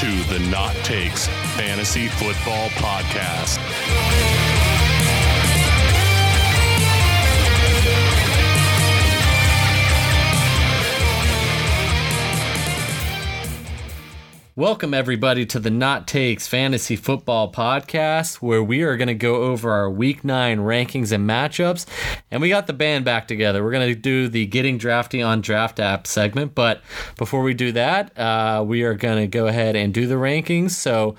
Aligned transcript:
to 0.00 0.06
the 0.24 0.40
Not 0.50 0.74
Takes 0.84 1.28
Fantasy 1.56 2.08
Football 2.08 2.68
Podcast. 2.70 4.53
Welcome, 14.56 14.94
everybody, 14.94 15.44
to 15.46 15.58
the 15.58 15.68
Not 15.68 16.06
Takes 16.06 16.46
Fantasy 16.46 16.94
Football 16.94 17.50
Podcast, 17.50 18.36
where 18.36 18.62
we 18.62 18.82
are 18.82 18.96
going 18.96 19.08
to 19.08 19.14
go 19.14 19.42
over 19.42 19.72
our 19.72 19.90
Week 19.90 20.22
9 20.22 20.60
rankings 20.60 21.10
and 21.10 21.28
matchups. 21.28 21.86
And 22.30 22.40
we 22.40 22.50
got 22.50 22.68
the 22.68 22.72
band 22.72 23.04
back 23.04 23.26
together. 23.26 23.64
We're 23.64 23.72
going 23.72 23.92
to 23.92 24.00
do 24.00 24.28
the 24.28 24.46
Getting 24.46 24.78
Drafty 24.78 25.20
on 25.20 25.40
Draft 25.40 25.80
App 25.80 26.06
segment. 26.06 26.54
But 26.54 26.82
before 27.16 27.42
we 27.42 27.52
do 27.52 27.72
that, 27.72 28.16
uh, 28.16 28.62
we 28.64 28.84
are 28.84 28.94
going 28.94 29.18
to 29.18 29.26
go 29.26 29.48
ahead 29.48 29.74
and 29.74 29.92
do 29.92 30.06
the 30.06 30.14
rankings. 30.14 30.70
So, 30.70 31.16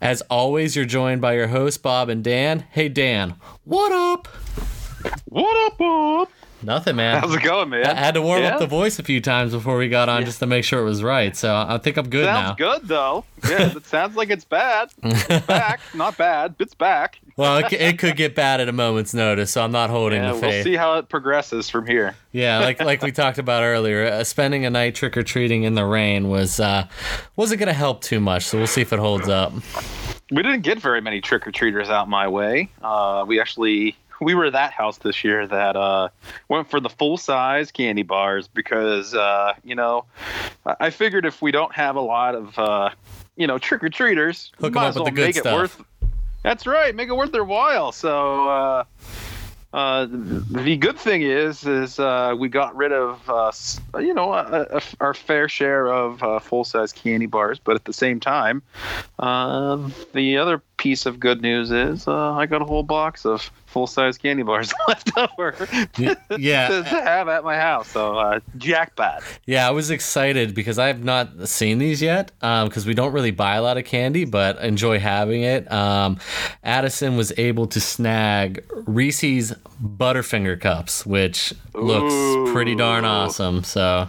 as 0.00 0.22
always, 0.30 0.74
you're 0.74 0.86
joined 0.86 1.20
by 1.20 1.34
your 1.34 1.48
hosts, 1.48 1.76
Bob 1.76 2.08
and 2.08 2.24
Dan. 2.24 2.60
Hey, 2.70 2.88
Dan, 2.88 3.34
what 3.64 3.92
up? 3.92 4.28
What 5.26 5.66
up, 5.66 5.76
Bob? 5.76 6.28
Nothing, 6.62 6.96
man. 6.96 7.20
How's 7.20 7.34
it 7.34 7.42
going, 7.42 7.70
man? 7.70 7.86
I 7.86 7.94
had 7.94 8.14
to 8.14 8.22
warm 8.22 8.42
Yeah? 8.42 8.54
up 8.54 8.58
the 8.60 8.66
voice 8.66 8.98
a 8.98 9.02
few 9.02 9.20
times 9.20 9.52
before 9.52 9.76
we 9.76 9.88
got 9.88 10.08
on 10.08 10.24
just 10.24 10.38
to 10.40 10.46
make 10.46 10.64
sure 10.64 10.80
it 10.80 10.84
was 10.84 11.02
right. 11.02 11.36
So 11.36 11.54
I 11.54 11.78
think 11.78 11.96
I'm 11.96 12.08
good 12.08 12.24
Sounds 12.26 12.58
now. 12.58 12.70
good 12.72 12.88
though. 12.88 13.24
Yeah, 13.48 13.74
it 13.76 13.86
sounds 13.86 14.14
like 14.16 14.30
it's 14.30 14.44
bad. 14.44 14.90
It's 15.02 15.46
back, 15.46 15.80
not 15.94 16.16
bad. 16.16 16.54
It's 16.60 16.74
back. 16.74 17.18
Well, 17.36 17.58
it, 17.58 17.72
it 17.72 17.98
could 17.98 18.16
get 18.16 18.34
bad 18.36 18.60
at 18.60 18.68
a 18.68 18.72
moment's 18.72 19.14
notice, 19.14 19.50
so 19.50 19.62
I'm 19.64 19.72
not 19.72 19.90
holding 19.90 20.22
Yeah, 20.22 20.32
the 20.34 20.38
we'll 20.40 20.62
see 20.62 20.76
how 20.76 20.98
it 20.98 21.08
progresses 21.08 21.68
from 21.68 21.86
here. 21.86 22.14
Yeah, 22.30 22.60
like 22.60 22.80
like 22.82 23.02
we 23.02 23.10
talked 23.10 23.38
about 23.38 23.62
earlier, 23.64 24.04
uh, 24.06 24.24
spending 24.24 24.64
a 24.64 24.70
night 24.70 24.94
trick 24.94 25.16
or 25.16 25.22
treating 25.22 25.64
in 25.64 25.74
the 25.74 25.84
rain 25.84 26.28
was 26.28 26.60
uh, 26.60 26.86
wasn't 27.36 27.58
going 27.58 27.66
to 27.68 27.72
help 27.72 28.02
too 28.02 28.20
much. 28.20 28.44
So 28.44 28.58
we'll 28.58 28.66
see 28.66 28.82
if 28.82 28.92
it 28.92 28.98
holds 29.00 29.28
up. 29.28 29.52
We 30.30 30.42
didn't 30.42 30.60
get 30.62 30.78
very 30.78 31.00
many 31.00 31.20
trick 31.20 31.46
or 31.46 31.50
treaters 31.52 31.90
out 31.90 32.08
my 32.08 32.28
way. 32.28 32.70
Uh, 32.82 33.24
we 33.26 33.40
actually 33.40 33.96
we 34.22 34.34
were 34.34 34.50
that 34.50 34.72
house 34.72 34.98
this 34.98 35.24
year 35.24 35.46
that 35.46 35.76
uh, 35.76 36.08
went 36.48 36.70
for 36.70 36.80
the 36.80 36.88
full 36.88 37.16
size 37.16 37.70
candy 37.70 38.02
bars 38.02 38.48
because 38.48 39.14
uh, 39.14 39.54
you 39.64 39.74
know 39.74 40.04
I 40.64 40.90
figured 40.90 41.26
if 41.26 41.42
we 41.42 41.50
don't 41.50 41.74
have 41.74 41.96
a 41.96 42.00
lot 42.00 42.34
of 42.34 42.58
uh, 42.58 42.90
you 43.36 43.46
know 43.46 43.58
trick 43.58 43.82
or 43.84 43.88
treaters, 43.88 44.52
Hook 44.58 44.74
might 44.74 44.82
up 44.82 44.88
as 44.88 44.94
with 44.96 45.04
well 45.04 45.12
make 45.12 45.36
stuff. 45.36 45.46
it 45.46 45.54
worth. 45.54 45.84
That's 46.42 46.66
right, 46.66 46.94
make 46.94 47.08
it 47.08 47.16
worth 47.16 47.32
their 47.32 47.44
while. 47.44 47.92
So. 47.92 48.48
Uh, 48.48 48.84
uh, 49.72 50.06
the 50.10 50.76
good 50.76 50.98
thing 50.98 51.22
is, 51.22 51.64
is 51.64 51.98
uh, 51.98 52.34
we 52.38 52.48
got 52.48 52.76
rid 52.76 52.92
of, 52.92 53.20
uh, 53.28 53.50
you 54.00 54.12
know, 54.12 54.34
a, 54.34 54.66
a, 54.70 54.82
our 55.00 55.14
fair 55.14 55.48
share 55.48 55.86
of 55.86 56.22
uh, 56.22 56.38
full-size 56.40 56.92
candy 56.92 57.24
bars. 57.24 57.58
But 57.58 57.76
at 57.76 57.86
the 57.86 57.92
same 57.94 58.20
time, 58.20 58.62
uh, 59.18 59.88
the 60.12 60.36
other 60.36 60.58
piece 60.76 61.06
of 61.06 61.18
good 61.18 61.40
news 61.40 61.70
is 61.70 62.06
uh, 62.06 62.34
I 62.34 62.44
got 62.44 62.60
a 62.60 62.66
whole 62.66 62.82
box 62.82 63.24
of 63.24 63.50
full-size 63.72 64.18
candy 64.18 64.42
bars 64.42 64.72
left 64.88 65.10
over 65.16 65.56
Yeah, 65.98 66.14
to 66.68 66.82
have 66.84 67.28
at 67.28 67.42
my 67.44 67.56
house. 67.56 67.88
So 67.88 68.16
uh, 68.16 68.40
jackpot. 68.58 69.22
yeah, 69.46 69.66
I 69.66 69.70
was 69.70 69.90
excited 69.90 70.54
because 70.54 70.78
I 70.78 70.86
have 70.88 71.02
not 71.02 71.48
seen 71.48 71.78
these 71.78 72.00
yet 72.02 72.30
because 72.40 72.86
we 72.86 72.94
don't 72.94 73.12
really 73.12 73.30
buy 73.30 73.56
a 73.56 73.62
lot 73.62 73.78
of 73.78 73.84
candy, 73.84 74.24
but 74.24 74.58
enjoy 74.60 74.98
having 74.98 75.42
it. 75.42 75.70
Um, 75.72 76.18
Addison 76.62 77.16
was 77.16 77.32
able 77.38 77.66
to 77.68 77.80
snag 77.80 78.64
Reese's 78.86 79.52
Butterfinger 79.82 80.60
cups, 80.60 81.04
which 81.06 81.52
looks 81.74 82.52
pretty 82.52 82.76
darn 82.76 83.04
awesome. 83.04 83.64
So 83.64 84.08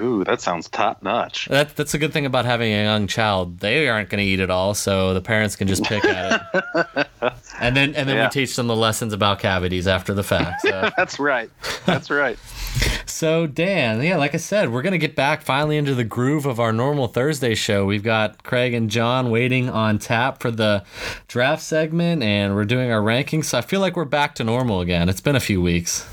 Ooh, 0.00 0.24
that 0.24 0.40
sounds 0.40 0.68
top-notch. 0.70 1.46
that, 1.48 1.76
that's 1.76 1.92
a 1.92 1.98
good 1.98 2.12
thing 2.12 2.24
about 2.24 2.46
having 2.46 2.72
a 2.72 2.84
young 2.84 3.06
child. 3.06 3.58
They 3.60 3.86
aren't 3.88 4.08
going 4.08 4.24
to 4.24 4.28
eat 4.28 4.40
it 4.40 4.48
all, 4.50 4.72
so 4.74 5.12
the 5.12 5.20
parents 5.20 5.56
can 5.56 5.68
just 5.68 5.84
pick 5.84 6.02
at 6.06 6.42
it. 6.54 7.06
and 7.60 7.76
then 7.76 7.94
and 7.94 8.08
then 8.08 8.16
Yeah. 8.16 8.24
we 8.24 8.30
teach 8.30 8.56
them 8.56 8.66
the 8.66 8.74
lessons 8.76 9.12
about 9.12 9.38
cavities 9.38 9.86
after 9.86 10.14
the 10.14 10.22
fact. 10.24 10.62
So. 10.62 10.90
That's 10.96 11.18
right. 11.20 11.50
That's 11.86 12.10
right. 12.10 12.38
So, 13.04 13.46
Dan, 13.46 14.00
yeah, 14.02 14.16
like 14.16 14.32
I 14.34 14.38
said, 14.38 14.72
we're 14.72 14.80
going 14.80 14.92
to 14.92 14.98
get 14.98 15.14
back 15.16 15.42
finally 15.42 15.76
into 15.76 15.94
the 15.94 16.04
groove 16.04 16.46
of 16.46 16.58
our 16.60 16.72
normal 16.72 17.06
Thursday 17.08 17.54
show. 17.54 17.84
We've 17.84 18.02
got 18.04 18.44
Craig 18.44 18.72
and 18.72 18.88
John 18.88 19.30
waiting 19.30 19.68
on 19.68 19.98
tap 19.98 20.40
for 20.40 20.50
the 20.50 20.84
draft 21.28 21.62
segment, 21.62 22.22
and 22.22 22.54
we're 22.54 22.64
doing 22.64 22.90
our 22.90 23.02
rankings. 23.02 23.46
So, 23.46 23.58
I 23.58 23.60
feel 23.62 23.80
like 23.80 23.94
we're 23.96 24.04
back 24.06 24.36
to 24.36 24.44
normal 24.44 24.80
again. 24.80 25.08
It's 25.10 25.20
been 25.20 25.36
a 25.36 25.40
few 25.40 25.60
weeks. 25.60 26.08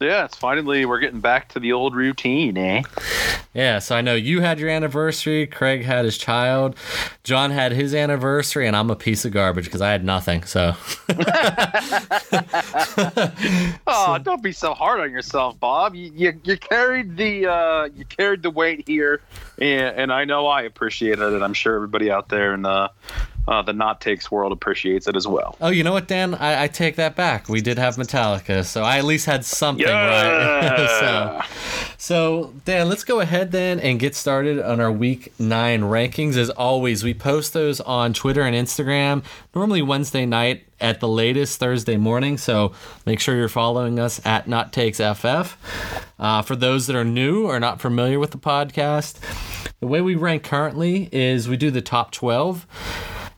Yeah, 0.00 0.24
it's 0.24 0.36
finally 0.36 0.86
we're 0.86 0.98
getting 0.98 1.20
back 1.20 1.50
to 1.50 1.60
the 1.60 1.72
old 1.74 1.94
routine, 1.94 2.56
eh? 2.56 2.82
Yeah, 3.52 3.80
so 3.80 3.94
I 3.94 4.00
know 4.00 4.14
you 4.14 4.40
had 4.40 4.58
your 4.58 4.70
anniversary, 4.70 5.46
Craig 5.46 5.84
had 5.84 6.06
his 6.06 6.16
child, 6.16 6.74
John 7.22 7.50
had 7.50 7.72
his 7.72 7.94
anniversary, 7.94 8.66
and 8.66 8.74
I'm 8.74 8.88
a 8.88 8.96
piece 8.96 9.26
of 9.26 9.32
garbage 9.32 9.66
because 9.66 9.82
I 9.82 9.90
had 9.90 10.02
nothing. 10.02 10.44
So, 10.44 10.74
Oh, 13.86 14.18
don't 14.22 14.42
be 14.42 14.52
so 14.52 14.72
hard 14.72 15.00
on 15.00 15.10
yourself, 15.10 15.60
Bob. 15.60 15.94
You 15.94 16.10
you, 16.14 16.40
you 16.44 16.56
carried 16.56 17.18
the 17.18 17.46
uh, 17.46 17.84
you 17.94 18.06
carried 18.06 18.42
the 18.42 18.50
weight 18.50 18.86
here, 18.86 19.20
and, 19.58 19.96
and 19.96 20.12
I 20.12 20.24
know 20.24 20.46
I 20.46 20.62
appreciated 20.62 21.34
it. 21.34 21.42
I'm 21.42 21.54
sure 21.54 21.74
everybody 21.74 22.10
out 22.10 22.28
there 22.28 22.54
in 22.54 22.62
the 22.62 22.90
uh, 23.48 23.62
the 23.62 23.72
not 23.72 24.00
takes 24.00 24.30
world 24.30 24.52
appreciates 24.52 25.06
it 25.06 25.16
as 25.16 25.26
well. 25.26 25.56
oh, 25.60 25.68
you 25.68 25.82
know 25.82 25.92
what, 25.92 26.08
Dan? 26.08 26.34
I, 26.34 26.64
I 26.64 26.68
take 26.68 26.96
that 26.96 27.16
back. 27.16 27.48
We 27.48 27.60
did 27.60 27.78
have 27.78 27.96
Metallica, 27.96 28.64
so 28.64 28.82
I 28.82 28.98
at 28.98 29.04
least 29.04 29.26
had 29.26 29.44
something 29.44 29.86
right. 29.86 30.86
so, 31.00 31.42
So, 31.98 32.54
Dan, 32.64 32.88
let's 32.88 33.04
go 33.04 33.20
ahead 33.20 33.52
then 33.52 33.80
and 33.80 33.98
get 33.98 34.14
started 34.14 34.58
on 34.60 34.80
our 34.80 34.92
week 34.92 35.32
nine 35.38 35.82
rankings. 35.82 36.36
As 36.36 36.50
always, 36.50 37.04
we 37.04 37.14
post 37.14 37.52
those 37.52 37.80
on 37.80 38.12
Twitter 38.12 38.42
and 38.42 38.54
Instagram, 38.54 39.22
normally 39.54 39.82
Wednesday 39.82 40.26
night 40.26 40.64
at 40.80 41.00
the 41.00 41.08
latest 41.08 41.58
Thursday 41.58 41.96
morning. 41.96 42.38
So 42.38 42.72
make 43.06 43.20
sure 43.20 43.36
you're 43.36 43.48
following 43.48 43.98
us 43.98 44.20
at 44.24 44.48
Not 44.48 44.72
Takes 44.72 44.98
FF. 44.98 45.56
Uh, 46.18 46.42
for 46.42 46.56
those 46.56 46.86
that 46.86 46.96
are 46.96 47.04
new 47.04 47.46
or 47.46 47.58
not 47.60 47.80
familiar 47.80 48.18
with 48.18 48.30
the 48.30 48.38
podcast, 48.38 49.18
the 49.80 49.86
way 49.86 50.00
we 50.00 50.14
rank 50.14 50.42
currently 50.42 51.08
is 51.12 51.48
we 51.48 51.56
do 51.56 51.70
the 51.70 51.80
top 51.80 52.12
12 52.12 52.66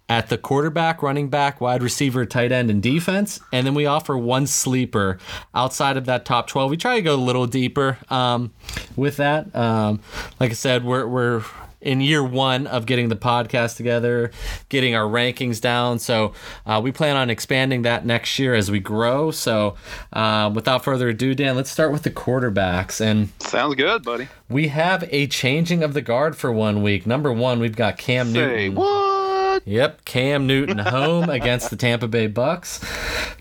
at 0.08 0.28
the 0.28 0.36
quarterback, 0.36 1.02
running 1.02 1.28
back, 1.30 1.60
wide 1.60 1.82
receiver, 1.82 2.26
tight 2.26 2.52
end, 2.52 2.70
and 2.70 2.82
defense. 2.82 3.40
And 3.50 3.66
then 3.66 3.74
we 3.74 3.86
offer 3.86 4.18
one 4.18 4.46
sleeper 4.46 5.18
outside 5.54 5.96
of 5.96 6.04
that 6.06 6.24
top 6.26 6.48
12. 6.48 6.70
We 6.70 6.76
try 6.76 6.96
to 6.96 7.02
go 7.02 7.14
a 7.14 7.16
little 7.16 7.46
deeper 7.46 7.98
um, 8.10 8.52
with 8.94 9.16
that. 9.16 9.54
Um, 9.56 10.00
like 10.38 10.50
I 10.50 10.54
said, 10.54 10.84
we're, 10.84 11.06
we're 11.06 11.44
in 11.82 12.00
year 12.00 12.22
one 12.24 12.66
of 12.66 12.86
getting 12.86 13.08
the 13.08 13.16
podcast 13.16 13.76
together, 13.76 14.30
getting 14.68 14.94
our 14.94 15.04
rankings 15.04 15.60
down. 15.60 15.98
So 15.98 16.32
uh, 16.64 16.80
we 16.82 16.92
plan 16.92 17.16
on 17.16 17.28
expanding 17.28 17.82
that 17.82 18.06
next 18.06 18.38
year 18.38 18.54
as 18.54 18.70
we 18.70 18.80
grow. 18.80 19.30
So 19.30 19.74
uh, 20.12 20.50
without 20.54 20.84
further 20.84 21.08
ado, 21.10 21.34
Dan, 21.34 21.56
let's 21.56 21.70
start 21.70 21.92
with 21.92 22.02
the 22.04 22.10
quarterbacks. 22.10 23.00
And 23.00 23.28
Sounds 23.40 23.74
good, 23.74 24.02
buddy. 24.04 24.28
we 24.48 24.68
have 24.68 25.04
a 25.10 25.26
changing 25.26 25.82
of 25.82 25.92
the 25.94 26.02
guard 26.02 26.36
for 26.36 26.50
one 26.52 26.82
week. 26.82 27.06
Number 27.06 27.32
one, 27.32 27.58
we've 27.60 27.76
got 27.76 27.98
Cam 27.98 28.32
Say 28.32 28.68
Newton. 28.68 28.74
what? 28.76 29.66
Yep, 29.66 30.04
Cam 30.04 30.46
Newton 30.46 30.78
home 30.78 31.28
against 31.28 31.70
the 31.70 31.76
Tampa 31.76 32.08
Bay 32.08 32.26
Bucks. 32.26 32.80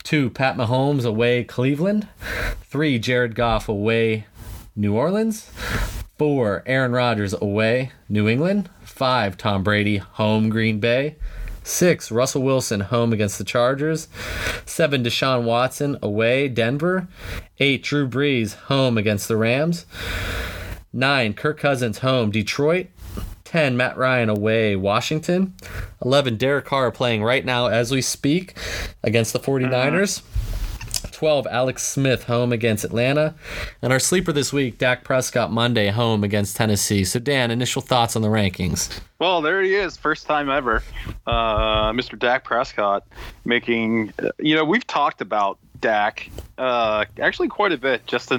Two, 0.04 0.30
Pat 0.30 0.58
Mahomes 0.58 1.06
away 1.06 1.44
Cleveland. 1.44 2.08
Three, 2.64 3.00
Jared 3.00 3.34
Goff 3.36 3.70
away 3.70 4.26
New 4.76 4.96
Orleans. 4.96 5.50
Four, 6.22 6.62
Aaron 6.68 6.92
Rodgers 6.92 7.34
away 7.34 7.94
New 8.08 8.30
England. 8.30 8.70
Five, 8.84 9.38
Tom 9.38 9.64
Brady 9.64 9.98
home 9.98 10.50
Green 10.50 10.80
Bay. 10.80 11.16
Six, 11.64 12.12
Russell 12.12 12.44
Wilson 12.44 12.82
home 12.82 13.12
against 13.12 13.40
the 13.40 13.44
Chargers. 13.44 14.08
Seven, 14.64 15.04
Deshaun 15.04 15.46
Watson 15.46 15.98
away 16.04 16.48
Denver. 16.48 17.08
Eight, 17.58 17.82
Drew 17.82 18.08
Brees 18.08 18.54
home 18.54 19.00
against 19.00 19.28
the 19.28 19.36
Rams. 19.36 19.88
Nine, 20.94 21.34
Kirk 21.34 21.60
Cousins 21.60 21.98
home 21.98 22.30
Detroit. 22.30 22.90
10, 23.46 23.76
Matt 23.76 23.98
Ryan 23.98 24.30
away, 24.30 24.76
Washington. 24.76 25.56
11, 26.06 26.38
Derek 26.38 26.66
Carr 26.66 26.92
playing 26.92 27.24
right 27.24 27.44
now 27.44 27.66
as 27.66 27.90
we 27.90 28.04
speak 28.04 28.56
against 29.02 29.34
the 29.34 29.40
mm-hmm. 29.40 29.74
49ers. 29.74 30.22
12, 31.22 31.46
Alex 31.52 31.84
Smith 31.84 32.24
home 32.24 32.52
against 32.52 32.84
Atlanta. 32.84 33.36
And 33.84 33.94
our 33.94 34.00
sleeper 34.00 34.32
this 34.32 34.52
week, 34.52 34.80
Dak 34.80 35.04
Prescott 35.04 35.52
Monday 35.52 35.90
home 35.90 36.24
against 36.24 36.56
Tennessee. 36.56 37.04
So, 37.04 37.20
Dan, 37.20 37.52
initial 37.52 37.84
thoughts 37.84 38.16
on 38.16 38.24
the 38.24 38.28
rankings? 38.28 39.00
Well, 39.20 39.40
there 39.44 39.62
he 39.62 39.76
is, 39.76 39.96
first 39.96 40.26
time 40.26 40.50
ever. 40.50 40.82
Uh, 41.28 41.92
Mr. 41.92 42.18
Dak 42.18 42.44
Prescott 42.44 43.06
making. 43.46 44.12
uh, 44.18 44.30
You 44.40 44.56
know, 44.56 44.66
we've 44.66 44.88
talked 44.88 45.22
about 45.22 45.60
Dak 45.80 46.28
uh, 46.58 47.06
actually 47.20 47.50
quite 47.50 47.72
a 47.72 47.78
bit, 47.78 48.08
just 48.08 48.32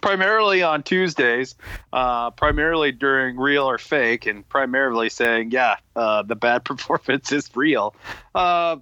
primarily 0.00 0.64
on 0.64 0.82
Tuesdays, 0.82 1.54
uh, 1.92 2.32
primarily 2.32 2.90
during 2.90 3.36
real 3.36 3.70
or 3.70 3.78
fake, 3.78 4.26
and 4.26 4.48
primarily 4.48 5.10
saying, 5.10 5.52
yeah, 5.52 5.76
uh, 5.94 6.22
the 6.24 6.34
bad 6.34 6.64
performance 6.64 7.30
is 7.30 7.48
real. 7.54 7.94
Uh, 8.34 8.78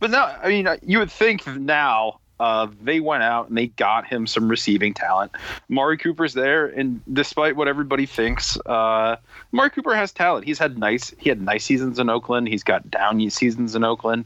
but 0.00 0.10
now, 0.10 0.36
I 0.42 0.48
mean, 0.48 0.66
you 0.84 0.98
would 0.98 1.12
think 1.12 1.46
now. 1.46 2.18
Uh, 2.42 2.66
they 2.82 2.98
went 2.98 3.22
out 3.22 3.48
and 3.48 3.56
they 3.56 3.68
got 3.68 4.04
him 4.04 4.26
some 4.26 4.48
receiving 4.48 4.92
talent. 4.92 5.30
Amari 5.70 5.96
Cooper's 5.96 6.34
there, 6.34 6.66
and 6.66 7.00
despite 7.12 7.54
what 7.54 7.68
everybody 7.68 8.04
thinks, 8.04 8.58
uh, 8.66 9.14
Amari 9.52 9.70
Cooper 9.70 9.94
has 9.94 10.10
talent. 10.10 10.44
He's 10.44 10.58
had 10.58 10.76
nice 10.76 11.14
he 11.18 11.28
had 11.28 11.40
nice 11.40 11.64
seasons 11.64 12.00
in 12.00 12.10
Oakland. 12.10 12.48
He's 12.48 12.64
got 12.64 12.90
down 12.90 13.30
seasons 13.30 13.76
in 13.76 13.84
Oakland. 13.84 14.24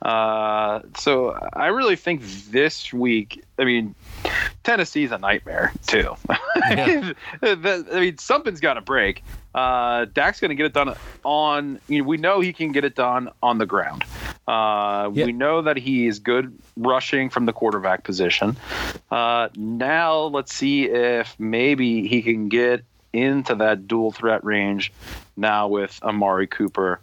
Uh, 0.00 0.82
so 0.96 1.30
I 1.54 1.66
really 1.66 1.96
think 1.96 2.22
this 2.52 2.92
week, 2.92 3.42
I 3.58 3.64
mean, 3.64 3.94
Tennessee's 4.64 5.12
a 5.12 5.18
nightmare 5.18 5.72
too. 5.86 6.16
Yeah. 6.68 7.12
I 7.42 8.00
mean, 8.00 8.18
something's 8.18 8.60
got 8.60 8.74
to 8.74 8.80
break. 8.80 9.22
Uh, 9.54 10.06
Dak's 10.06 10.40
going 10.40 10.48
to 10.48 10.54
get 10.54 10.66
it 10.66 10.72
done 10.72 10.94
on. 11.22 11.78
You 11.86 12.00
know, 12.02 12.08
we 12.08 12.16
know 12.16 12.40
he 12.40 12.52
can 12.52 12.72
get 12.72 12.84
it 12.84 12.94
done 12.94 13.28
on 13.42 13.58
the 13.58 13.66
ground. 13.66 14.04
Uh, 14.48 15.10
We 15.26 15.32
know 15.32 15.62
that 15.62 15.76
he 15.76 16.06
is 16.06 16.18
good 16.18 16.56
rushing 16.76 17.30
from 17.30 17.46
the 17.46 17.52
quarterback 17.52 18.04
position. 18.04 18.56
Uh, 19.10 19.48
now 19.54 20.22
let's 20.22 20.52
see 20.52 20.84
if 20.84 21.38
maybe 21.38 22.08
he 22.08 22.22
can 22.22 22.48
get 22.48 22.84
into 23.12 23.54
that 23.56 23.86
dual 23.86 24.12
threat 24.12 24.44
range 24.44 24.92
now 25.36 25.68
with 25.68 25.98
Amari 26.02 26.46
Cooper 26.46 27.00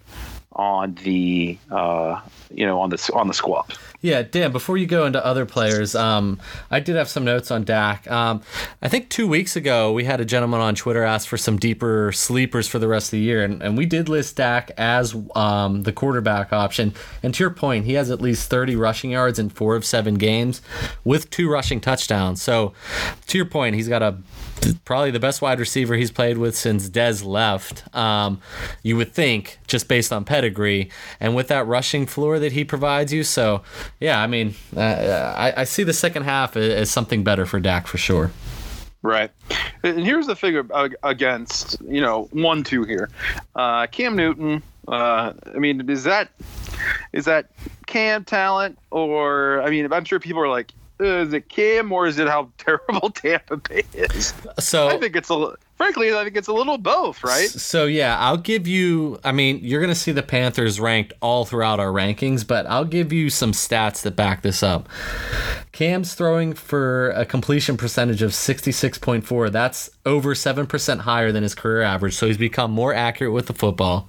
on 0.52 0.96
the 1.04 1.58
uh, 1.72 2.22
you 2.52 2.66
know 2.66 2.82
on 2.82 2.90
the 2.90 3.12
on 3.14 3.28
the 3.28 3.34
squad. 3.34 3.74
Yeah, 4.04 4.22
Dan. 4.22 4.52
Before 4.52 4.76
you 4.76 4.86
go 4.86 5.06
into 5.06 5.26
other 5.26 5.46
players, 5.46 5.96
um, 5.96 6.38
I 6.70 6.82
did 6.82 6.98
have 6.98 7.08
some 7.08 7.24
notes 7.24 7.52
on 7.52 7.64
Dak. 7.64 8.06
Um, 8.12 8.42
I 8.82 8.90
think 8.90 9.08
two 9.08 9.30
weeks 9.30 9.56
ago 9.56 9.94
we 9.94 10.04
had 10.04 10.20
a 10.20 10.26
gentleman 10.26 10.60
on 10.60 10.76
Twitter 10.76 11.04
ask 11.06 11.26
for 11.26 11.38
some 11.38 11.56
deeper 11.56 12.12
sleepers 12.12 12.68
for 12.68 12.80
the 12.80 12.90
rest 12.90 13.08
of 13.08 13.12
the 13.12 13.22
year, 13.22 13.46
and, 13.46 13.64
and 13.64 13.78
we 13.78 13.86
did 13.86 14.10
list 14.10 14.36
Dak 14.36 14.72
as 14.78 15.16
um, 15.38 15.84
the 15.84 15.94
quarterback 15.94 16.52
option. 16.52 16.94
And 17.24 17.34
to 17.34 17.44
your 17.46 17.52
point, 17.52 17.86
he 17.86 17.94
has 17.94 18.12
at 18.12 18.20
least 18.20 18.50
30 18.50 18.76
rushing 18.76 19.12
yards 19.12 19.40
in 19.40 19.50
four 19.50 19.78
of 19.78 19.86
seven 19.86 20.16
games, 20.16 20.62
with 21.06 21.30
two 21.30 21.50
rushing 21.50 21.80
touchdowns. 21.80 22.42
So, 22.42 22.74
to 23.28 23.38
your 23.38 23.48
point, 23.48 23.78
he's 23.78 23.88
got 23.88 24.04
a 24.04 24.18
probably 24.86 25.12
the 25.12 25.20
best 25.20 25.42
wide 25.42 25.60
receiver 25.60 25.96
he's 25.96 26.12
played 26.12 26.38
with 26.38 26.56
since 26.56 26.90
Dez 26.90 27.24
left. 27.26 27.84
Um, 27.96 28.40
you 28.82 28.96
would 28.96 29.14
think, 29.14 29.60
just 29.68 29.88
based 29.88 30.12
on 30.12 30.26
pedigree, 30.26 30.90
and 31.20 31.36
with 31.36 31.48
that 31.48 31.68
rushing 31.68 32.06
floor 32.06 32.40
that 32.40 32.52
he 32.52 32.64
provides 32.64 33.14
you. 33.14 33.24
So, 33.24 33.62
yeah, 34.00 34.22
I 34.22 34.28
mean, 34.28 34.56
uh, 34.76 34.80
I, 34.80 35.62
I, 35.62 35.64
see 35.64 35.84
the 35.84 35.94
second 35.94 36.24
half 36.24 36.58
as 36.58 36.92
something 36.92 37.24
better 37.24 37.46
for 37.46 37.60
Dak 37.60 37.88
for 37.88 37.98
sure. 37.98 38.32
Right. 39.02 39.32
And 39.84 40.00
here's 40.00 40.28
the 40.28 40.36
figure 40.36 40.66
against, 41.04 41.82
you 41.82 42.00
know, 42.02 42.30
one, 42.32 42.64
two 42.64 42.84
here. 42.84 43.10
Uh, 43.54 43.86
Cam 43.88 44.16
Newton, 44.16 44.64
uh, 44.88 45.34
I 45.54 45.58
mean, 45.58 45.90
is 45.90 46.06
that 46.06 46.30
is 47.12 47.26
that 47.26 47.52
Cam 47.86 48.24
talent 48.24 48.80
or 48.92 49.62
I 49.62 49.70
mean, 49.70 49.92
I'm 49.92 50.06
sure 50.06 50.20
people 50.20 50.42
are 50.42 50.50
like, 50.50 50.72
Uh, 51.00 51.06
is 51.06 51.34
it 51.34 51.50
Cam 51.50 51.92
or 51.92 52.08
is 52.08 52.20
it 52.20 52.28
how 52.28 52.50
terrible 52.58 53.10
Tampa 53.10 53.58
Bay 53.58 53.84
is? 53.94 54.34
So 54.60 54.88
I 54.88 54.98
think 54.98 55.16
it's 55.16 55.30
a 55.30 55.56
frankly, 55.84 56.16
I 56.16 56.24
think 56.24 56.38
it's 56.38 56.48
a 56.48 56.54
little 56.54 56.78
both, 56.78 57.24
right? 57.24 57.50
So 57.50 57.86
yeah, 57.86 58.18
I'll 58.18 58.38
give 58.38 58.68
you. 58.68 59.20
I 59.24 59.32
mean, 59.32 59.60
you're 59.62 59.82
gonna 59.82 59.96
see 59.96 60.12
the 60.12 60.24
Panthers 60.24 60.80
ranked 60.80 61.14
all 61.22 61.46
throughout 61.46 61.80
our 61.80 61.92
rankings, 61.92 62.46
but 62.48 62.66
I'll 62.68 62.86
give 62.86 63.12
you 63.12 63.30
some 63.30 63.52
stats 63.52 64.02
that 64.04 64.16
back 64.16 64.42
this 64.44 64.64
up. 64.64 64.88
Cam's 65.72 66.14
throwing 66.14 66.54
for 66.54 67.10
a 67.12 67.26
completion 67.26 67.78
percentage 67.78 68.22
of 68.22 68.32
66.4. 68.32 69.52
That's 69.52 69.90
over 70.06 70.36
seven 70.36 70.68
percent 70.68 71.02
higher 71.02 71.32
than 71.32 71.44
his 71.44 71.56
career 71.56 71.82
average. 71.82 72.16
So 72.16 72.28
he's 72.28 72.38
become 72.38 72.72
more 72.72 72.94
accurate 72.94 73.34
with 73.34 73.48
the 73.48 73.54
football. 73.54 74.08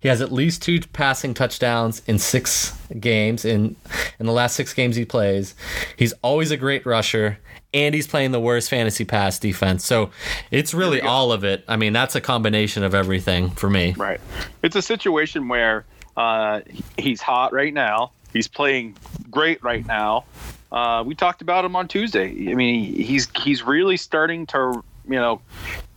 He 0.00 0.08
has 0.08 0.20
at 0.20 0.30
least 0.32 0.62
two 0.62 0.80
passing 0.80 1.34
touchdowns 1.34 2.02
in 2.06 2.18
six 2.18 2.76
games 3.00 3.44
in 3.44 3.76
in 4.18 4.26
the 4.26 4.32
last 4.32 4.54
six 4.54 4.72
games 4.72 4.96
he 4.96 5.04
plays. 5.04 5.54
He's 5.96 6.12
always 6.22 6.50
a 6.50 6.56
great 6.56 6.86
rusher, 6.86 7.38
and 7.74 7.94
he's 7.94 8.06
playing 8.06 8.32
the 8.32 8.40
worst 8.40 8.70
fantasy 8.70 9.04
pass 9.04 9.38
defense. 9.38 9.84
So 9.84 10.10
it's 10.50 10.72
really 10.72 11.00
all 11.00 11.32
of 11.32 11.44
it. 11.44 11.64
I 11.68 11.76
mean, 11.76 11.92
that's 11.92 12.14
a 12.14 12.20
combination 12.20 12.84
of 12.84 12.94
everything 12.94 13.50
for 13.50 13.68
me. 13.68 13.94
Right. 13.96 14.20
It's 14.62 14.76
a 14.76 14.82
situation 14.82 15.48
where 15.48 15.84
uh, 16.16 16.60
he's 16.96 17.20
hot 17.20 17.52
right 17.52 17.74
now. 17.74 18.12
He's 18.32 18.48
playing 18.48 18.96
great 19.30 19.62
right 19.62 19.86
now. 19.86 20.24
Uh, 20.70 21.02
we 21.06 21.14
talked 21.14 21.40
about 21.42 21.64
him 21.64 21.74
on 21.74 21.88
Tuesday. 21.88 22.50
I 22.50 22.54
mean, 22.54 22.84
he's 22.94 23.28
he's 23.42 23.62
really 23.62 23.96
starting 23.96 24.46
to 24.46 24.84
you 25.08 25.16
know 25.16 25.40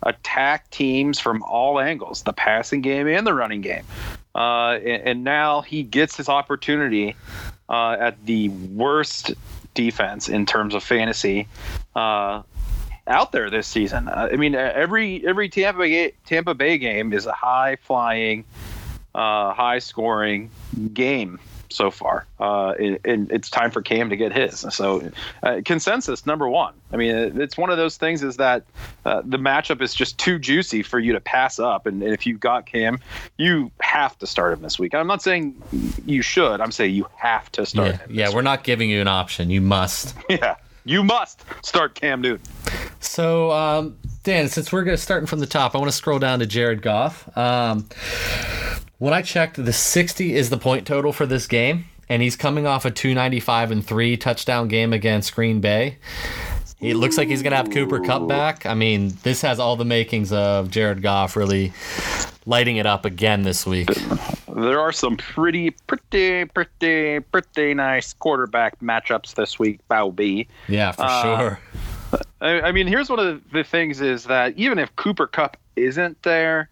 attack 0.04 0.70
teams 0.70 1.20
from 1.20 1.44
all 1.44 1.80
angles, 1.80 2.24
the 2.24 2.34
passing 2.34 2.82
game 2.82 3.08
and 3.08 3.26
the 3.26 3.34
running 3.34 3.62
game. 3.62 3.84
Uh, 4.34 4.80
and, 4.84 5.08
and, 5.08 5.24
now 5.26 5.60
he 5.60 5.84
gets 5.84 6.16
his 6.16 6.30
opportunity 6.30 7.16
uh, 7.70 7.98
at 8.00 8.26
the 8.26 8.48
worst 8.48 9.34
defense 9.74 10.30
in 10.30 10.46
terms 10.46 10.74
of 10.74 10.82
fantasy 10.82 11.48
uh, 11.98 12.42
out 13.08 13.32
there 13.34 13.50
this 13.50 13.68
season. 13.68 14.08
Uh, 14.08 14.30
I 14.32 14.38
mean, 14.38 14.56
every 14.56 15.26
every 15.28 15.50
Tampa 15.50 15.80
Bay, 15.80 16.14
Tampa 16.26 16.54
Bay 16.54 16.78
game 16.78 17.12
is 17.12 17.26
a 17.26 17.34
high 17.34 17.76
flying, 17.76 18.46
uh, 19.14 19.54
high 19.54 19.80
scoring 19.80 20.50
game 20.94 21.38
so 21.72 21.92
far, 21.92 22.26
uh, 22.40 22.74
and, 22.80 23.32
it's 23.32 23.50
time 23.50 23.72
for 23.72 23.82
Cam 23.82 24.10
to 24.10 24.16
get 24.16 24.34
his. 24.34 24.66
So, 24.72 25.12
uh, 25.44 25.62
consensus 25.66 26.26
number 26.26 26.48
one. 26.48 26.74
I 26.92 26.98
mean, 26.98 27.40
it's 27.42 27.58
one 27.58 27.70
of 27.70 27.78
those 27.78 27.98
things 27.98 28.24
is 28.24 28.38
that 28.38 28.64
uh, 29.06 29.22
the 29.24 29.38
matchup 29.38 29.82
is 29.82 29.94
just 29.94 30.18
too 30.18 30.38
juicy 30.40 30.84
for 30.84 31.00
you 31.00 31.14
to 31.14 31.22
pass 31.22 31.60
up, 31.60 31.86
and, 31.86 32.04
and 32.04 32.14
if 32.14 32.26
you've 32.26 32.40
got 32.40 32.66
Cam, 32.66 33.00
you 33.38 33.72
have 33.82 34.18
to 34.20 34.28
start 34.28 34.54
him 34.54 34.62
this 34.62 34.78
week. 34.78 34.94
I'm 34.94 35.08
not 35.08 35.22
saying 35.22 35.62
you 36.06 36.22
should. 36.22 36.62
I'm 36.62 36.72
saying 36.72 36.94
you 36.94 37.08
have 37.18 37.52
to 37.54 37.66
start 37.66 37.88
yeah, 37.88 37.98
him. 37.98 38.12
Yeah, 38.12 38.30
we're 38.30 38.38
week. 38.38 38.44
not 38.46 38.64
giving 38.64 38.90
you 38.90 39.02
an 39.02 39.08
option. 39.08 39.50
You 39.50 39.62
must. 39.62 40.16
yeah, 40.30 40.56
you 40.86 41.04
must 41.04 41.44
start 41.64 41.96
Cam 41.96 42.22
Newton. 42.22 42.46
So, 43.00 43.52
um, 43.52 43.98
Dan, 44.24 44.50
since 44.50 44.72
we're 44.72 44.84
going 44.84 44.96
to 44.96 45.02
starting 45.02 45.28
from 45.28 45.40
the 45.40 45.48
top, 45.48 45.76
I 45.76 45.80
want 45.80 45.90
to 45.90 45.98
scroll 45.98 46.20
down 46.20 46.40
to 46.40 46.46
Jared 46.46 46.82
Goff. 46.82 47.36
Um, 47.38 47.88
when 49.02 49.16
I 49.16 49.24
checked, 49.24 49.56
the 49.56 49.74
60 49.74 50.36
is 50.36 50.52
the 50.52 50.60
point 50.60 50.86
total 50.86 51.12
for 51.12 51.26
this 51.26 51.48
game, 51.48 51.86
and 52.08 52.22
he's 52.22 52.36
coming 52.36 52.68
off 52.68 52.86
a 52.86 52.92
295 52.92 53.72
and 53.72 53.84
three 53.84 54.16
touchdown 54.16 54.68
game 54.68 54.94
against 54.94 55.34
Green 55.34 55.60
Bay. 55.60 55.98
It 56.80 56.94
looks 56.94 57.18
like 57.18 57.28
he's 57.28 57.42
going 57.42 57.50
to 57.50 57.58
have 57.58 57.72
Cooper 57.72 58.00
Kupp 58.00 58.28
back. 58.28 58.68
I 58.68 58.76
mean, 58.76 59.18
this 59.24 59.42
has 59.42 59.60
all 59.60 59.76
the 59.76 59.86
makings 59.86 60.32
of 60.32 60.70
Jared 60.70 61.02
Goff 61.02 61.36
really 61.36 61.74
lighting 62.46 62.78
it 62.78 62.86
up 62.86 63.04
again 63.04 63.42
this 63.42 63.66
week. 63.66 63.90
There 64.56 64.80
are 64.80 64.92
some 64.92 65.18
pretty, 65.18 65.72
pretty, 65.72 66.46
pretty, 66.46 67.22
pretty 67.22 67.74
nice 67.74 68.14
quarterback 68.14 68.82
matchups 68.82 69.34
this 69.34 69.58
week, 69.58 69.80
Bowby. 69.88 70.48
Yeah, 70.68 70.92
for 70.92 71.06
uh, 71.06 71.22
sure. 71.40 71.60
I, 72.40 72.62
I 72.62 72.72
mean, 72.72 72.86
here's 72.86 73.10
one 73.10 73.18
of 73.18 73.42
the 73.52 73.64
things 73.64 74.00
is 74.00 74.26
that 74.26 74.56
even 74.58 74.78
if 74.78 74.96
Cooper 74.96 75.26
Kupp 75.26 75.58
isn't 75.76 76.22
there, 76.22 76.70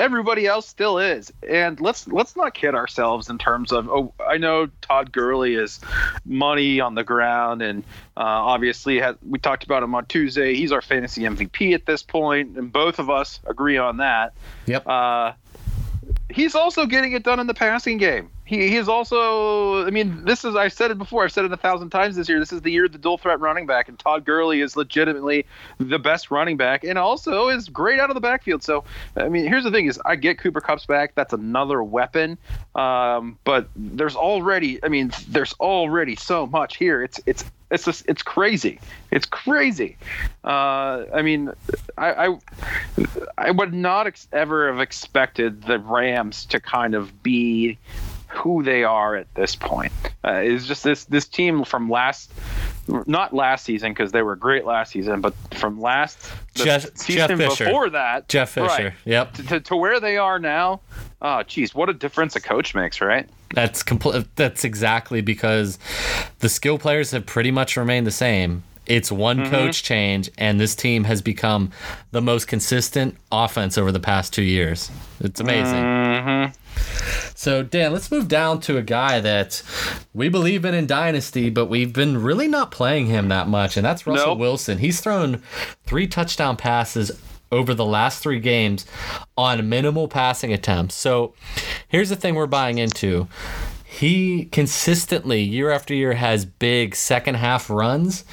everybody 0.00 0.46
else 0.46 0.68
still 0.68 0.98
is. 0.98 1.32
And 1.48 1.80
let's 1.80 2.06
let's 2.08 2.36
not 2.36 2.54
kid 2.54 2.74
ourselves 2.74 3.30
in 3.30 3.38
terms 3.38 3.72
of 3.72 3.88
oh 3.88 4.12
I 4.26 4.38
know 4.38 4.68
Todd 4.80 5.12
Gurley 5.12 5.54
is 5.54 5.80
money 6.24 6.80
on 6.80 6.94
the 6.94 7.04
ground 7.04 7.62
and 7.62 7.84
uh, 8.16 8.20
obviously 8.20 8.98
has, 8.98 9.16
we 9.26 9.38
talked 9.38 9.64
about 9.64 9.82
him 9.82 9.94
on 9.94 10.06
Tuesday. 10.06 10.54
He's 10.54 10.72
our 10.72 10.82
fantasy 10.82 11.22
MVP 11.22 11.74
at 11.74 11.86
this 11.86 12.02
point, 12.02 12.58
and 12.58 12.72
both 12.72 12.98
of 12.98 13.08
us 13.08 13.40
agree 13.46 13.78
on 13.78 13.98
that. 13.98 14.34
Yep. 14.66 14.86
Uh, 14.86 15.32
he's 16.32 16.54
also 16.54 16.86
getting 16.86 17.12
it 17.12 17.22
done 17.22 17.38
in 17.40 17.46
the 17.46 17.54
passing 17.54 17.98
game 17.98 18.30
he, 18.52 18.68
he 18.68 18.76
is 18.76 18.88
also. 18.88 19.86
I 19.86 19.90
mean, 19.90 20.24
this 20.24 20.44
is. 20.44 20.56
I've 20.56 20.72
said 20.72 20.90
it 20.90 20.98
before. 20.98 21.24
I've 21.24 21.32
said 21.32 21.44
it 21.44 21.52
a 21.52 21.56
thousand 21.56 21.90
times 21.90 22.16
this 22.16 22.28
year. 22.28 22.38
This 22.38 22.52
is 22.52 22.60
the 22.60 22.70
year 22.70 22.84
of 22.84 22.92
the 22.92 22.98
dual 22.98 23.16
threat 23.16 23.40
running 23.40 23.66
back, 23.66 23.88
and 23.88 23.98
Todd 23.98 24.24
Gurley 24.24 24.60
is 24.60 24.76
legitimately 24.76 25.46
the 25.78 25.98
best 25.98 26.30
running 26.30 26.56
back, 26.56 26.84
and 26.84 26.98
also 26.98 27.48
is 27.48 27.68
great 27.68 27.98
out 27.98 28.10
of 28.10 28.14
the 28.14 28.20
backfield. 28.20 28.62
So, 28.62 28.84
I 29.16 29.28
mean, 29.28 29.46
here's 29.46 29.64
the 29.64 29.70
thing: 29.70 29.86
is 29.86 30.00
I 30.04 30.16
get 30.16 30.38
Cooper 30.38 30.60
Kupp's 30.60 30.86
back. 30.86 31.14
That's 31.14 31.32
another 31.32 31.82
weapon. 31.82 32.36
Um, 32.74 33.38
but 33.44 33.68
there's 33.74 34.16
already. 34.16 34.84
I 34.84 34.88
mean, 34.88 35.12
there's 35.28 35.54
already 35.54 36.16
so 36.16 36.46
much 36.46 36.76
here. 36.76 37.02
It's 37.02 37.20
it's 37.24 37.44
it's 37.72 37.84
just 37.86 38.04
it's 38.06 38.22
crazy. 38.22 38.78
It's 39.10 39.26
crazy. 39.26 39.96
Uh, 40.44 41.04
I 41.12 41.22
mean, 41.22 41.50
I, 41.96 42.28
I, 42.28 42.38
I 43.38 43.50
would 43.50 43.72
not 43.72 44.06
ex- 44.06 44.28
ever 44.32 44.70
have 44.70 44.80
expected 44.80 45.62
the 45.62 45.78
Rams 45.78 46.44
to 46.46 46.60
kind 46.60 46.94
of 46.94 47.22
be 47.22 47.78
who 48.32 48.62
they 48.62 48.82
are 48.82 49.14
at 49.14 49.32
this 49.34 49.54
point. 49.54 49.92
Uh, 50.24 50.32
it's 50.32 50.66
just 50.66 50.82
this 50.82 51.04
this 51.04 51.26
team 51.26 51.64
from 51.64 51.90
last, 51.90 52.32
not 53.06 53.34
last 53.34 53.64
season 53.64 53.92
because 53.92 54.10
they 54.12 54.22
were 54.22 54.36
great 54.36 54.64
last 54.64 54.92
season, 54.92 55.20
but 55.20 55.34
from 55.54 55.80
last 55.80 56.30
Jeff, 56.54 56.96
season 56.96 57.38
Jeff 57.38 57.58
before 57.58 57.90
that, 57.90 58.28
Jeff 58.28 58.50
Fisher. 58.50 58.66
Right, 58.66 58.92
yep. 59.04 59.34
To, 59.34 59.42
to, 59.44 59.60
to, 59.60 59.76
where 59.76 60.00
they 60.00 60.16
are 60.16 60.38
now, 60.38 60.80
oh, 61.20 61.42
geez, 61.42 61.74
what 61.74 61.88
a 61.88 61.92
difference 61.92 62.34
a 62.34 62.40
coach 62.40 62.74
makes, 62.74 63.00
right? 63.00 63.28
That's 63.54 63.82
complete. 63.82 64.24
That's 64.36 64.64
exactly 64.64 65.20
because 65.20 65.78
the 66.38 66.48
skill 66.48 66.78
players 66.78 67.10
have 67.10 67.26
pretty 67.26 67.50
much 67.50 67.76
remained 67.76 68.06
the 68.06 68.12
same. 68.12 68.62
It's 68.86 69.12
one 69.12 69.38
mm-hmm. 69.38 69.50
coach 69.50 69.82
change, 69.82 70.30
and 70.38 70.58
this 70.58 70.74
team 70.74 71.04
has 71.04 71.22
become 71.22 71.70
the 72.10 72.20
most 72.20 72.48
consistent 72.48 73.16
offense 73.30 73.78
over 73.78 73.92
the 73.92 74.00
past 74.00 74.32
two 74.32 74.42
years. 74.42 74.90
It's 75.20 75.38
amazing. 75.38 75.82
Mm-hmm. 75.82 76.61
So, 77.34 77.62
Dan, 77.62 77.92
let's 77.92 78.10
move 78.10 78.28
down 78.28 78.60
to 78.62 78.76
a 78.76 78.82
guy 78.82 79.20
that 79.20 79.62
we 80.14 80.28
believe 80.28 80.64
in 80.64 80.74
in 80.74 80.86
Dynasty, 80.86 81.50
but 81.50 81.66
we've 81.66 81.92
been 81.92 82.22
really 82.22 82.46
not 82.48 82.70
playing 82.70 83.06
him 83.06 83.28
that 83.28 83.48
much, 83.48 83.76
and 83.76 83.84
that's 83.84 84.06
Russell 84.06 84.28
Nope. 84.28 84.38
Wilson. 84.38 84.78
He's 84.78 85.00
thrown 85.00 85.42
three 85.86 86.06
touchdown 86.06 86.56
passes 86.56 87.10
over 87.50 87.74
the 87.74 87.84
last 87.84 88.22
three 88.22 88.40
games 88.40 88.86
on 89.36 89.68
minimal 89.68 90.08
passing 90.08 90.52
attempts. 90.52 90.94
So, 90.94 91.34
here's 91.88 92.08
the 92.10 92.16
thing 92.16 92.34
we're 92.34 92.46
buying 92.46 92.78
into. 92.78 93.28
He 94.02 94.46
consistently, 94.46 95.42
year 95.42 95.70
after 95.70 95.94
year, 95.94 96.14
has 96.14 96.44
big 96.44 96.96
second 96.96 97.36
half 97.36 97.70
runs. 97.70 98.24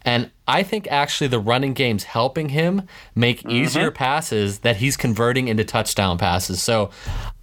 And 0.00 0.30
I 0.46 0.62
think 0.62 0.88
actually 0.90 1.26
the 1.28 1.38
running 1.38 1.74
game's 1.74 2.04
helping 2.04 2.48
him 2.48 2.84
make 3.14 3.44
easier 3.44 3.90
passes 3.90 4.60
that 4.60 4.78
he's 4.78 4.96
converting 4.96 5.48
into 5.48 5.64
touchdown 5.64 6.16
passes. 6.16 6.62
So 6.62 6.88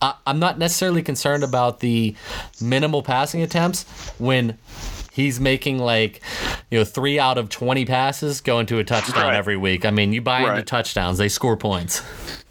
I, 0.02 0.16
I'm 0.26 0.40
not 0.40 0.58
necessarily 0.58 1.04
concerned 1.04 1.44
about 1.44 1.80
the 1.82 2.16
minimal 2.60 3.04
passing 3.04 3.44
attempts 3.44 3.84
when 4.18 4.58
he's 5.12 5.40
making 5.40 5.78
like 5.78 6.24
you 6.72 6.80
know 6.80 6.86
three 6.86 7.20
out 7.20 7.38
of 7.38 7.50
20 7.50 7.86
passes 7.86 8.42
go 8.42 8.60
into 8.60 8.80
a 8.80 8.84
touchdown 8.84 9.28
Right. 9.28 9.36
every 9.38 9.56
week 9.56 9.86
i 9.86 9.90
mean 9.92 10.12
you 10.12 10.22
buy 10.22 10.42
into 10.42 10.62
touchdowns 10.62 11.18
they 11.18 11.30
score 11.30 11.56
points 11.56 12.02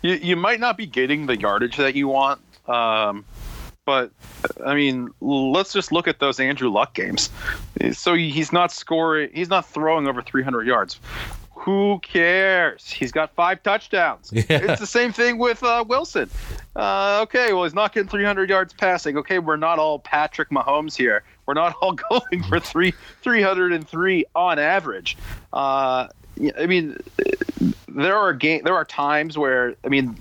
you, 0.00 0.14
you 0.14 0.34
might 0.36 0.60
not 0.60 0.78
be 0.78 0.86
getting 0.86 1.26
the 1.26 1.38
yardage 1.38 1.76
that 1.76 1.94
you 1.94 2.08
want. 2.08 2.40
Um, 2.66 3.26
but 3.84 4.10
I 4.64 4.74
mean, 4.74 5.10
let's 5.20 5.72
just 5.72 5.92
look 5.92 6.08
at 6.08 6.18
those 6.18 6.40
Andrew 6.40 6.70
Luck 6.70 6.94
games. 6.94 7.30
So 7.92 8.14
he's 8.14 8.52
not 8.52 8.72
scoring, 8.72 9.30
he's 9.32 9.48
not 9.48 9.66
throwing 9.66 10.06
over 10.06 10.22
300 10.22 10.66
yards. 10.66 11.00
Who 11.64 11.98
cares? 12.00 12.90
He's 12.90 13.10
got 13.10 13.34
five 13.34 13.62
touchdowns. 13.62 14.30
Yeah. 14.34 14.72
It's 14.72 14.80
the 14.80 14.86
same 14.86 15.12
thing 15.12 15.38
with 15.38 15.62
uh, 15.62 15.82
Wilson. 15.88 16.28
Uh, 16.76 17.20
okay, 17.22 17.54
well, 17.54 17.64
he's 17.64 17.74
not 17.74 17.94
getting 17.94 18.08
300 18.08 18.50
yards 18.50 18.74
passing. 18.74 19.16
Okay, 19.16 19.38
we're 19.38 19.56
not 19.56 19.78
all 19.78 19.98
Patrick 19.98 20.50
Mahomes 20.50 20.94
here. 20.94 21.22
We're 21.46 21.54
not 21.54 21.74
all 21.80 21.92
going 22.10 22.42
for 22.42 22.60
three 22.60 22.92
303 23.22 24.26
on 24.34 24.58
average. 24.58 25.16
Uh, 25.52 26.08
I 26.58 26.66
mean, 26.66 26.98
there 27.88 28.16
are 28.16 28.32
game 28.34 28.62
there 28.64 28.74
are 28.74 28.84
times 28.84 29.38
where 29.38 29.74
I 29.84 29.88
mean, 29.88 30.18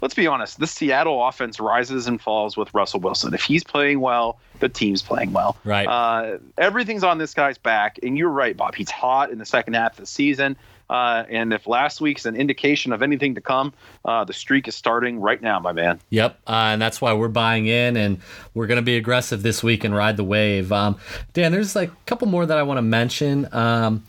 let's 0.00 0.14
be 0.14 0.26
honest, 0.26 0.58
the 0.58 0.66
Seattle 0.66 1.26
offense 1.26 1.60
rises 1.60 2.06
and 2.06 2.20
falls 2.20 2.56
with 2.56 2.72
Russell 2.74 3.00
Wilson. 3.00 3.34
If 3.34 3.42
he's 3.42 3.64
playing 3.64 4.00
well, 4.00 4.38
the 4.60 4.68
team's 4.68 5.02
playing 5.02 5.32
well. 5.32 5.56
Right. 5.64 5.86
Uh, 5.86 6.38
everything's 6.58 7.04
on 7.04 7.18
this 7.18 7.34
guy's 7.34 7.58
back, 7.58 7.98
and 8.02 8.16
you're 8.16 8.30
right, 8.30 8.56
Bob. 8.56 8.74
He's 8.74 8.90
hot 8.90 9.30
in 9.30 9.38
the 9.38 9.46
second 9.46 9.74
half 9.74 9.92
of 9.92 9.98
the 9.98 10.06
season. 10.06 10.56
Uh, 10.88 11.24
and 11.28 11.52
if 11.52 11.66
last 11.66 12.00
week's 12.00 12.26
an 12.26 12.36
indication 12.36 12.92
of 12.92 13.02
anything 13.02 13.34
to 13.34 13.40
come, 13.40 13.72
uh, 14.04 14.22
the 14.24 14.32
streak 14.32 14.68
is 14.68 14.74
starting 14.76 15.20
right 15.20 15.42
now, 15.42 15.58
my 15.58 15.72
man. 15.72 15.98
Yep, 16.10 16.38
uh, 16.46 16.50
and 16.50 16.80
that's 16.80 17.00
why 17.00 17.12
we're 17.12 17.26
buying 17.28 17.66
in, 17.66 17.96
and 17.96 18.18
we're 18.54 18.68
going 18.68 18.76
to 18.76 18.82
be 18.82 18.96
aggressive 18.96 19.42
this 19.42 19.62
week 19.64 19.82
and 19.82 19.94
ride 19.94 20.16
the 20.16 20.24
wave. 20.24 20.70
Um, 20.70 20.96
Dan, 21.32 21.50
there's 21.50 21.74
like 21.74 21.90
a 21.90 21.96
couple 22.06 22.28
more 22.28 22.46
that 22.46 22.56
I 22.56 22.62
want 22.62 22.78
to 22.78 22.82
mention. 22.82 23.48
Um, 23.52 24.04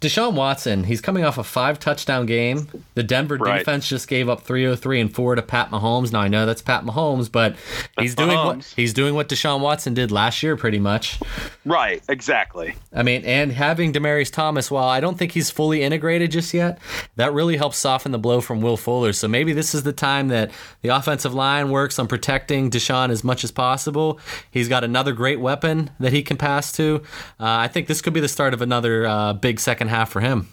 Deshaun 0.00 0.32
Watson, 0.32 0.84
he's 0.84 1.02
coming 1.02 1.24
off 1.24 1.36
a 1.36 1.44
five 1.44 1.78
touchdown 1.78 2.24
game. 2.24 2.68
The 2.94 3.02
Denver 3.02 3.36
Right. 3.36 3.58
defense 3.58 3.86
just 3.86 4.08
gave 4.08 4.30
up 4.30 4.42
303 4.44 4.98
and 4.98 5.14
4 5.14 5.34
to 5.34 5.42
Pat 5.42 5.70
Mahomes. 5.70 6.10
Now 6.10 6.20
I 6.20 6.28
know 6.28 6.46
that's 6.46 6.62
Pat 6.62 6.84
Mahomes, 6.84 7.30
but 7.30 7.54
he's 7.98 8.14
doing 8.14 8.36
what 8.38 8.64
he's 8.76 8.94
doing 8.94 9.14
what 9.14 9.28
Deshaun 9.28 9.60
Watson 9.60 9.92
did 9.92 10.10
last 10.10 10.42
year 10.42 10.56
pretty 10.56 10.78
much. 10.78 11.20
Right, 11.66 12.02
exactly. 12.08 12.74
I 12.94 13.02
mean, 13.02 13.24
and 13.26 13.52
having 13.52 13.92
Demaryius 13.92 14.32
Thomas, 14.32 14.70
while 14.70 14.88
I 14.88 15.00
don't 15.00 15.18
think 15.18 15.32
he's 15.32 15.50
fully 15.50 15.82
integrated 15.82 16.30
just 16.30 16.54
yet, 16.54 16.78
that 17.16 17.34
really 17.34 17.58
helps 17.58 17.76
soften 17.76 18.10
the 18.10 18.18
blow 18.18 18.40
from 18.40 18.62
Will 18.62 18.78
Fuller. 18.78 19.12
So 19.12 19.28
maybe 19.28 19.52
this 19.52 19.74
is 19.74 19.82
the 19.82 19.92
time 19.92 20.28
that 20.28 20.50
the 20.80 20.88
offensive 20.88 21.34
line 21.34 21.68
works 21.68 21.98
on 21.98 22.08
protecting 22.08 22.70
Deshaun 22.70 23.10
as 23.10 23.22
much 23.22 23.44
as 23.44 23.50
possible. 23.50 24.18
He's 24.50 24.68
got 24.68 24.82
another 24.82 25.12
great 25.12 25.40
weapon 25.40 25.90
that 26.00 26.14
he 26.14 26.22
can 26.22 26.38
pass 26.38 26.72
to. 26.72 27.02
Uh, 27.38 27.44
I 27.60 27.68
think 27.68 27.86
this 27.86 28.00
could 28.00 28.14
be 28.14 28.20
the 28.20 28.28
start 28.28 28.54
of 28.54 28.62
another 28.62 29.06
uh, 29.06 29.34
big 29.34 29.60
second 29.60 29.89
half 29.90 30.10
for 30.10 30.20
him. 30.20 30.48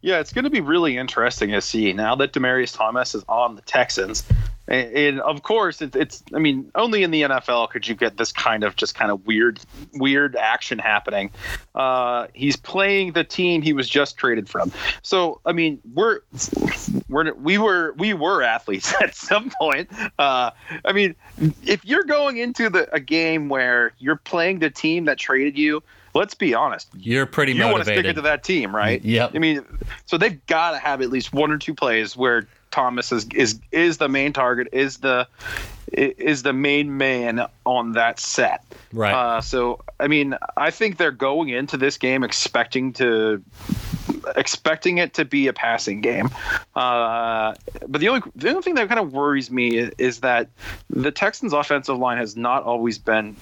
Yeah, 0.00 0.20
it's 0.20 0.32
going 0.32 0.44
to 0.44 0.50
be 0.50 0.60
really 0.60 0.96
interesting 0.96 1.50
to 1.50 1.60
see 1.60 1.92
now 1.92 2.14
that 2.16 2.32
Demaryius 2.32 2.76
Thomas 2.76 3.14
is 3.14 3.24
on 3.28 3.56
the 3.56 3.62
Texans. 3.62 4.24
And, 4.68 5.20
of 5.20 5.42
course, 5.42 5.80
it, 5.80 5.96
it's. 5.96 6.22
I 6.34 6.38
mean, 6.38 6.70
only 6.74 7.02
in 7.02 7.10
the 7.10 7.22
NFL 7.22 7.70
could 7.70 7.88
you 7.88 7.94
get 7.94 8.18
this 8.18 8.32
kind 8.32 8.64
of 8.64 8.76
just 8.76 8.94
kind 8.94 9.10
of 9.10 9.26
weird, 9.26 9.60
weird 9.94 10.36
action 10.36 10.78
happening. 10.78 11.30
Uh, 11.74 12.26
he's 12.34 12.56
playing 12.56 13.12
the 13.12 13.24
team 13.24 13.62
he 13.62 13.72
was 13.72 13.88
just 13.88 14.18
traded 14.18 14.46
from. 14.46 14.70
So, 15.00 15.40
I 15.46 15.52
mean, 15.52 15.80
we're 15.94 16.20
we're 17.08 17.32
we 17.32 17.56
were 17.56 17.94
we 17.96 18.12
were 18.12 18.42
athletes 18.42 18.92
at 19.00 19.14
some 19.14 19.50
point. 19.58 19.88
Uh, 20.18 20.50
I 20.84 20.92
mean, 20.92 21.14
if 21.64 21.82
you're 21.86 22.04
going 22.04 22.36
into 22.36 22.68
the 22.68 22.94
a 22.94 23.00
game 23.00 23.48
where 23.48 23.94
you're 23.98 24.16
playing 24.16 24.58
the 24.58 24.68
team 24.68 25.06
that 25.06 25.16
traded 25.16 25.56
you, 25.56 25.82
let's 26.18 26.34
be 26.34 26.52
honest, 26.52 26.88
You're 26.94 27.26
pretty 27.26 27.52
you 27.52 27.62
want 27.62 27.78
to 27.78 27.84
stick 27.84 27.96
motivated. 27.96 28.10
it 28.10 28.14
to 28.14 28.20
that 28.22 28.42
team, 28.42 28.74
right? 28.74 29.02
Yep. 29.02 29.30
I 29.34 29.38
mean, 29.38 29.64
so 30.04 30.18
they've 30.18 30.44
got 30.46 30.72
to 30.72 30.78
have 30.78 31.00
at 31.00 31.10
least 31.10 31.32
one 31.32 31.52
or 31.52 31.58
two 31.58 31.74
plays 31.74 32.16
where 32.16 32.46
Thomas 32.70 33.12
is 33.12 33.26
is 33.34 33.60
is 33.72 33.98
the 33.98 34.08
main 34.08 34.32
target, 34.32 34.68
is 34.72 34.98
the 34.98 35.26
is 35.92 36.42
the 36.42 36.52
main 36.52 36.98
man 36.98 37.46
on 37.64 37.92
that 37.92 38.20
set. 38.20 38.64
Right. 38.92 39.14
Uh, 39.14 39.40
so 39.40 39.80
I 40.00 40.08
mean, 40.08 40.36
I 40.56 40.70
think 40.70 40.98
they're 40.98 41.10
going 41.12 41.48
into 41.48 41.76
this 41.76 41.96
game 41.96 42.24
expecting 42.24 42.92
to 42.94 43.42
expecting 44.36 44.98
it 44.98 45.14
to 45.14 45.24
be 45.24 45.46
a 45.46 45.52
passing 45.52 46.00
game. 46.00 46.28
Uh, 46.74 47.54
but 47.86 48.00
the 48.00 48.08
only 48.08 48.22
the 48.34 48.50
only 48.50 48.62
thing 48.62 48.74
that 48.74 48.88
kind 48.88 49.00
of 49.00 49.12
worries 49.12 49.50
me 49.50 49.78
is, 49.78 49.90
is 49.98 50.20
that 50.20 50.48
the 50.90 51.12
Texans' 51.12 51.52
offensive 51.52 51.96
line 51.96 52.18
has 52.18 52.36
not 52.36 52.64
always 52.64 52.98
been 52.98 53.36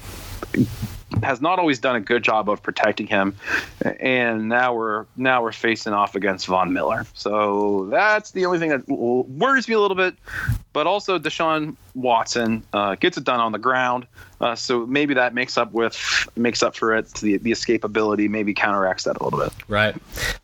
has 1.23 1.41
not 1.41 1.59
always 1.59 1.79
done 1.79 1.97
a 1.97 2.01
good 2.01 2.23
job 2.23 2.49
of 2.49 2.63
protecting 2.63 3.07
him, 3.07 3.37
and 4.01 4.49
now 4.49 4.75
we're 4.75 5.07
now 5.17 5.43
we're 5.43 5.53
facing 5.53 5.93
off 5.93 6.15
against 6.15 6.47
Von 6.47 6.73
Miller. 6.73 7.07
So 7.15 7.89
that's 7.91 8.33
the 8.33 8.47
only 8.47 8.59
thing 8.59 8.71
that 8.71 8.89
worries 8.89 9.69
me 9.69 9.75
a 9.75 9.81
little 9.81 9.97
bit. 9.97 10.15
But 10.77 10.87
also, 10.87 11.19
Deshaun 11.19 11.75
Watson 11.95 12.63
uh, 12.75 12.97
gets 12.97 13.17
it 13.17 13.25
done 13.25 13.41
on 13.41 13.51
the 13.51 13.59
ground, 13.59 14.07
uh, 14.43 14.55
so 14.55 14.85
maybe 14.85 15.15
that 15.15 15.33
makes 15.33 15.57
up 15.57 15.73
with 15.73 16.29
makes 16.37 16.63
up 16.63 16.77
for 16.77 16.95
it. 16.95 17.11
The 17.15 17.39
the 17.39 17.51
escapability 17.51 18.29
maybe 18.29 18.53
counteracts 18.53 19.05
that 19.05 19.17
a 19.19 19.25
little 19.25 19.39
bit. 19.39 19.55
Right. 19.69 19.97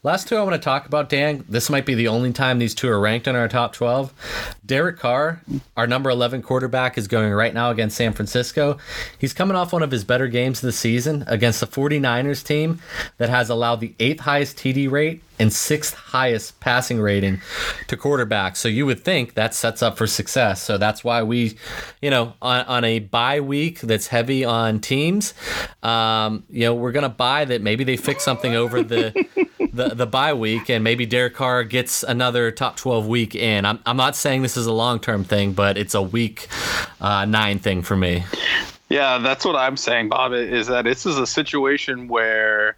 Last 0.02 0.28
two 0.28 0.36
I 0.36 0.42
want 0.42 0.54
to 0.54 0.58
talk 0.58 0.86
about, 0.86 1.10
Dan. 1.10 1.44
This 1.50 1.68
might 1.68 1.84
be 1.84 1.92
the 1.92 2.08
only 2.08 2.32
time 2.32 2.58
these 2.58 2.74
two 2.74 2.88
are 2.88 2.98
ranked 2.98 3.26
in 3.28 3.36
our 3.36 3.46
top 3.46 3.74
12. 3.74 4.54
Derek 4.64 4.98
Carr, 4.98 5.42
our 5.76 5.86
number 5.86 6.08
11 6.08 6.40
quarterback, 6.40 6.96
is 6.96 7.08
going 7.08 7.30
right 7.30 7.52
now 7.52 7.70
against 7.70 7.98
San 7.98 8.14
Francisco. 8.14 8.78
He's 9.18 9.34
coming 9.34 9.54
off 9.54 9.74
one 9.74 9.82
of 9.82 9.90
his 9.90 10.02
better 10.02 10.28
games 10.28 10.60
of 10.60 10.62
the 10.62 10.72
season 10.72 11.24
against 11.26 11.60
the 11.60 11.66
49ers 11.66 12.42
team 12.42 12.80
that 13.18 13.28
has 13.28 13.50
allowed 13.50 13.80
the 13.80 13.94
eighth 14.00 14.20
highest 14.20 14.56
TD 14.56 14.90
rate 14.90 15.22
and 15.42 15.52
sixth 15.52 15.94
highest 15.94 16.58
passing 16.60 17.00
rating 17.00 17.40
to 17.88 17.96
quarterbacks. 17.96 18.56
So 18.56 18.68
you 18.68 18.86
would 18.86 19.04
think 19.04 19.34
that 19.34 19.54
sets 19.54 19.82
up 19.82 19.98
for 19.98 20.06
success. 20.06 20.62
So 20.62 20.78
that's 20.78 21.04
why 21.04 21.22
we, 21.22 21.58
you 22.00 22.10
know, 22.10 22.34
on, 22.40 22.64
on 22.64 22.84
a 22.84 23.00
bye 23.00 23.40
week 23.40 23.80
that's 23.80 24.06
heavy 24.06 24.44
on 24.44 24.80
teams, 24.80 25.34
um, 25.82 26.44
you 26.48 26.62
know, 26.62 26.74
we're 26.74 26.92
going 26.92 27.02
to 27.02 27.08
buy 27.08 27.44
that 27.44 27.60
maybe 27.60 27.84
they 27.84 27.96
fix 27.96 28.24
something 28.24 28.54
over 28.54 28.82
the. 28.82 29.12
the 29.72 29.94
the 29.94 30.06
bye 30.06 30.34
week 30.34 30.68
and 30.68 30.84
maybe 30.84 31.06
Derek 31.06 31.34
Carr 31.34 31.64
gets 31.64 32.02
another 32.02 32.50
top 32.50 32.76
12 32.76 33.06
week 33.06 33.34
in. 33.34 33.64
I'm, 33.64 33.78
I'm 33.86 33.96
not 33.96 34.14
saying 34.16 34.42
this 34.42 34.58
is 34.58 34.66
a 34.66 34.72
long 34.72 35.00
term 35.00 35.24
thing, 35.24 35.54
but 35.54 35.78
it's 35.78 35.94
a 35.94 36.02
week 36.02 36.48
uh, 37.00 37.24
nine 37.24 37.58
thing 37.58 37.80
for 37.80 37.96
me. 37.96 38.24
Yeah, 38.90 39.16
that's 39.16 39.46
what 39.46 39.56
I'm 39.56 39.78
saying, 39.78 40.10
Bob. 40.10 40.34
Is 40.34 40.66
that 40.66 40.84
this 40.84 41.06
is 41.06 41.16
a 41.16 41.26
situation 41.26 42.08
where, 42.08 42.76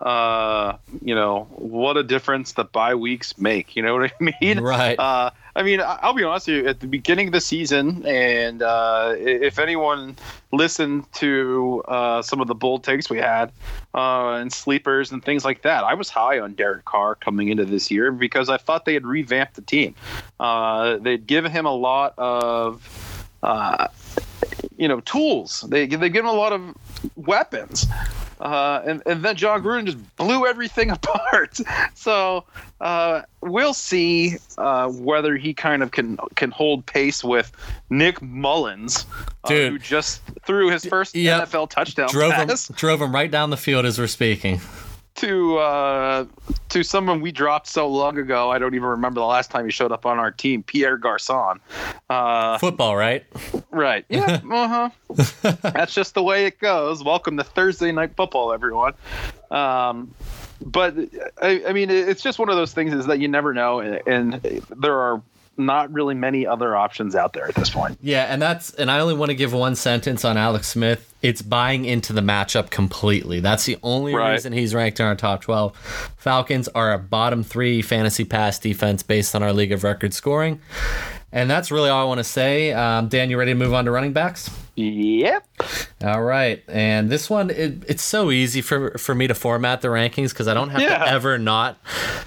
uh, 0.00 0.76
you 1.02 1.14
know, 1.14 1.48
what 1.50 1.96
a 1.96 2.02
difference 2.02 2.52
the 2.52 2.64
bye 2.64 2.94
weeks 2.94 3.36
make. 3.38 3.74
You 3.74 3.82
know 3.82 3.94
what 3.96 4.12
I 4.20 4.30
mean? 4.40 4.60
Right. 4.60 4.98
Uh, 4.98 5.30
I 5.56 5.62
mean, 5.64 5.80
I'll 5.84 6.14
be 6.14 6.22
honest 6.22 6.46
with 6.46 6.56
you. 6.56 6.68
At 6.68 6.78
the 6.78 6.86
beginning 6.86 7.26
of 7.28 7.32
the 7.32 7.40
season, 7.40 8.06
and 8.06 8.62
uh, 8.62 9.14
if 9.16 9.58
anyone 9.58 10.16
listened 10.52 11.12
to 11.14 11.82
uh, 11.88 12.22
some 12.22 12.40
of 12.40 12.46
the 12.46 12.54
bold 12.54 12.84
takes 12.84 13.10
we 13.10 13.18
had 13.18 13.50
uh, 13.92 14.34
and 14.34 14.52
sleepers 14.52 15.10
and 15.10 15.24
things 15.24 15.44
like 15.44 15.62
that, 15.62 15.82
I 15.82 15.94
was 15.94 16.10
high 16.10 16.38
on 16.38 16.54
Derek 16.54 16.84
Carr 16.84 17.16
coming 17.16 17.48
into 17.48 17.64
this 17.64 17.90
year 17.90 18.12
because 18.12 18.48
I 18.48 18.56
thought 18.56 18.84
they 18.84 18.94
had 18.94 19.04
revamped 19.04 19.54
the 19.54 19.62
team. 19.62 19.96
Uh, 20.38 20.98
they'd 20.98 21.26
given 21.26 21.50
him 21.50 21.66
a 21.66 21.74
lot 21.74 22.14
of. 22.18 23.24
Uh, 23.42 23.88
you 24.76 24.88
know, 24.88 25.00
tools. 25.00 25.64
They 25.68 25.86
they 25.86 26.08
give 26.08 26.24
him 26.24 26.30
a 26.30 26.32
lot 26.32 26.52
of 26.52 26.74
weapons, 27.16 27.86
uh, 28.40 28.82
and 28.84 29.02
and 29.06 29.24
then 29.24 29.36
Jon 29.36 29.62
Gruden 29.62 29.86
just 29.86 30.16
blew 30.16 30.46
everything 30.46 30.90
apart. 30.98 31.58
So 31.94 32.44
uh, 32.80 33.22
we'll 33.40 33.74
see 33.74 34.36
uh, 34.56 34.88
whether 34.88 35.36
he 35.36 35.54
kind 35.54 35.82
of 35.82 35.90
can 35.90 36.18
can 36.34 36.50
hold 36.50 36.86
pace 36.86 37.22
with 37.24 37.52
Nick 37.90 38.20
Mullens, 38.22 39.06
uh, 39.44 39.48
who 39.48 39.78
just 39.78 40.22
threw 40.46 40.70
his 40.70 40.84
first 40.84 41.14
Yep. 41.14 41.48
NFL 41.48 41.70
touchdown 41.70 42.08
Drove 42.10 42.32
him, 42.32 42.48
pass 42.48 42.68
drove 42.68 43.00
him 43.00 43.12
right 43.12 43.30
down 43.30 43.50
the 43.50 43.56
field 43.56 43.84
as 43.84 43.98
we're 43.98 44.06
speaking. 44.06 44.60
To 45.18 45.58
uh, 45.58 46.24
to 46.68 46.82
someone 46.82 47.20
we 47.20 47.32
dropped 47.32 47.66
so 47.66 47.88
long 47.88 48.18
ago. 48.18 48.50
I 48.50 48.58
don't 48.58 48.74
even 48.74 48.88
remember 48.88 49.20
the 49.20 49.26
last 49.26 49.50
time 49.50 49.64
he 49.64 49.70
showed 49.70 49.92
up 49.92 50.06
on 50.06 50.18
our 50.18 50.30
team, 50.30 50.62
Pierre 50.62 50.96
Garcon. 50.96 51.60
Uh, 52.08 52.58
Football, 52.58 52.96
right? 52.96 53.24
Right. 53.70 54.04
Yeah. 54.08 54.40
uh 54.50 54.90
huh. 55.12 55.52
That's 55.62 55.94
just 55.94 56.14
the 56.14 56.22
way 56.22 56.46
it 56.46 56.60
goes. 56.60 57.02
Welcome 57.02 57.36
to 57.36 57.44
Thursday 57.44 57.90
night 57.90 58.14
football, 58.16 58.52
everyone. 58.52 58.94
Um, 59.50 60.14
but 60.60 60.94
I, 61.42 61.64
I 61.68 61.72
mean, 61.72 61.90
it's 61.90 62.22
just 62.22 62.38
one 62.38 62.48
of 62.48 62.56
those 62.56 62.72
things 62.72 62.92
is 62.94 63.06
that 63.06 63.18
you 63.18 63.28
never 63.28 63.52
know, 63.52 63.80
and 63.80 64.34
there 64.76 64.98
are 64.98 65.22
not 65.58 65.92
really 65.92 66.14
many 66.14 66.46
other 66.46 66.76
options 66.76 67.14
out 67.16 67.32
there 67.32 67.48
at 67.48 67.54
this 67.54 67.68
point. 67.70 67.98
Yeah, 68.00 68.24
and 68.32 68.40
that's 68.40 68.72
and 68.74 68.90
I 68.90 69.00
only 69.00 69.14
want 69.14 69.30
to 69.30 69.34
give 69.34 69.52
one 69.52 69.74
sentence 69.74 70.24
on 70.24 70.36
Alex 70.36 70.68
Smith. 70.68 71.12
It's 71.20 71.42
buying 71.42 71.84
into 71.84 72.12
the 72.12 72.20
matchup 72.20 72.70
completely. 72.70 73.40
That's 73.40 73.64
the 73.64 73.76
only 73.82 74.14
Right. 74.14 74.32
reason 74.32 74.52
he's 74.52 74.72
ranked 74.74 75.00
in 75.00 75.06
our 75.06 75.16
top 75.16 75.42
12. 75.42 75.76
Falcons 76.16 76.68
are 76.68 76.92
a 76.92 76.98
bottom 76.98 77.42
3 77.42 77.82
fantasy 77.82 78.24
pass 78.24 78.58
defense 78.58 79.02
based 79.02 79.34
on 79.34 79.42
our 79.42 79.52
league 79.52 79.72
of 79.72 79.82
record 79.82 80.14
scoring. 80.14 80.60
And 81.32 81.50
that's 81.50 81.70
really 81.70 81.90
all 81.90 82.02
I 82.02 82.08
want 82.08 82.18
to 82.18 82.24
say. 82.24 82.72
Um, 82.72 83.08
Dan, 83.08 83.28
you 83.30 83.38
ready 83.38 83.50
to 83.52 83.58
move 83.58 83.74
on 83.74 83.84
to 83.84 83.90
running 83.90 84.12
backs? 84.12 84.48
Yep. 84.80 85.44
All 86.04 86.22
right, 86.22 86.62
and 86.68 87.10
this 87.10 87.28
one 87.28 87.50
it, 87.50 87.82
it's 87.88 88.02
so 88.02 88.30
easy 88.30 88.60
for 88.60 88.96
for 88.96 89.12
me 89.12 89.26
to 89.26 89.34
format 89.34 89.80
the 89.80 89.88
rankings 89.88 90.28
because 90.30 90.46
I 90.46 90.54
don't 90.54 90.70
have 90.70 90.80
Yeah. 90.80 90.98
to 90.98 91.08
ever 91.08 91.36
not 91.36 91.78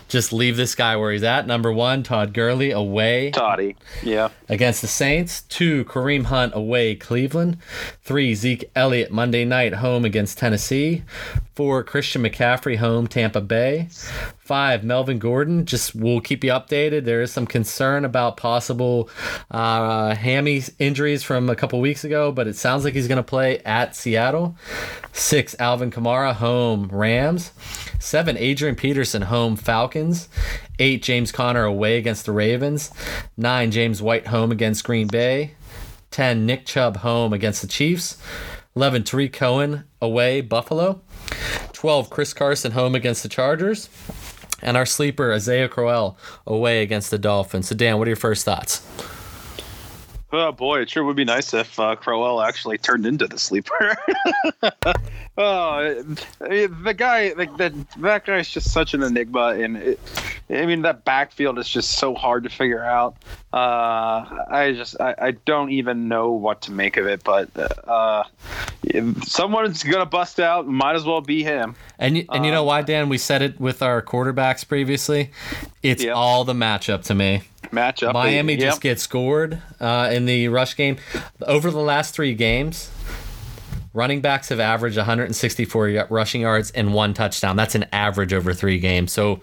just 0.10 0.34
leave 0.34 0.58
this 0.58 0.76
guy 0.76 0.98
where 0.98 1.14
he's 1.14 1.24
at. 1.24 1.48
Number 1.48 1.72
one, 1.72 2.04
Todd 2.04 2.34
Gurley 2.34 2.72
away 2.72 3.32
Toddy. 3.32 3.78
Yeah. 4.04 4.30
against 4.50 4.82
the 4.82 4.88
Saints. 4.90 5.44
Two, 5.44 5.86
Kareem 5.86 6.26
Hunt 6.26 6.52
away 6.54 6.94
Cleveland. 6.96 7.58
Three, 8.04 8.36
Zeke 8.36 8.70
Elliott 8.76 9.12
Monday 9.12 9.46
night 9.46 9.76
home 9.76 10.04
against 10.04 10.38
Tennessee. 10.38 11.04
Four, 11.56 11.84
Christian 11.86 12.22
McCaffrey 12.24 12.78
home 12.78 13.08
Tampa 13.08 13.40
Bay. 13.40 13.88
Five, 14.42 14.84
Melvin 14.84 15.20
Gordon. 15.20 15.66
Just 15.68 15.94
we'll 15.94 16.20
keep 16.20 16.44
you 16.44 16.52
updated. 16.52 17.06
There 17.06 17.22
is 17.22 17.32
some 17.32 17.46
concern 17.46 18.04
about 18.04 18.38
possible 18.38 19.08
uh, 19.52 20.16
hammy 20.16 20.64
injuries 20.80 21.22
from 21.22 21.48
a 21.48 21.56
couple 21.56 21.80
weeks 21.80 22.04
ago, 22.04 22.32
but 22.32 22.48
it 22.48 22.56
sounds 22.56 22.84
like 22.84 22.96
he's 22.96 23.08
going 23.08 23.18
to 23.18 23.24
play 23.24 23.60
at 23.60 23.96
Seattle. 23.96 24.58
Six, 25.14 25.56
Alvin 25.60 25.92
Kamara 25.92 26.34
home 26.34 26.90
Rams. 26.92 27.52
Seven, 28.00 28.36
Adrian 28.36 28.76
Peterson 28.76 29.22
home 29.22 29.56
Falcons. 29.56 30.28
Eight, 30.80 31.04
James 31.04 31.32
Conner 31.32 31.64
away 31.64 31.98
against 31.98 32.26
the 32.26 32.32
Ravens. 32.32 32.92
Nine, 33.38 33.70
James 33.70 34.02
White 34.02 34.28
home 34.28 34.52
against 34.52 34.84
Green 34.84 35.08
Bay. 35.08 35.54
10, 36.10 36.48
Nick 36.48 36.66
Chubb 36.66 36.98
home 36.98 37.32
against 37.32 37.62
the 37.62 37.68
Chiefs. 37.68 38.18
11, 38.76 39.04
Tarik 39.04 39.34
Cohen 39.34 39.84
away, 40.02 40.42
Buffalo. 40.42 41.02
12, 41.74 42.10
Chris 42.10 42.34
Carson 42.34 42.72
home 42.72 42.96
against 42.96 43.22
the 43.22 43.30
Chargers. 43.30 43.88
And 44.62 44.78
our 44.78 44.86
sleeper, 44.86 45.34
Isaiah 45.34 45.68
Crowell, 45.68 46.18
away 46.46 46.82
against 46.82 47.12
the 47.12 47.18
Dolphins. 47.18 47.68
So, 47.68 47.76
Dan, 47.76 47.98
what 47.98 48.08
are 48.08 48.12
your 48.12 48.16
first 48.16 48.46
thoughts? 48.46 48.86
Oh 50.34 50.52
boy, 50.54 50.82
it 50.82 50.90
sure 50.90 51.04
would 51.04 51.16
be 51.18 51.26
nice 51.26 51.54
if 51.54 51.78
uh, 51.80 51.96
Crowell 51.98 52.42
actually 52.42 52.78
turned 52.78 53.06
into 53.06 53.28
the 53.28 53.38
sleeper. 53.38 53.96
oh, 55.38 56.04
the 56.40 56.94
guy, 56.98 57.34
like 57.36 57.56
that, 57.58 57.74
that 57.98 58.26
guy 58.26 58.38
is 58.38 58.50
just 58.50 58.72
such 58.72 58.94
an 58.94 59.04
enigma, 59.04 59.56
and 59.60 59.78
it, 59.78 60.00
I 60.50 60.66
mean 60.66 60.84
that 60.84 61.04
backfield 61.06 61.60
is 61.60 61.68
just 61.68 61.92
so 61.98 62.16
hard 62.16 62.44
to 62.44 62.50
figure 62.50 62.84
out. 62.84 63.16
Uh, 63.54 64.44
I 64.50 64.74
just, 64.76 65.00
I, 65.02 65.16
I 65.18 65.32
don't 65.32 65.72
even 65.72 66.08
know 66.08 66.32
what 66.32 66.62
to 66.64 66.72
make 66.72 66.96
of 66.98 67.06
it. 67.08 67.24
But 67.24 67.50
uh, 67.88 68.24
if 68.84 69.24
someone's 69.28 69.84
gonna 69.84 70.06
bust 70.06 70.40
out. 70.40 70.68
Might 70.68 70.96
as 70.96 71.04
well 71.04 71.22
be 71.22 71.44
him. 71.44 71.76
And, 72.00 72.16
y- 72.16 72.26
and 72.32 72.46
you 72.46 72.52
know 72.52 72.64
why, 72.64 72.82
Dan? 72.82 73.10
We 73.10 73.18
said 73.18 73.42
it 73.42 73.60
with 73.60 73.82
our 73.82 74.02
quarterbacks 74.02 74.66
previously. 74.68 75.32
It's 75.84 76.04
Yep. 76.04 76.16
all 76.16 76.44
the 76.46 76.54
matchup 76.54 77.04
to 77.06 77.16
me. 77.16 77.42
Matchup. 77.70 78.14
Miami 78.14 78.54
Yep. 78.54 78.62
just 78.62 78.82
gets 78.82 79.02
scored 79.04 79.62
uh, 79.80 80.10
in 80.12 80.26
the 80.26 80.48
rush 80.48 80.76
game. 80.76 80.98
Over 81.46 81.72
the 81.72 81.80
last 81.80 82.14
three 82.14 82.34
games, 82.34 82.90
running 83.94 84.22
backs 84.22 84.50
have 84.50 84.60
averaged 84.60 84.98
164 84.98 86.08
rushing 86.10 86.42
yards 86.42 86.72
and 86.72 86.94
one 86.94 87.14
touchdown. 87.14 87.56
That's 87.56 87.76
an 87.76 87.86
average 87.92 88.34
over 88.34 88.54
three 88.54 88.80
games. 88.80 89.12
So 89.12 89.42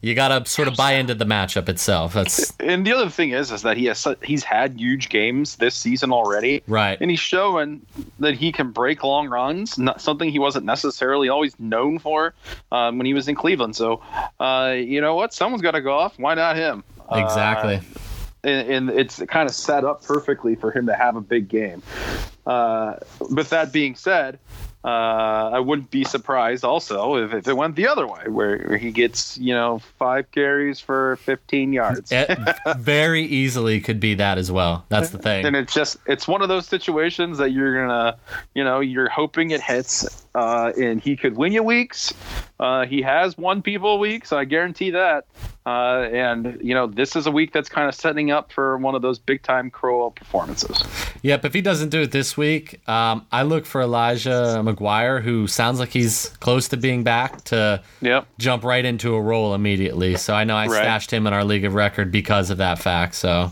you 0.00 0.14
got 0.14 0.28
to 0.44 0.50
sort 0.50 0.68
of 0.68 0.76
buy 0.76 0.92
into 0.92 1.14
the 1.14 1.24
matchup 1.24 1.68
itself. 1.68 2.14
That's 2.14 2.52
And 2.60 2.86
the 2.86 2.92
other 2.92 3.10
thing 3.10 3.30
is, 3.30 3.50
is 3.52 3.62
that 3.62 3.76
he 3.76 3.86
has 3.86 4.06
he's 4.22 4.44
had 4.44 4.78
huge 4.80 5.08
games 5.08 5.56
this 5.56 5.74
season 5.74 6.12
already, 6.12 6.62
right. 6.66 6.98
and 7.00 7.10
he's 7.10 7.20
showing 7.20 7.82
that 8.20 8.34
he 8.34 8.52
can 8.52 8.70
break 8.70 9.02
long 9.04 9.28
runs. 9.28 9.76
Not 9.78 10.00
something 10.00 10.30
he 10.30 10.38
wasn't 10.38 10.66
necessarily 10.66 11.28
always 11.28 11.58
known 11.60 11.98
for 11.98 12.34
um, 12.72 12.96
when 12.98 13.06
he 13.06 13.14
was 13.14 13.28
in 13.28 13.34
Cleveland. 13.34 13.76
So, 13.76 14.02
uh, 14.38 14.74
you 14.76 15.00
know 15.00 15.14
what? 15.14 15.34
Someone's 15.34 15.62
got 15.62 15.72
to 15.72 15.80
go 15.82 15.92
off. 15.98 16.18
Why 16.18 16.34
not 16.34 16.56
him? 16.56 16.84
Uh, 17.10 17.16
Exactly. 17.24 17.80
and, 18.44 18.68
and 18.70 18.90
it's 18.90 19.20
kind 19.28 19.48
of 19.48 19.54
set 19.54 19.84
up 19.84 20.02
perfectly 20.04 20.54
for 20.54 20.70
him 20.70 20.86
to 20.86 20.94
have 20.94 21.16
a 21.16 21.20
big 21.20 21.48
game. 21.48 21.82
Uh, 22.46 22.96
with 23.30 23.50
that 23.50 23.72
being 23.72 23.94
said, 23.94 24.38
uh, 24.82 25.50
I 25.52 25.58
wouldn't 25.58 25.90
be 25.90 26.04
surprised 26.04 26.64
also 26.64 27.16
if, 27.16 27.34
if 27.34 27.46
it 27.48 27.52
went 27.52 27.76
the 27.76 27.86
other 27.86 28.06
way, 28.06 28.28
where, 28.28 28.78
he 28.78 28.90
gets 28.92 29.36
you 29.36 29.52
know 29.52 29.80
five 29.98 30.30
carries 30.30 30.80
for 30.80 31.16
15 31.16 31.74
yards. 31.74 32.10
It 32.10 32.30
very 32.78 33.24
easily 33.24 33.82
could 33.82 34.00
be 34.00 34.14
that 34.14 34.38
as 34.38 34.50
well. 34.50 34.86
That's 34.88 35.10
the 35.10 35.18
thing. 35.18 35.44
and 35.44 35.54
it's 35.54 35.74
just 35.74 35.98
it's 36.06 36.26
one 36.26 36.40
of 36.40 36.48
those 36.48 36.66
situations 36.66 37.36
that 37.38 37.50
you're 37.50 37.86
gonna 37.86 38.16
you 38.54 38.64
know 38.64 38.80
you're 38.80 39.10
hoping 39.10 39.50
it 39.50 39.60
hits 39.60 40.24
uh 40.34 40.72
and 40.80 41.02
he 41.02 41.14
could 41.14 41.36
win 41.36 41.52
you 41.52 41.62
weeks 41.62 42.14
uh 42.58 42.86
he 42.86 43.02
has 43.02 43.36
won 43.36 43.60
people 43.62 43.98
weeks 43.98 44.32
i 44.32 44.44
guarantee 44.44 44.90
that 44.90 45.26
uh 45.70 46.08
and 46.12 46.58
you 46.62 46.74
know 46.74 46.86
this 46.86 47.16
is 47.16 47.26
a 47.26 47.30
week 47.30 47.52
that's 47.52 47.68
kind 47.68 47.88
of 47.88 47.94
setting 47.94 48.30
up 48.30 48.52
for 48.52 48.76
one 48.78 48.94
of 48.94 49.02
those 49.02 49.18
big 49.18 49.42
time 49.42 49.70
Crowell 49.70 50.10
performances 50.10 50.76
Yep, 51.22 51.44
if 51.44 51.52
he 51.52 51.60
doesn't 51.60 51.90
do 51.90 52.00
it 52.00 52.12
this 52.12 52.34
week, 52.38 52.80
um, 52.88 53.26
I 53.30 53.42
look 53.42 53.66
for 53.66 53.82
Elijah 53.82 54.62
McGuire, 54.64 55.20
who 55.22 55.46
sounds 55.46 55.78
like 55.78 55.90
he's 55.90 56.28
close 56.40 56.68
to 56.68 56.78
being 56.78 57.04
back 57.04 57.44
to 57.44 57.82
yep 58.00 58.26
jump 58.38 58.64
right 58.64 58.82
into 58.84 59.14
a 59.14 59.20
role 59.20 59.54
immediately. 59.54 60.16
So 60.16 60.32
I 60.32 60.44
know 60.44 60.56
I 60.56 60.66
Right. 60.66 60.78
stashed 60.78 61.12
him 61.12 61.26
in 61.26 61.34
our 61.34 61.44
league 61.44 61.66
of 61.66 61.74
record 61.74 62.10
because 62.10 62.48
of 62.48 62.56
that 62.58 62.78
fact. 62.78 63.14
So, 63.16 63.50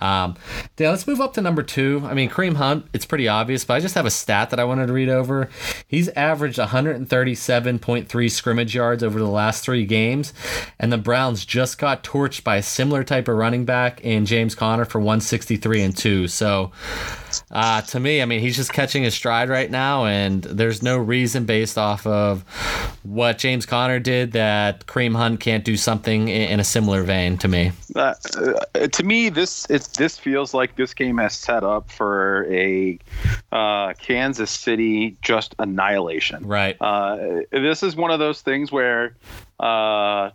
um, 0.00 0.36
Dan, 0.76 0.90
let's 0.90 1.06
move 1.06 1.20
up 1.20 1.34
to 1.34 1.40
number 1.40 1.62
two. 1.62 2.02
I 2.04 2.14
mean, 2.14 2.30
Kareem 2.30 2.56
Hunt, 2.56 2.86
it's 2.92 3.06
pretty 3.06 3.28
obvious, 3.28 3.64
but 3.64 3.74
I 3.74 3.80
just 3.80 3.94
have 3.94 4.06
a 4.06 4.10
stat 4.10 4.50
that 4.50 4.60
I 4.60 4.64
wanted 4.64 4.86
to 4.86 4.92
read 4.92 5.08
over. 5.08 5.48
He's 5.86 6.08
averaged 6.10 6.58
137.3 6.58 8.30
scrimmage 8.30 8.74
yards 8.74 9.02
over 9.02 9.18
the 9.18 9.26
last 9.26 9.64
three 9.64 9.84
games, 9.84 10.32
and 10.78 10.92
the 10.92 10.98
Browns 10.98 11.44
just 11.44 11.78
got 11.78 12.02
torched 12.02 12.44
by 12.44 12.56
a 12.56 12.62
similar 12.62 13.04
type 13.04 13.28
of 13.28 13.36
running 13.36 13.64
back 13.64 14.00
in 14.00 14.26
James 14.26 14.54
Conner 14.54 14.84
for 14.84 14.98
163 14.98 15.82
and 15.82 15.96
two. 15.96 16.28
So, 16.28 16.72
uh, 17.50 17.82
to 17.82 18.00
me, 18.00 18.22
I 18.22 18.24
mean, 18.24 18.40
he's 18.40 18.56
just 18.56 18.72
catching 18.72 19.02
his 19.02 19.14
stride 19.14 19.48
right 19.48 19.70
now, 19.70 20.04
and 20.06 20.42
there's 20.42 20.82
no 20.82 20.98
reason 20.98 21.44
based 21.44 21.78
off 21.78 22.06
of 22.06 22.42
what 23.02 23.38
James 23.38 23.66
Conner 23.66 23.98
did 23.98 24.32
that 24.32 24.86
Kareem 24.86 25.16
Hunt 25.16 25.40
can't 25.40 25.64
do 25.64 25.76
something 25.76 26.28
in, 26.28 26.42
in 26.50 26.60
a 26.60 26.64
similar 26.64 27.02
vein 27.02 27.38
to 27.38 27.48
me. 27.48 27.72
uh, 27.96 28.14
uh, 28.74 28.86
to 28.86 29.02
me 29.02 29.28
this 29.28 29.64
this 29.64 30.18
feels 30.18 30.54
like 30.54 30.76
this 30.76 30.94
game 30.94 31.18
has 31.18 31.34
set 31.34 31.64
up 31.64 31.90
for 31.90 32.46
a 32.52 32.98
uh 33.52 33.92
kansas 33.94 34.50
city 34.50 35.16
just 35.22 35.54
annihilation 35.58 36.46
Right. 36.46 36.76
Uh, 36.80 37.40
this 37.50 37.82
is 37.82 37.96
one 37.96 38.10
of 38.10 38.18
those 38.18 38.42
things 38.42 38.70
where 38.70 39.16
uh, 39.58 40.30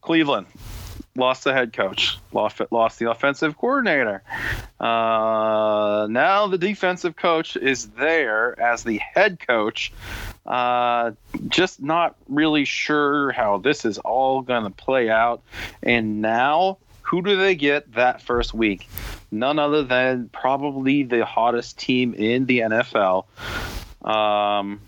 Cleveland 0.00 0.46
lost 1.16 1.44
the 1.44 1.52
head 1.52 1.72
coach, 1.72 2.18
lost 2.32 2.60
lost 2.70 2.98
the 2.98 3.10
offensive 3.10 3.56
coordinator. 3.56 4.22
Uh, 4.78 6.06
now 6.10 6.46
the 6.46 6.58
defensive 6.58 7.16
coach 7.16 7.56
is 7.56 7.88
there 7.90 8.58
as 8.60 8.84
the 8.84 8.98
head 8.98 9.38
coach. 9.46 9.92
Uh, 10.44 11.12
just 11.48 11.82
not 11.82 12.16
really 12.28 12.64
sure 12.64 13.32
how 13.32 13.58
this 13.58 13.84
is 13.84 13.98
all 13.98 14.42
going 14.42 14.64
to 14.64 14.70
play 14.70 15.10
out. 15.10 15.42
And 15.82 16.20
now, 16.20 16.78
who 17.02 17.22
do 17.22 17.36
they 17.36 17.54
get 17.54 17.92
that 17.94 18.22
first 18.22 18.54
week? 18.54 18.88
None 19.30 19.58
other 19.58 19.82
than 19.82 20.28
probably 20.28 21.02
the 21.02 21.24
hottest 21.24 21.78
team 21.78 22.14
in 22.14 22.46
the 22.46 22.60
NFL. 22.60 23.24
Um, 24.02 24.80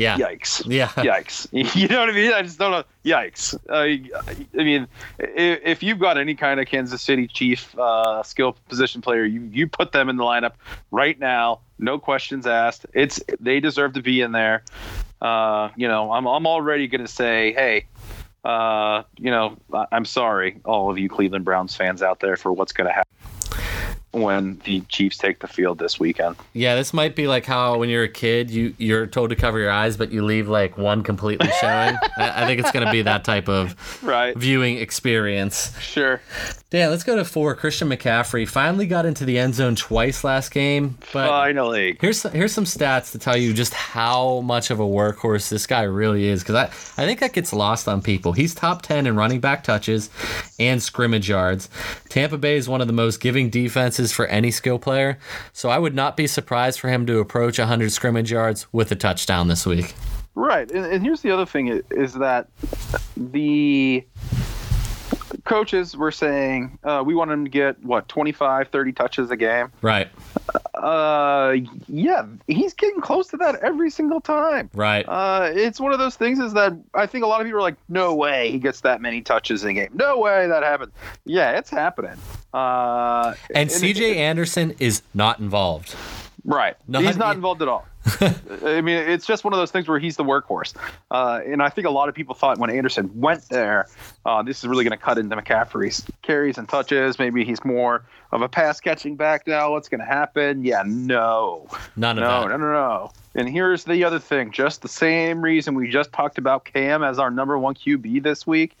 Yeah. 0.00 0.16
yikes. 0.16 0.62
Yeah. 0.66 0.88
yikes. 0.96 1.46
You 1.80 1.88
know 1.88 2.00
what 2.00 2.08
i 2.08 2.12
mean? 2.12 2.32
I 2.32 2.42
just 2.42 2.58
don't 2.58 2.70
know. 2.70 2.84
Yikes. 3.04 3.54
I, 3.68 4.02
I 4.58 4.64
mean 4.64 4.88
if, 5.18 5.60
if 5.62 5.82
you've 5.82 5.98
got 5.98 6.16
any 6.16 6.34
kind 6.34 6.58
of 6.58 6.66
kansas 6.66 7.02
city 7.02 7.26
chief 7.26 7.78
uh, 7.78 8.22
skill 8.22 8.56
position 8.68 9.02
player 9.02 9.24
you 9.24 9.42
you 9.52 9.66
put 9.66 9.92
them 9.92 10.08
in 10.08 10.16
the 10.16 10.24
lineup 10.24 10.52
right 10.90 11.18
now. 11.18 11.60
No 11.78 11.98
questions 11.98 12.46
asked. 12.46 12.86
It's 12.94 13.20
they 13.38 13.60
deserve 13.60 13.94
to 13.94 14.02
be 14.02 14.20
in 14.20 14.32
there. 14.32 14.64
Uh, 15.20 15.68
you 15.76 15.86
know 15.86 16.12
i'm, 16.12 16.26
I'm 16.26 16.46
already 16.46 16.88
going 16.88 17.02
to 17.02 17.12
say 17.12 17.52
hey 17.52 17.84
uh, 18.42 19.02
you 19.18 19.30
know 19.30 19.58
i'm 19.92 20.06
sorry 20.06 20.58
all 20.64 20.90
of 20.90 20.98
you 20.98 21.10
cleveland 21.10 21.44
browns 21.44 21.76
fans 21.76 22.02
out 22.02 22.20
there 22.20 22.38
for 22.38 22.50
what's 22.54 22.72
going 22.72 22.86
to 22.86 22.92
happen 22.94 23.12
when 24.12 24.60
the 24.64 24.80
Chiefs 24.88 25.16
take 25.18 25.38
the 25.38 25.46
field 25.46 25.78
this 25.78 26.00
weekend. 26.00 26.34
Yeah, 26.52 26.74
this 26.74 26.92
might 26.92 27.14
be 27.14 27.28
like 27.28 27.46
how 27.46 27.78
when 27.78 27.88
you're 27.88 28.02
a 28.04 28.08
kid, 28.08 28.50
you 28.50 28.74
you're 28.78 29.06
told 29.06 29.30
to 29.30 29.36
cover 29.36 29.58
your 29.58 29.70
eyes, 29.70 29.96
but 29.96 30.10
you 30.10 30.24
leave 30.24 30.48
like 30.48 30.76
one 30.76 31.02
completely 31.02 31.48
showing. 31.60 31.96
I, 32.16 32.42
I 32.42 32.46
think 32.46 32.60
it's 32.60 32.72
going 32.72 32.84
to 32.84 32.90
be 32.92 33.02
that 33.02 33.22
type 33.24 33.48
of 33.48 33.76
Right. 34.02 34.36
viewing 34.36 34.78
experience. 34.78 35.78
Sure. 35.80 36.20
Dan, 36.70 36.90
let's 36.90 37.04
go 37.04 37.16
to 37.16 37.24
four. 37.24 37.54
Christian 37.54 37.88
McCaffrey 37.88 38.48
finally 38.48 38.86
got 38.86 39.04
into 39.06 39.24
the 39.24 39.38
end 39.38 39.54
zone 39.56 39.74
twice 39.74 40.22
last 40.24 40.50
game, 40.52 40.98
but 41.12 41.28
Finally. 41.28 41.96
here's 42.00 42.22
here's 42.24 42.52
some 42.52 42.64
stats 42.64 43.12
to 43.12 43.18
tell 43.18 43.36
you 43.36 43.52
just 43.52 43.74
how 43.74 44.40
much 44.40 44.70
of 44.70 44.78
a 44.80 44.84
workhorse 44.84 45.48
this 45.50 45.66
guy 45.66 45.82
really 45.82 46.26
is. 46.28 46.42
Because 46.42 46.54
I 46.56 46.64
I 47.02 47.06
think 47.06 47.20
that 47.20 47.32
gets 47.32 47.52
lost 47.52 47.88
on 47.88 48.02
people. 48.02 48.32
He's 48.32 48.54
top 48.54 48.82
ten 48.82 49.06
in 49.06 49.16
running 49.16 49.40
back 49.40 49.62
touches 49.64 50.10
and 50.58 50.82
scrimmage 50.82 51.28
yards. 51.28 51.68
Tampa 52.08 52.38
Bay 52.38 52.56
is 52.56 52.68
one 52.68 52.80
of 52.80 52.86
the 52.86 52.92
most 52.92 53.20
giving 53.20 53.50
defenses 53.50 53.99
for 54.08 54.26
any 54.26 54.50
skill 54.50 54.78
player, 54.78 55.18
so 55.52 55.68
I 55.68 55.78
would 55.78 55.94
not 55.94 56.16
be 56.16 56.26
surprised 56.26 56.80
for 56.80 56.88
him 56.88 57.04
to 57.06 57.18
approach 57.18 57.58
100 57.58 57.92
scrimmage 57.92 58.32
yards 58.32 58.66
with 58.72 58.90
a 58.90 58.96
touchdown 58.96 59.48
this 59.48 59.66
week. 59.66 59.94
Right, 60.34 60.70
and, 60.70 60.86
and 60.86 61.02
here's 61.04 61.20
the 61.20 61.30
other 61.30 61.44
thing 61.44 61.82
is 61.90 62.14
that 62.14 62.48
the 63.16 64.04
coaches 65.50 65.96
were 65.96 66.12
saying 66.12 66.78
uh, 66.84 67.02
we 67.04 67.12
want 67.14 67.28
him 67.30 67.44
to 67.44 67.50
get 67.50 67.82
what 67.84 68.08
25 68.08 68.68
30 68.68 68.92
touches 68.92 69.30
a 69.32 69.36
game 69.36 69.72
Right, 69.82 70.08
uh 70.74 71.56
yeah 71.88 72.24
he's 72.46 72.72
getting 72.72 73.00
close 73.00 73.26
to 73.28 73.36
that 73.38 73.56
every 73.56 73.90
single 73.90 74.20
time 74.20 74.70
right. 74.74 75.04
uh 75.08 75.50
it's 75.52 75.80
one 75.80 75.92
of 75.92 75.98
those 75.98 76.14
things 76.14 76.38
is 76.38 76.52
that 76.52 76.72
i 76.94 77.04
think 77.04 77.24
a 77.24 77.26
lot 77.26 77.40
of 77.40 77.46
people 77.46 77.58
are 77.58 77.62
like 77.62 77.76
no 77.88 78.14
way 78.14 78.50
he 78.52 78.58
gets 78.60 78.80
that 78.82 79.00
many 79.02 79.22
touches 79.22 79.64
in 79.64 79.70
a 79.70 79.74
game 79.74 79.90
no 79.92 80.18
way 80.18 80.46
that 80.46 80.62
happens 80.62 80.92
yeah 81.24 81.58
it's 81.58 81.68
happening 81.70 82.16
uh 82.54 83.34
and 83.54 83.70
it- 83.70 83.74
CJ 83.74 84.16
Anderson 84.16 84.74
is 84.78 85.02
not 85.14 85.38
involved. 85.40 85.94
Right. 86.44 86.76
He's 86.90 87.16
not 87.16 87.36
involved 87.36 87.60
at 87.62 87.68
all. 87.68 87.86
I 88.64 88.80
mean, 88.80 88.96
it's 88.96 89.26
just 89.26 89.44
one 89.44 89.52
of 89.52 89.58
those 89.58 89.70
things 89.70 89.88
where 89.88 89.98
he's 89.98 90.16
the 90.16 90.24
workhorse. 90.24 90.74
Uh, 91.10 91.40
and 91.46 91.62
I 91.62 91.68
think 91.68 91.86
a 91.86 91.90
lot 91.90 92.08
of 92.08 92.14
people 92.14 92.34
thought 92.34 92.58
when 92.58 92.70
Anderson 92.70 93.10
went 93.20 93.48
there, 93.48 93.88
uh, 94.24 94.42
this 94.42 94.58
is 94.60 94.66
really 94.68 94.84
going 94.84 94.96
to 94.98 95.02
cut 95.04 95.18
into 95.18 95.36
McCaffrey's 95.36 96.04
carries 96.22 96.56
and 96.58 96.68
touches. 96.68 97.18
Maybe 97.18 97.44
he's 97.44 97.64
more 97.64 98.04
of 98.32 98.42
a 98.42 98.48
pass 98.48 98.80
catching 98.80 99.16
back 99.16 99.46
now. 99.46 99.72
What's 99.72 99.88
going 99.88 100.00
to 100.00 100.06
happen? 100.06 100.64
Yeah, 100.64 100.82
no. 100.86 101.68
None 101.96 102.18
of 102.18 102.22
No, 102.22 102.42
that. 102.42 102.48
no, 102.48 102.56
no, 102.56 102.72
no. 102.72 103.12
And 103.34 103.48
here's 103.48 103.84
the 103.84 104.02
other 104.04 104.18
thing 104.18 104.50
just 104.50 104.82
the 104.82 104.88
same 104.88 105.40
reason 105.42 105.74
we 105.74 105.88
just 105.88 106.12
talked 106.12 106.36
about 106.38 106.64
Cam 106.64 107.04
as 107.04 107.18
our 107.18 107.30
number 107.30 107.56
one 107.58 107.74
QB 107.74 108.22
this 108.24 108.46
week. 108.46 108.76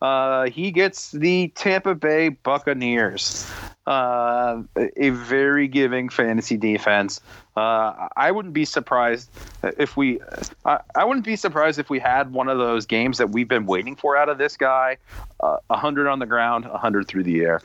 Uh, 0.00 0.46
he 0.46 0.72
gets 0.72 1.12
the 1.12 1.48
Tampa 1.54 1.94
Bay 1.94 2.30
Buccaneers, 2.30 3.48
uh, 3.86 4.60
a 4.96 5.10
very 5.10 5.68
giving 5.68 6.08
fantasy 6.08 6.56
defense. 6.56 7.20
Uh, 7.54 8.08
I 8.16 8.30
wouldn't 8.30 8.54
be 8.54 8.64
surprised 8.64 9.30
if 9.78 9.96
we, 9.96 10.20
I, 10.64 10.80
I 10.94 11.04
wouldn't 11.04 11.26
be 11.26 11.36
surprised 11.36 11.78
if 11.78 11.90
we 11.90 11.98
had 11.98 12.32
one 12.32 12.48
of 12.48 12.56
those 12.56 12.86
games 12.86 13.18
that 13.18 13.30
we've 13.30 13.48
been 13.48 13.66
waiting 13.66 13.94
for 13.94 14.16
out 14.16 14.30
of 14.30 14.38
this 14.38 14.56
guy. 14.56 14.96
Uh, 15.40 15.58
100 15.66 16.08
on 16.08 16.18
the 16.18 16.26
ground, 16.26 16.64
a 16.64 16.70
100 16.70 17.06
through 17.06 17.24
the 17.24 17.40
air. 17.40 17.60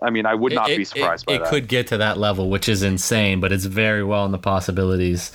I 0.00 0.10
mean, 0.10 0.26
I 0.26 0.34
would 0.34 0.52
not 0.52 0.70
it, 0.70 0.76
be 0.76 0.84
surprised 0.84 1.24
it, 1.24 1.26
by 1.26 1.32
it 1.34 1.38
that. 1.40 1.48
could 1.48 1.66
get 1.66 1.88
to 1.88 1.96
that 1.96 2.18
level, 2.18 2.50
which 2.50 2.68
is 2.68 2.82
insane, 2.82 3.40
but 3.40 3.52
it's 3.52 3.64
very 3.64 4.04
well 4.04 4.24
in 4.26 4.32
the 4.32 4.38
possibilities. 4.38 5.30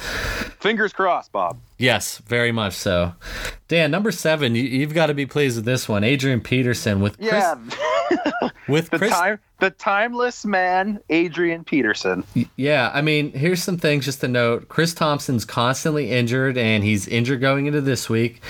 Fingers 0.60 0.93
crossed, 0.93 1.32
Bob. 1.32 1.58
Yes, 1.78 2.18
very 2.20 2.52
much 2.52 2.74
so. 2.74 3.13
Dan, 3.68 3.92
number 3.92 4.12
seven, 4.12 4.56
you, 4.56 4.63
you've 4.63 4.94
got 4.96 5.08
to 5.08 5.13
be 5.13 5.26
pleased 5.26 5.58
with 5.58 5.66
this 5.66 5.88
one. 5.88 6.04
Adrian 6.04 6.42
Peterson 6.42 7.02
with 7.02 7.18
Chris, 7.18 7.32
Yeah. 7.32 7.56
with 8.68 8.90
the 8.90 8.98
Chris. 8.98 9.12
time 9.12 9.40
the 9.60 9.70
timeless 9.72 10.46
man 10.46 11.00
adrian 11.10 11.63
peterson 11.63 12.24
Yeah, 12.56 12.92
I 12.94 13.02
mean, 13.02 13.32
here's 13.34 13.62
some 13.63 13.78
things 13.78 14.06
just 14.06 14.22
to 14.22 14.28
note. 14.28 14.70
Chris 14.70 14.94
Thompson's 14.94 15.46
constantly 15.46 16.12
injured, 16.12 16.58
and 16.58 16.84
he's 16.84 17.08
injured 17.08 17.42
going 17.42 17.66
into 17.66 17.82
this 17.82 18.10
week. 18.10 18.42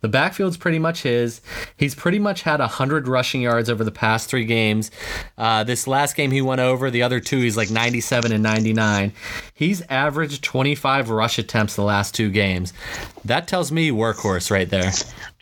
The 0.00 0.08
backfield's 0.08 0.56
pretty 0.56 0.78
much 0.78 1.02
his. 1.02 1.40
He's 1.76 1.94
pretty 1.94 2.18
much 2.18 2.42
had 2.42 2.60
100 2.60 3.08
rushing 3.08 3.42
yards 3.42 3.68
over 3.68 3.82
the 3.82 3.90
past 3.90 4.28
three 4.28 4.44
games. 4.44 4.90
Uh, 5.36 5.64
this 5.64 5.86
last 5.86 6.14
game 6.14 6.30
he 6.30 6.40
went 6.40 6.60
over. 6.60 6.90
The 6.90 7.02
other 7.02 7.18
two, 7.20 7.40
he's 7.40 7.56
like 7.56 7.70
97 7.70 8.30
and 8.32 8.42
99. 8.42 9.12
He's 9.54 9.82
averaged 9.88 10.42
25 10.42 11.10
rush 11.10 11.38
attempts 11.38 11.74
the 11.74 11.82
last 11.82 12.14
two 12.14 12.30
games. 12.30 12.72
That 13.24 13.48
tells 13.48 13.72
me 13.72 13.90
workhorse 13.90 14.50
right 14.50 14.68
there. 14.68 14.92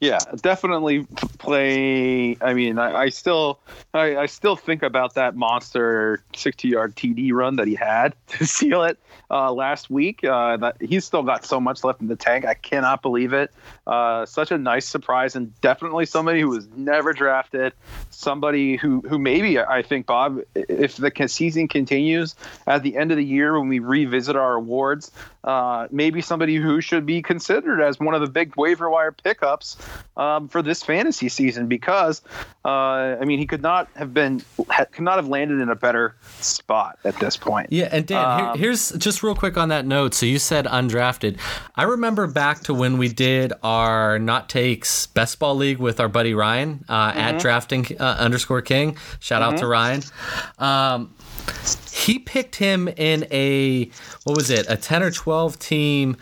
yeah 0.00 0.18
definitely 0.42 1.04
play 1.38 2.36
i 2.42 2.52
mean 2.52 2.78
i, 2.78 3.04
I 3.04 3.08
still 3.08 3.58
I, 3.94 4.16
I 4.16 4.26
still 4.26 4.54
think 4.54 4.82
about 4.82 5.14
that 5.14 5.36
monster 5.36 6.22
60 6.34 6.68
yard 6.68 6.94
td 6.96 7.32
run 7.32 7.56
that 7.56 7.66
he 7.66 7.74
had 7.74 8.14
to 8.28 8.46
seal 8.46 8.82
it 8.84 8.98
uh, 9.30 9.52
last 9.52 9.90
week. 9.90 10.24
Uh, 10.24 10.56
that 10.56 10.76
he's 10.80 11.04
still 11.04 11.22
got 11.22 11.44
so 11.44 11.60
much 11.60 11.84
left 11.84 12.00
in 12.00 12.08
the 12.08 12.16
tank. 12.16 12.44
I 12.44 12.54
cannot 12.54 13.02
believe 13.02 13.32
it. 13.32 13.52
Uh, 13.86 14.26
such 14.26 14.50
a 14.50 14.58
nice 14.58 14.86
surprise 14.86 15.36
and 15.36 15.58
definitely 15.60 16.06
somebody 16.06 16.40
who 16.40 16.48
was 16.48 16.68
never 16.76 17.12
drafted. 17.12 17.72
Somebody 18.10 18.76
who 18.76 19.00
who 19.02 19.18
maybe 19.18 19.60
i 19.60 19.82
think 19.82 20.06
bob 20.06 20.40
if 20.54 20.96
the 20.96 21.12
season 21.28 21.68
continues 21.68 22.34
at 22.66 22.82
the 22.82 22.96
end 22.96 23.10
of 23.10 23.16
the 23.16 23.24
year 23.24 23.58
when 23.58 23.68
we 23.68 23.78
revisit 23.78 24.36
our 24.36 24.54
awards 24.54 25.10
uh, 25.46 25.87
maybe 25.92 26.20
somebody 26.20 26.56
who 26.56 26.80
should 26.80 27.06
be 27.06 27.22
considered 27.22 27.80
as 27.80 27.98
one 28.00 28.14
of 28.14 28.20
the 28.20 28.26
big 28.26 28.54
waiver 28.56 28.90
wire 28.90 29.12
pickups 29.12 29.76
um, 30.16 30.48
for 30.48 30.61
this 30.61 30.82
fantasy 30.82 31.28
season 31.28 31.68
because 31.68 32.20
uh, 32.64 32.68
I 32.68 33.24
mean 33.24 33.38
he 33.38 33.46
could 33.46 33.62
not 33.62 33.88
have 33.94 34.12
been 34.12 34.42
ha- 34.68 34.87
could 34.90 35.04
not 35.04 35.16
have 35.16 35.28
landed 35.28 35.61
in 35.61 35.68
a 35.68 35.76
better 35.76 36.16
spot 36.40 36.98
at 37.04 37.18
this 37.20 37.37
point. 37.37 37.68
Yeah, 37.70 37.88
and 37.92 38.04
Dan, 38.06 38.38
here, 38.38 38.48
Um, 38.48 38.59
here's 38.59 38.90
just 38.92 39.22
real 39.22 39.37
quick 39.37 39.56
on 39.56 39.68
that 39.68 39.87
note. 39.87 40.14
So 40.14 40.26
you 40.26 40.38
said 40.40 40.64
undrafted. 40.66 41.38
I 41.76 41.85
remember 41.85 42.26
back 42.26 42.61
to 42.64 42.74
when 42.74 42.98
we 42.98 43.09
did 43.09 43.52
our 43.62 44.18
not 44.18 44.48
takes 44.48 45.06
best 45.06 45.38
ball 45.38 45.54
league 45.54 45.78
with 45.78 46.00
our 46.00 46.09
buddy 46.09 46.35
Ryan 46.35 46.85
uh, 46.88 47.06
Mm-hmm. 47.12 47.18
at 47.20 47.38
drafting 47.40 47.87
uh, 48.00 48.16
underscore 48.18 48.62
king. 48.62 48.96
Shout 49.20 49.42
out 49.42 49.59
to 49.59 49.66
Ryan. 49.68 50.02
Um, 50.59 51.14
he 51.92 52.18
picked 52.18 52.56
him 52.56 52.88
in 52.88 53.26
a 53.30 53.85
what 54.24 54.37
was 54.37 54.50
it? 54.50 54.66
A 54.68 54.76
ten 54.76 55.02
or 55.02 55.11
twelve 55.11 55.36
team 55.59 56.16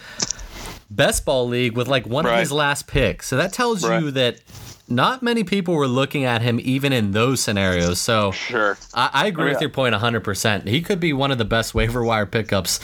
best 0.90 1.24
ball 1.24 1.46
league 1.48 1.76
with 1.76 1.88
like 1.88 2.06
one 2.06 2.26
of 2.26 2.38
his 2.38 2.52
last 2.52 2.86
picks. 2.86 3.26
So 3.28 3.36
that 3.36 3.52
tells 3.52 3.82
you 3.82 4.10
that. 4.12 4.40
Not 4.86 5.22
many 5.22 5.44
people 5.44 5.72
were 5.76 5.86
looking 5.88 6.24
at 6.24 6.42
him 6.42 6.60
even 6.62 6.92
in 6.92 7.12
those 7.12 7.40
scenarios. 7.40 7.98
So 8.02 8.32
Sure. 8.32 8.76
I, 8.92 9.08
I 9.14 9.26
agree 9.28 9.46
Oh, 9.48 9.52
with 9.54 9.60
your 9.62 9.70
point 9.70 9.94
100%. 9.94 10.66
He 10.66 10.82
could 10.82 11.00
be 11.00 11.14
one 11.14 11.30
of 11.30 11.38
the 11.38 11.44
best 11.46 11.74
waiver 11.74 12.04
wire 12.04 12.26
pickups. 12.26 12.80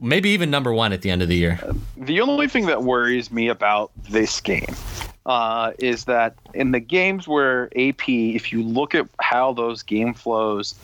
Maybe 0.00 0.30
even 0.30 0.50
number 0.50 0.72
one 0.72 0.92
at 0.92 1.02
the 1.02 1.10
end 1.10 1.22
of 1.22 1.28
the 1.28 1.36
year. 1.36 1.60
The 1.96 2.20
only 2.20 2.48
thing 2.48 2.66
that 2.66 2.82
worries 2.82 3.30
me 3.30 3.46
about 3.46 3.92
this 4.10 4.40
game 4.40 4.74
uh, 5.26 5.74
is 5.78 6.06
that 6.06 6.34
in 6.54 6.72
the 6.72 6.80
games 6.80 7.28
where 7.28 7.66
AP, 7.76 8.08
if 8.08 8.52
you 8.52 8.64
look 8.64 8.92
at 8.96 9.06
how 9.20 9.52
those 9.52 9.84
game 9.84 10.12
flows 10.12 10.74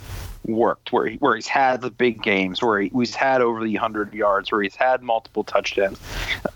worked, 0.44 0.92
where 0.92 1.07
he, 1.07 1.16
where 1.16 1.35
he's 1.35 1.46
had 1.46 1.81
the 1.81 1.90
big 1.90 2.22
games, 2.22 2.62
where 2.62 2.81
he, 2.81 2.90
he's 2.94 3.14
had 3.14 3.40
over 3.40 3.64
the 3.64 3.74
100 3.74 4.12
yards, 4.14 4.50
where 4.50 4.62
he's 4.62 4.76
had 4.76 5.02
multiple 5.02 5.44
touchdowns, 5.44 5.98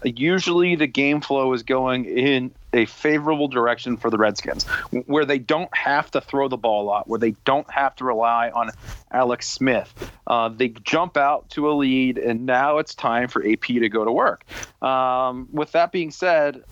usually 0.04 0.76
the 0.76 0.86
game 0.86 1.20
flow 1.20 1.52
is 1.52 1.62
going 1.62 2.04
in 2.04 2.50
a 2.72 2.84
favorable 2.86 3.48
direction 3.48 3.96
for 3.96 4.10
the 4.10 4.18
Redskins, 4.18 4.64
where 5.06 5.24
they 5.24 5.38
don't 5.38 5.74
have 5.74 6.10
to 6.10 6.20
throw 6.20 6.48
the 6.48 6.56
ball 6.56 6.84
a 6.84 6.86
lot, 6.86 7.08
where 7.08 7.18
they 7.18 7.32
don't 7.44 7.70
have 7.70 7.96
to 7.96 8.04
rely 8.04 8.50
on 8.50 8.70
Alex 9.10 9.48
Smith. 9.48 10.12
Uh, 10.26 10.48
they 10.48 10.68
jump 10.68 11.16
out 11.16 11.48
to 11.50 11.70
a 11.70 11.72
lead, 11.72 12.18
and 12.18 12.44
now 12.44 12.78
it's 12.78 12.94
time 12.94 13.28
for 13.28 13.46
AP 13.46 13.62
to 13.62 13.88
go 13.88 14.04
to 14.04 14.12
work. 14.12 14.44
Um, 14.82 15.48
with 15.52 15.72
that 15.72 15.92
being 15.92 16.10
said, 16.10 16.62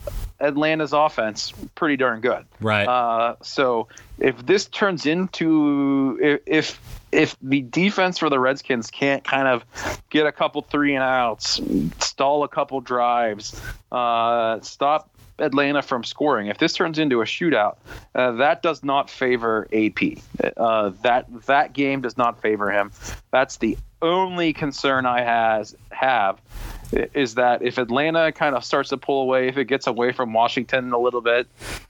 Atlanta's 0.41 0.93
offense 0.93 1.53
pretty 1.75 1.97
darn 1.97 2.21
good. 2.21 2.45
Right. 2.61 2.87
Uh, 2.87 3.37
so 3.43 3.89
if 4.19 4.45
this 4.45 4.67
turns 4.67 5.07
into 5.07 6.19
if, 6.21 6.41
if 6.47 6.81
if 7.15 7.37
the 7.41 7.63
defense 7.63 8.19
for 8.19 8.29
the 8.29 8.39
Redskins 8.39 8.91
can't 8.91 9.25
kind 9.25 9.49
of 9.49 9.65
get 10.11 10.27
a 10.27 10.33
couple 10.33 10.63
three 10.63 10.95
and 10.95 11.03
outs, 11.03 11.61
stall 12.01 12.45
a 12.45 12.49
couple 12.49 12.81
drives, 12.81 13.61
uh, 13.93 14.61
stop 14.61 15.11
Atlanta 15.39 15.83
from 15.83 16.05
scoring, 16.05 16.49
if 16.49 16.59
this 16.59 16.75
turns 16.75 16.99
into 16.99 17.21
a 17.21 17.25
shootout, 17.25 17.77
uh, 18.15 18.33
that 18.33 18.63
does 18.63 18.85
not 18.85 19.11
favor 19.11 19.67
AP. 19.73 20.19
Uh, 20.57 20.91
that 21.03 21.27
that 21.47 21.73
game 21.73 22.01
does 22.03 22.17
not 22.17 22.41
favor 22.41 22.71
him. 22.71 22.93
That's 23.31 23.57
the 23.57 23.77
only 24.01 24.53
concern 24.53 25.07
I 25.07 25.23
has 25.23 25.75
have 25.91 26.41
is 27.15 27.35
that 27.35 27.63
if 27.63 27.79
Atlanta 27.79 28.33
kind 28.33 28.55
of 28.55 28.65
starts 28.65 28.91
to 28.91 28.97
pull 28.97 29.23
away, 29.23 29.49
if 29.49 29.57
it 29.57 29.67
gets 29.67 29.87
away 29.87 30.13
from 30.13 30.33
Washington 30.33 30.93
a 30.93 30.99
little 30.99 31.21
bit, 31.21 31.47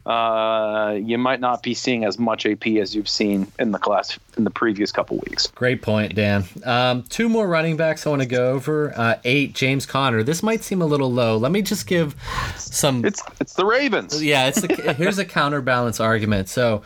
uh, 0.07 0.97
you 1.01 1.19
might 1.19 1.41
not 1.41 1.63
be 1.63 1.75
seeing 1.75 2.05
as 2.05 2.19
much 2.19 2.47
AP 2.47 2.67
as 2.67 2.95
you've 2.95 3.09
seen 3.09 3.51
in 3.59 3.73
the 3.73 3.79
class 3.79 4.19
in 4.37 4.45
the 4.45 4.51
previous 4.51 4.93
couple 4.93 5.17
weeks. 5.29 5.47
Great 5.49 5.83
point, 5.83 6.15
Dan. 6.15 6.45
Um, 6.65 7.03
two 7.05 7.29
more 7.29 7.47
running 7.47 7.77
backs 7.77 8.07
I 8.07 8.11
want 8.11 8.23
to 8.23 8.29
go 8.29 8.53
over. 8.53 8.93
Uh, 8.97 9.17
eight, 9.25 9.55
James 9.55 9.87
Conner. 9.87 10.23
This 10.23 10.43
might 10.43 10.63
seem 10.65 10.83
a 10.83 10.87
little 10.87 11.13
low. 11.13 11.37
Let 11.37 11.53
me 11.53 11.63
just 11.63 11.87
give 11.87 12.15
some. 12.57 13.05
It's 13.05 13.23
it's 13.41 13.55
the 13.55 13.67
Ravens. 13.67 14.23
yeah, 14.23 14.49
it's 14.49 14.63
a, 14.63 14.93
here's 14.95 15.19
a 15.19 15.25
counterbalance 15.25 16.01
argument. 16.01 16.49
So. 16.49 16.83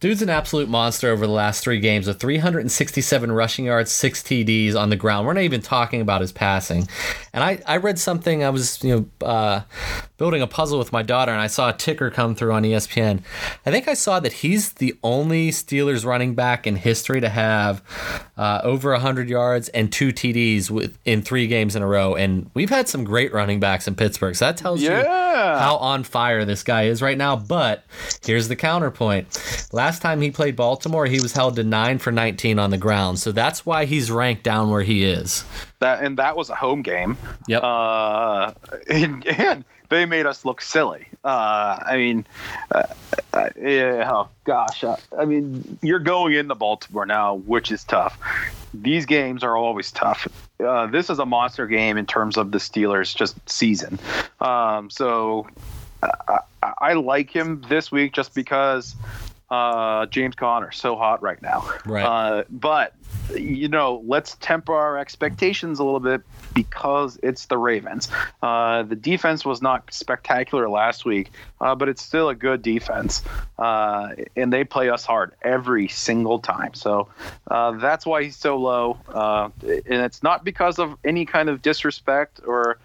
Dude's 0.00 0.22
an 0.22 0.30
absolute 0.30 0.68
monster 0.68 1.10
over 1.10 1.26
the 1.26 1.32
last 1.32 1.62
three 1.62 1.78
games 1.78 2.06
with 2.06 2.18
367 2.18 3.30
rushing 3.30 3.66
yards, 3.66 3.92
six 3.92 4.22
TDs 4.22 4.74
on 4.74 4.88
the 4.88 4.96
ground. 4.96 5.26
We're 5.26 5.34
not 5.34 5.42
even 5.42 5.60
talking 5.60 6.00
about 6.00 6.22
his 6.22 6.32
passing. 6.32 6.88
And 7.34 7.44
I, 7.44 7.60
I 7.66 7.76
read 7.76 7.98
something, 7.98 8.42
I 8.42 8.48
was, 8.48 8.82
you 8.82 9.10
know, 9.20 9.26
uh, 9.26 9.60
building 10.20 10.42
a 10.42 10.46
puzzle 10.46 10.78
with 10.78 10.92
my 10.92 11.02
daughter 11.02 11.32
and 11.32 11.40
I 11.40 11.46
saw 11.46 11.70
a 11.70 11.72
ticker 11.72 12.10
come 12.10 12.34
through 12.34 12.52
on 12.52 12.62
ESPN. 12.62 13.22
I 13.64 13.70
think 13.70 13.88
I 13.88 13.94
saw 13.94 14.20
that 14.20 14.34
he's 14.34 14.74
the 14.74 14.94
only 15.02 15.48
Steelers 15.48 16.04
running 16.04 16.34
back 16.34 16.66
in 16.66 16.76
history 16.76 17.22
to 17.22 17.30
have 17.30 17.82
uh, 18.36 18.60
over 18.62 18.92
100 18.92 19.30
yards 19.30 19.70
and 19.70 19.90
two 19.90 20.08
TDs 20.12 20.68
with, 20.68 20.98
in 21.06 21.22
three 21.22 21.46
games 21.46 21.74
in 21.74 21.80
a 21.82 21.86
row. 21.86 22.16
And 22.16 22.50
we've 22.52 22.68
had 22.68 22.86
some 22.86 23.02
great 23.02 23.32
running 23.32 23.60
backs 23.60 23.88
in 23.88 23.94
Pittsburgh. 23.94 24.36
So 24.36 24.44
that 24.44 24.58
tells 24.58 24.82
Yeah. 24.82 25.00
you 25.00 25.06
how 25.58 25.76
on 25.78 26.04
fire 26.04 26.44
this 26.44 26.62
guy 26.62 26.82
is 26.82 27.00
right 27.00 27.16
now. 27.16 27.34
But 27.34 27.84
here's 28.26 28.48
the 28.48 28.56
counterpoint. 28.56 29.70
Last 29.72 30.02
time 30.02 30.20
he 30.20 30.30
played 30.30 30.54
Baltimore, 30.54 31.06
he 31.06 31.20
was 31.22 31.32
held 31.32 31.56
to 31.56 31.64
9 31.64 31.98
for 31.98 32.12
19 32.12 32.58
on 32.58 32.68
the 32.68 32.76
ground. 32.76 33.18
So 33.20 33.32
that's 33.32 33.64
why 33.64 33.86
he's 33.86 34.10
ranked 34.10 34.42
down 34.42 34.68
where 34.68 34.82
he 34.82 35.02
is. 35.02 35.44
That 35.78 36.04
and 36.04 36.18
that 36.18 36.36
was 36.36 36.50
a 36.50 36.54
home 36.56 36.82
game. 36.82 37.16
Yep. 37.48 37.62
Uh, 37.62 38.52
and, 38.90 39.26
and 39.26 39.64
they 39.90 40.06
made 40.06 40.24
us 40.24 40.44
look 40.44 40.62
silly. 40.62 41.06
Uh, 41.22 41.78
I 41.84 41.96
mean, 41.96 42.26
uh, 42.70 42.84
uh, 43.34 43.50
yeah, 43.60 44.10
oh 44.10 44.28
gosh. 44.44 44.82
Uh, 44.82 44.96
I 45.18 45.26
mean, 45.26 45.78
you're 45.82 45.98
going 45.98 46.32
into 46.34 46.54
Baltimore 46.54 47.04
now, 47.04 47.34
which 47.34 47.70
is 47.70 47.84
tough. 47.84 48.18
These 48.72 49.04
games 49.04 49.42
are 49.42 49.56
always 49.56 49.92
tough. 49.92 50.26
Uh, 50.58 50.86
this 50.86 51.10
is 51.10 51.18
a 51.18 51.26
monster 51.26 51.66
game 51.66 51.98
in 51.98 52.06
terms 52.06 52.36
of 52.36 52.52
the 52.52 52.58
Steelers 52.58 53.14
just 53.14 53.36
season. 53.50 53.98
Um, 54.40 54.90
so 54.90 55.48
I, 56.02 56.38
I, 56.62 56.72
I 56.78 56.92
like 56.94 57.30
him 57.30 57.64
this 57.68 57.90
week 57.90 58.12
just 58.12 58.34
because 58.34 58.94
uh, 59.50 60.06
James 60.06 60.36
Conner's 60.36 60.76
so 60.76 60.96
hot 60.96 61.22
right 61.22 61.40
now. 61.42 61.68
Right. 61.84 62.04
Uh, 62.04 62.44
but 62.48 62.94
you 63.36 63.68
know, 63.68 64.02
let's 64.06 64.36
temper 64.36 64.74
our 64.74 64.98
expectations 64.98 65.78
a 65.78 65.84
little 65.84 66.00
bit 66.00 66.22
because 66.54 67.18
it's 67.22 67.46
the 67.46 67.58
Ravens. 67.58 68.08
Uh, 68.42 68.82
the 68.82 68.96
defense 68.96 69.44
was 69.44 69.62
not 69.62 69.92
spectacular 69.92 70.68
last 70.68 71.04
week, 71.04 71.30
uh, 71.60 71.74
but 71.74 71.88
it's 71.88 72.02
still 72.02 72.28
a 72.28 72.34
good 72.34 72.62
defense, 72.62 73.22
uh, 73.58 74.10
and 74.36 74.52
they 74.52 74.64
play 74.64 74.90
us 74.90 75.04
hard 75.04 75.32
every 75.42 75.88
single 75.88 76.38
time. 76.38 76.74
So 76.74 77.08
uh, 77.50 77.72
that's 77.72 78.04
why 78.04 78.24
he's 78.24 78.36
so 78.36 78.56
low, 78.56 78.98
uh, 79.08 79.50
and 79.62 80.02
it's 80.02 80.22
not 80.22 80.44
because 80.44 80.78
of 80.78 80.96
any 81.04 81.24
kind 81.24 81.48
of 81.48 81.62
disrespect 81.62 82.40
or 82.46 82.78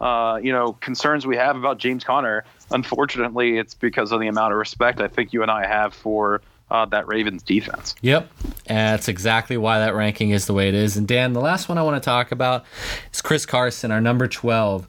uh, 0.00 0.40
you 0.42 0.52
know 0.52 0.72
concerns 0.74 1.26
we 1.26 1.36
have 1.36 1.56
about 1.56 1.78
James 1.78 2.04
Conner. 2.04 2.44
Unfortunately, 2.70 3.58
it's 3.58 3.74
because 3.74 4.12
of 4.12 4.20
the 4.20 4.28
amount 4.28 4.52
of 4.52 4.58
respect 4.58 5.00
I 5.00 5.08
think 5.08 5.32
you 5.32 5.42
and 5.42 5.50
I 5.50 5.66
have 5.66 5.92
for 5.92 6.40
uh, 6.70 6.86
that 6.86 7.06
Ravens 7.08 7.42
defense. 7.42 7.94
Yep. 8.00 8.30
That's 8.70 9.08
exactly 9.08 9.56
why 9.56 9.80
that 9.80 9.96
ranking 9.96 10.30
is 10.30 10.46
the 10.46 10.54
way 10.54 10.68
it 10.68 10.74
is. 10.74 10.96
And 10.96 11.08
Dan, 11.08 11.32
the 11.32 11.40
last 11.40 11.68
one 11.68 11.76
I 11.76 11.82
want 11.82 12.00
to 12.00 12.04
talk 12.04 12.30
about 12.30 12.64
is 13.12 13.20
Chris 13.20 13.44
Carson, 13.44 13.90
our 13.90 14.00
number 14.00 14.28
12. 14.28 14.86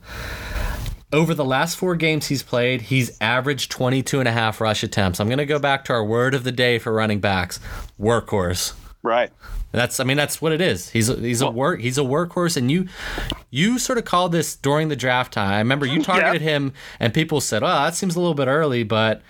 Over 1.11 1.33
the 1.33 1.43
last 1.43 1.77
four 1.77 1.95
games 1.95 2.27
he's 2.27 2.43
played, 2.43 2.83
he's 2.83 3.17
averaged 3.19 3.71
22 3.71 4.19
and 4.19 4.27
a 4.27 4.31
half 4.31 4.61
rush 4.61 4.83
attempts. 4.83 5.19
I'm 5.19 5.27
going 5.27 5.39
to 5.39 5.47
go 5.47 5.59
back 5.59 5.83
to 5.85 5.93
our 5.93 6.05
word 6.05 6.35
of 6.35 6.43
the 6.43 6.51
day 6.51 6.77
for 6.77 6.93
running 6.93 7.19
backs 7.19 7.59
workhorse. 7.99 8.73
Right. 9.03 9.31
That's 9.71 9.99
I 9.99 10.03
mean 10.03 10.17
that's 10.17 10.41
what 10.41 10.51
it 10.51 10.61
is. 10.61 10.89
He's 10.89 11.09
a, 11.09 11.15
he's 11.15 11.41
a 11.41 11.49
work 11.49 11.79
he's 11.79 11.97
a 11.97 12.01
workhorse 12.01 12.57
and 12.57 12.69
you 12.69 12.87
you 13.49 13.79
sort 13.79 13.97
of 13.97 14.05
called 14.05 14.31
this 14.31 14.55
during 14.55 14.89
the 14.89 14.95
draft 14.95 15.33
time. 15.33 15.51
I 15.51 15.57
remember 15.59 15.85
you 15.85 16.03
targeted 16.03 16.41
him 16.41 16.73
and 16.99 17.13
people 17.13 17.41
said, 17.41 17.63
"Oh, 17.63 17.67
that 17.67 17.95
seems 17.95 18.15
a 18.15 18.19
little 18.19 18.35
bit 18.35 18.47
early," 18.47 18.83
but 18.83 19.21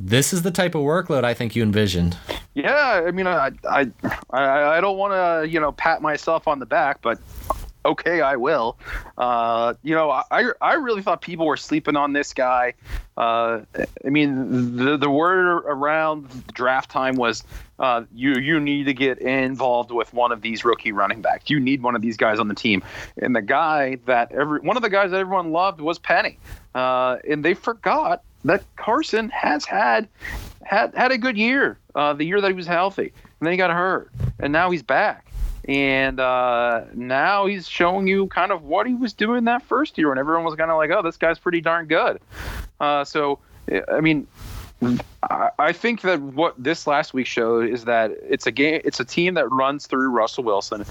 this 0.00 0.32
is 0.32 0.42
the 0.42 0.50
type 0.50 0.74
of 0.74 0.82
workload 0.82 1.24
I 1.24 1.32
think 1.32 1.54
you 1.54 1.62
envisioned. 1.62 2.16
Yeah, 2.54 3.02
I 3.06 3.10
mean, 3.12 3.26
I 3.26 3.52
I 3.70 3.90
I, 4.30 4.76
I 4.76 4.80
don't 4.80 4.98
want 4.98 5.12
to 5.12 5.48
you 5.48 5.60
know 5.60 5.72
pat 5.72 6.02
myself 6.02 6.48
on 6.48 6.58
the 6.58 6.66
back, 6.66 7.00
but 7.00 7.18
okay, 7.84 8.20
I 8.20 8.36
will. 8.36 8.78
Uh, 9.16 9.74
you 9.82 9.94
know, 9.94 10.10
I 10.10 10.50
I 10.60 10.74
really 10.74 11.02
thought 11.02 11.20
people 11.20 11.46
were 11.46 11.56
sleeping 11.56 11.96
on 11.96 12.12
this 12.12 12.32
guy. 12.32 12.74
Uh, 13.16 13.60
I 14.04 14.08
mean, 14.08 14.76
the 14.76 14.96
the 14.96 15.10
word 15.10 15.64
around 15.66 16.46
draft 16.48 16.90
time 16.90 17.16
was 17.16 17.44
uh, 17.78 18.02
you 18.14 18.34
you 18.34 18.60
need 18.60 18.84
to 18.84 18.94
get 18.94 19.18
involved 19.18 19.90
with 19.90 20.12
one 20.12 20.32
of 20.32 20.40
these 20.42 20.64
rookie 20.64 20.92
running 20.92 21.20
backs. 21.20 21.50
You 21.50 21.60
need 21.60 21.82
one 21.82 21.94
of 21.94 22.02
these 22.02 22.16
guys 22.16 22.38
on 22.38 22.48
the 22.48 22.54
team. 22.54 22.82
And 23.18 23.34
the 23.34 23.42
guy 23.42 23.96
that 24.06 24.32
every 24.32 24.60
one 24.60 24.76
of 24.76 24.82
the 24.82 24.90
guys 24.90 25.10
that 25.10 25.20
everyone 25.20 25.52
loved 25.52 25.80
was 25.80 25.98
Penny. 25.98 26.38
Uh, 26.74 27.18
and 27.28 27.44
they 27.44 27.54
forgot 27.54 28.22
that 28.44 28.64
Carson 28.76 29.28
has 29.30 29.64
had 29.64 30.08
had 30.62 30.94
had 30.94 31.12
a 31.12 31.18
good 31.18 31.36
year. 31.36 31.78
Uh, 31.94 32.12
the 32.12 32.24
year 32.24 32.40
that 32.40 32.48
he 32.48 32.54
was 32.54 32.66
healthy, 32.66 33.12
and 33.12 33.46
then 33.46 33.52
he 33.52 33.56
got 33.56 33.70
hurt, 33.70 34.10
and 34.40 34.52
now 34.52 34.70
he's 34.70 34.82
back. 34.82 35.30
And 35.66 36.20
uh, 36.20 36.84
now 36.92 37.46
he's 37.46 37.66
showing 37.66 38.06
you 38.06 38.26
kind 38.26 38.52
of 38.52 38.64
what 38.64 38.86
he 38.86 38.94
was 38.94 39.14
doing 39.14 39.44
that 39.44 39.62
first 39.62 39.96
year, 39.96 40.10
and 40.10 40.18
everyone 40.18 40.44
was 40.44 40.56
kind 40.56 40.70
of 40.70 40.76
like, 40.76 40.90
"Oh, 40.90 41.00
this 41.00 41.16
guy's 41.16 41.38
pretty 41.38 41.62
darn 41.62 41.86
good." 41.86 42.20
Uh, 42.80 43.04
so, 43.04 43.38
I 43.90 44.00
mean, 44.00 44.26
I 45.22 45.50
I 45.58 45.72
think 45.72 46.02
that 46.02 46.20
what 46.20 46.54
this 46.62 46.86
last 46.86 47.14
week 47.14 47.26
showed 47.26 47.70
is 47.70 47.86
that 47.86 48.10
it's 48.28 48.46
a 48.46 48.52
game, 48.52 48.82
it's 48.84 49.00
a 49.00 49.06
team 49.06 49.34
that 49.34 49.50
runs 49.50 49.86
through 49.86 50.10
Russell 50.10 50.44
Wilson. 50.44 50.84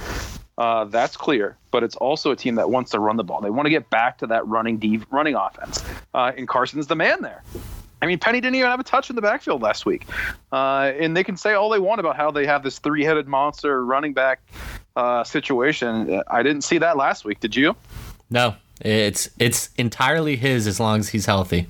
Uh, 0.58 0.86
that's 0.86 1.18
clear, 1.18 1.56
but 1.72 1.84
it's 1.84 1.96
also 1.96 2.32
a 2.32 2.36
team 2.36 2.56
that 2.56 2.70
wants 2.70 2.92
to 2.92 3.00
run 3.00 3.18
the 3.18 3.24
ball. 3.24 3.42
They 3.42 3.50
want 3.50 3.66
to 3.68 3.72
get 3.72 3.90
back 3.90 4.20
to 4.20 4.28
that 4.28 4.48
running 4.48 4.78
deep 4.78 5.06
running 5.12 5.36
offense, 5.36 5.84
uh, 6.16 6.32
and 6.36 6.48
Carson's 6.48 6.88
the 6.88 6.96
man 6.96 7.22
there. 7.22 7.44
I 8.04 8.06
mean, 8.06 8.20
Penny 8.20 8.42
didn't 8.42 8.56
even 8.56 8.70
have 8.70 8.82
a 8.82 8.84
touch 8.84 9.10
in 9.10 9.16
the 9.16 9.22
backfield 9.22 9.62
last 9.62 9.86
week, 9.86 10.06
uh, 10.52 10.92
and 11.00 11.16
they 11.16 11.24
can 11.24 11.38
say 11.38 11.54
all 11.54 11.70
they 11.70 11.80
want 11.80 12.02
about 12.02 12.18
how 12.18 12.32
they 12.32 12.46
have 12.46 12.62
this 12.62 12.78
three-headed 12.80 13.30
monster 13.30 13.86
running 13.86 14.12
back 14.12 14.42
uh, 14.98 15.24
situation. 15.24 16.22
I 16.28 16.44
didn't 16.44 16.64
see 16.66 16.80
that 16.80 16.98
last 16.98 17.24
week. 17.24 17.40
Did 17.40 17.56
you? 17.56 17.78
No, 18.30 18.56
it's 18.82 19.30
it's 19.40 19.70
entirely 19.78 20.36
his 20.36 20.68
as 20.68 20.82
long 20.82 21.00
as 21.00 21.08
he's 21.08 21.26
healthy. 21.26 21.68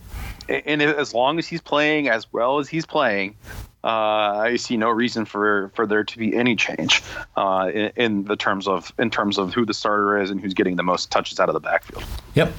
and 0.50 0.82
as 0.82 1.13
long 1.13 1.38
as 1.38 1.48
he's 1.48 1.62
playing 1.62 2.10
as 2.10 2.34
well 2.34 2.58
as 2.58 2.67
he's 2.67 2.88
playing, 2.88 3.36
uh, 3.84 3.88
I 3.88 4.56
see 4.56 4.78
no 4.78 4.89
reason 4.89 5.26
for, 5.26 5.72
for 5.76 5.86
there 5.86 6.04
to 6.04 6.17
be 6.17 6.36
any 6.36 6.56
change 6.56 7.04
uh, 7.36 7.69
in, 7.74 7.91
in 7.96 8.24
the 8.24 8.36
terms 8.36 8.67
of 8.67 8.93
in 8.98 9.10
terms 9.10 9.38
of 9.38 9.54
who 9.54 9.65
the 9.65 9.74
starter 9.74 10.22
is 10.22 10.30
and 10.30 10.39
who's 10.39 10.54
getting 10.54 10.78
the 10.78 10.84
most 10.84 11.12
touches 11.12 11.39
out 11.39 11.50
of 11.50 11.54
the 11.54 11.60
backfield. 11.60 12.04
Yep. 12.34 12.54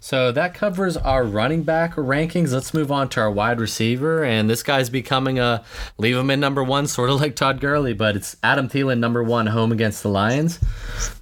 So 0.00 0.30
that 0.32 0.54
covers 0.54 0.96
our 0.96 1.24
running 1.24 1.62
back 1.62 1.94
rankings. 1.94 2.52
Let's 2.52 2.72
move 2.72 2.92
on 2.92 3.08
to 3.10 3.20
our 3.20 3.30
wide 3.30 3.60
receiver, 3.60 4.24
and 4.24 4.48
this 4.48 4.62
guy's 4.62 4.90
becoming 4.90 5.38
a 5.38 5.64
leave 5.96 6.16
him 6.16 6.30
in 6.30 6.38
number 6.38 6.62
one, 6.62 6.86
sort 6.86 7.10
of 7.10 7.20
like 7.20 7.34
Todd 7.34 7.60
Gurley, 7.60 7.94
but 7.94 8.14
it's 8.14 8.36
Adam 8.42 8.68
Thielen 8.68 8.98
number 8.98 9.22
one 9.22 9.46
home 9.46 9.72
against 9.72 10.02
the 10.02 10.08
Lions, 10.08 10.60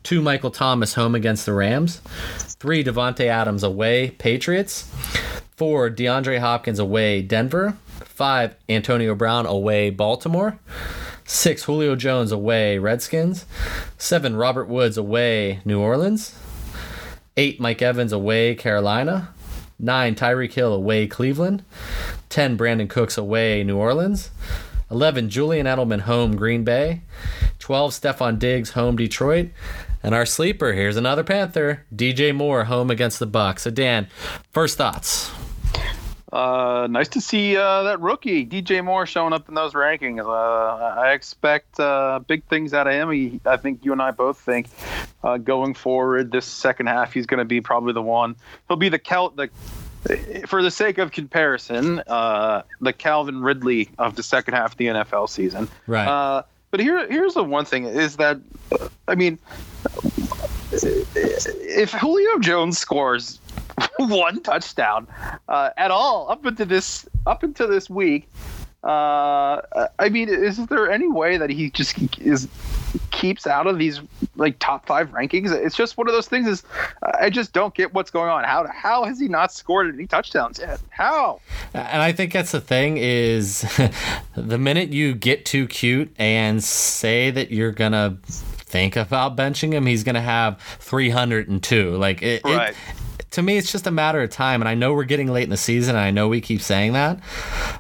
two 0.03 0.21
Michael 0.21 0.51
Thomas 0.51 0.95
home 0.95 1.15
against 1.15 1.47
the 1.47 1.53
Rams, 1.53 2.01
three 2.61 2.85
Davante 2.85 3.27
Adams 3.27 3.63
away 3.63 4.11
Patriots, 4.11 4.91
four 5.57 5.91
DeAndre 5.91 6.39
Hopkins 6.39 6.79
away 6.79 7.23
Denver, 7.23 7.77
five 8.05 8.55
Antonio 8.69 9.15
Brown 9.15 9.47
away 9.47 9.91
Baltimore. 9.91 10.59
Six, 11.25 11.65
Julio 11.65 11.97
Jones 11.97 12.31
away, 12.31 12.79
Redskins. 12.79 13.47
Seven, 13.99 14.37
Robert 14.37 14.69
Woods 14.69 14.97
away, 14.97 15.61
New 15.65 15.81
Orleans. 15.81 16.39
Eight, 17.37 17.59
Mike 17.59 17.83
Evans 17.83 18.13
away, 18.13 18.55
Carolina. 18.55 19.35
Nine, 19.79 20.15
Tyreek 20.15 20.53
Hill 20.53 20.73
away, 20.73 21.07
Cleveland. 21.07 21.65
Ten, 22.29 22.57
Brandin 22.57 22.89
Cooks 22.89 23.19
away, 23.19 23.65
New 23.65 23.77
Orleans. 23.77 24.31
11, 24.91 25.29
Julian 25.29 25.67
Edelman 25.67 26.03
home, 26.03 26.37
Green 26.37 26.63
Bay. 26.63 27.03
12, 27.59 27.93
Stefon 27.93 28.39
Diggs 28.39 28.71
home, 28.71 28.97
Detroit. 28.97 29.49
And 30.03 30.15
our 30.15 30.25
sleeper, 30.25 30.73
here's 30.73 30.97
another 30.97 31.25
Panther, 31.25 31.85
DJ 31.95 32.33
Moore 32.33 32.65
home 32.65 32.91
against 32.91 33.19
the 33.19 33.27
Bucks. 33.27 33.63
So 33.63 33.71
Dan, 33.71 34.07
first 34.53 34.79
thoughts. 34.79 35.33
Uh, 36.33 36.89
nice 36.91 37.09
to 37.09 37.21
see 37.21 37.57
uh, 37.57 37.85
that 37.85 38.01
rookie 38.01 38.45
DJ 38.45 38.85
Moore 38.85 39.07
showing 39.07 39.33
up 39.33 39.49
in 39.49 39.55
those 39.55 39.75
rankings. 39.75 40.25
Uh, 40.25 41.01
I 41.01 41.13
expect 41.13 41.79
uh, 41.79 42.21
big 42.27 42.45
things 42.45 42.75
out 42.75 42.87
of 42.87 42.95
him. 42.95 43.11
He, 43.11 43.41
I 43.45 43.57
think 43.57 43.85
you 43.85 43.93
and 43.93 44.03
I 44.03 44.11
both 44.11 44.41
think 44.41 44.67
uh, 45.23 45.37
going 45.39 45.75
forward 45.75 46.33
this 46.33 46.45
second 46.45 46.87
half 46.87 47.13
he's 47.13 47.27
going 47.27 47.39
to 47.39 47.45
be 47.45 47.61
probably 47.61 47.93
the 47.93 48.03
one. 48.03 48.35
He'll 48.67 48.77
be 48.77 48.89
the 48.89 48.99
Cal 48.99 49.31
the 49.31 49.51
for 50.47 50.63
the 50.63 50.71
sake 50.71 50.99
of 50.99 51.11
comparison, 51.11 52.01
uh, 52.07 52.63
the 52.81 52.93
Calvin 52.93 53.43
Ridley 53.43 53.91
of 53.99 54.17
the 54.17 54.23
second 54.23 54.55
half 54.55 54.73
of 54.73 54.79
the 54.79 54.87
NFL 54.87 55.29
season. 55.29 55.69
Right. 55.87 56.07
Uh, 56.07 56.43
but 56.71 56.81
here, 56.81 57.07
here's 57.09 57.35
the 57.35 57.45
one 57.45 57.65
thing 57.65 57.85
is 57.85 58.17
that, 58.17 58.39
I 59.09 59.15
mean, 59.15 59.39
if 60.73 61.93
Julio 61.93 62.39
Jones 62.39 62.79
scores 62.79 63.41
one 63.99 64.43
touchdown 64.43 65.07
uh, 65.49 65.71
at 65.77 65.91
all 65.91 66.31
up 66.31 66.45
into 66.47 66.65
this 66.65 67.07
up 67.27 67.45
into 67.45 67.67
this 67.67 67.89
week, 67.91 68.29
uh, 68.85 69.61
I 69.99 70.09
mean, 70.11 70.29
is 70.29 70.65
there 70.67 70.91
any 70.91 71.09
way 71.09 71.37
that 71.37 71.51
he 71.51 71.71
just 71.71 71.97
is 72.19 72.49
keeps 73.17 73.47
out 73.47 73.67
of 73.67 73.79
these 73.79 74.01
like 74.37 74.59
top 74.59 74.87
five 74.87 75.11
rankings. 75.11 75.51
It's 75.51 75.75
just 75.75 75.97
one 75.97 76.07
of 76.07 76.15
those 76.15 76.29
things. 76.29 76.47
Is 76.47 76.63
I 77.03 77.31
just 77.31 77.53
don't 77.53 77.75
get 77.75 77.95
what's 77.95 78.11
going 78.11 78.29
on. 78.29 78.45
How 78.45 78.67
how 78.69 79.05
has 79.05 79.19
he 79.19 79.29
not 79.29 79.53
scored 79.53 79.93
any 79.93 80.07
touchdowns 80.07 80.59
yet? 80.59 80.81
How? 80.91 81.41
And 81.75 82.03
I 82.03 82.13
think 82.13 82.33
that's 82.33 82.53
the 82.53 82.61
thing 82.61 82.99
is 82.99 83.63
the 84.37 84.59
minute 84.59 84.91
you 84.91 85.15
get 85.15 85.45
too 85.45 85.67
cute 85.67 86.15
and 86.19 86.63
say 86.63 87.31
that 87.31 87.51
you're 87.51 87.73
gonna 87.73 88.19
think 88.67 88.97
about 88.97 89.37
benching 89.37 89.73
him, 89.73 89.87
he's 89.87 90.05
gonna 90.05 90.21
have 90.21 90.61
302. 90.81 91.97
Like 91.97 92.23
it, 92.23 92.43
Right. 92.45 92.71
it 93.19 93.31
to 93.33 93.43
me, 93.43 93.57
it's 93.59 93.71
just 93.71 93.87
a 93.87 93.91
matter 93.91 94.23
of 94.23 94.31
time. 94.31 94.63
And 94.63 94.69
I 94.69 94.75
know 94.75 94.95
we're 94.95 95.05
getting 95.05 95.29
late 95.31 95.45
in 95.45 95.51
the 95.51 95.57
season. 95.57 95.95
And 95.97 96.05
I 96.05 96.11
know 96.11 96.29
we 96.29 96.41
keep 96.41 96.61
saying 96.63 96.93
that, 96.95 97.21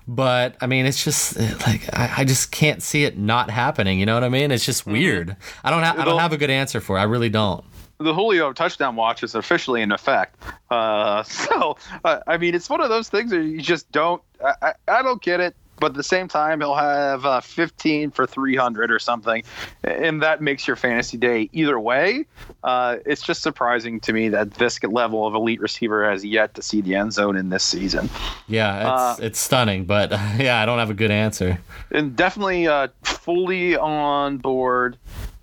but 0.06 0.56
I 0.60 0.66
mean, 0.66 0.86
it's 0.86 1.02
just 1.02 1.38
like 1.66 1.88
I, 1.94 2.12
I 2.18 2.24
just 2.24 2.50
can't 2.52 2.82
see 2.82 3.04
it 3.04 3.16
not 3.18 3.50
happening. 3.50 3.98
You 3.98 4.06
know 4.06 4.14
what 4.14 4.24
I 4.24 4.28
mean? 4.28 4.50
It's 4.50 4.64
just 4.66 4.86
weird. 4.86 5.36
I 5.64 5.70
don't. 5.70 5.82
Ha- 5.82 5.94
I 5.98 6.04
don't 6.04 6.20
have 6.20 6.32
a 6.32 6.36
good 6.36 6.50
answer 6.50 6.80
for. 6.80 6.96
it. 6.96 7.00
I 7.00 7.04
really 7.04 7.28
don't. 7.30 7.64
the 7.98 8.12
Julio 8.12 8.52
touchdown 8.52 8.94
watch 8.96 9.22
is 9.22 9.34
officially 9.34 9.80
in 9.82 9.90
effect. 9.92 10.36
Uh, 10.70 11.22
so, 11.22 11.76
uh, 12.04 12.20
I 12.26 12.36
mean, 12.36 12.54
it's 12.54 12.68
one 12.68 12.80
of 12.82 12.88
those 12.90 13.08
things 13.08 13.30
that 13.30 13.42
you 13.42 13.60
just 13.60 13.90
don't. 13.92 14.22
I, 14.44 14.52
I, 14.62 14.72
I 14.98 15.02
don't 15.02 15.22
get 15.22 15.40
it. 15.40 15.56
But 15.78 15.88
at 15.88 15.94
the 15.94 16.02
same 16.02 16.28
time, 16.28 16.60
he'll 16.60 16.74
have 16.74 17.24
uh, 17.24 17.40
15 17.40 18.10
for 18.10 18.26
300 18.26 18.90
or 18.90 18.98
something, 18.98 19.42
and 19.84 20.22
that 20.22 20.40
makes 20.40 20.66
your 20.66 20.76
fantasy 20.76 21.16
day 21.16 21.50
either 21.52 21.78
way. 21.78 22.26
Uh, 22.64 22.96
it's 23.04 23.22
just 23.22 23.42
surprising 23.42 24.00
to 24.00 24.12
me 24.12 24.28
that 24.30 24.54
this 24.54 24.82
level 24.82 25.26
of 25.26 25.34
elite 25.34 25.60
receiver 25.60 26.08
has 26.08 26.24
yet 26.24 26.54
to 26.54 26.62
see 26.62 26.80
the 26.80 26.94
end 26.94 27.12
zone 27.12 27.36
in 27.36 27.50
this 27.50 27.64
season. 27.64 28.08
Yeah, 28.48 29.10
it's 29.12 29.20
it's 29.20 29.38
stunning, 29.38 29.84
but 29.84 30.10
yeah, 30.38 30.60
I 30.60 30.66
don't 30.66 30.78
have 30.78 30.90
a 30.90 30.94
good 30.94 31.10
answer. 31.10 31.58
and 31.90 32.16
definitely 32.16 32.66
uh, 32.66 32.88
fully 33.02 33.76
on 33.76 34.38
board. 34.38 34.96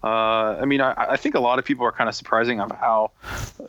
Uh, 0.04 0.58
I 0.62 0.65
mean, 0.65 0.82
I, 0.82 0.93
I 0.98 1.17
think 1.17 1.36
a 1.36 1.39
lot 1.39 1.60
of 1.60 1.65
people 1.65 1.86
are 1.86 1.91
kind 1.91 2.10
of 2.10 2.15
surprising 2.15 2.60
of 2.60 2.72
how, 2.72 3.12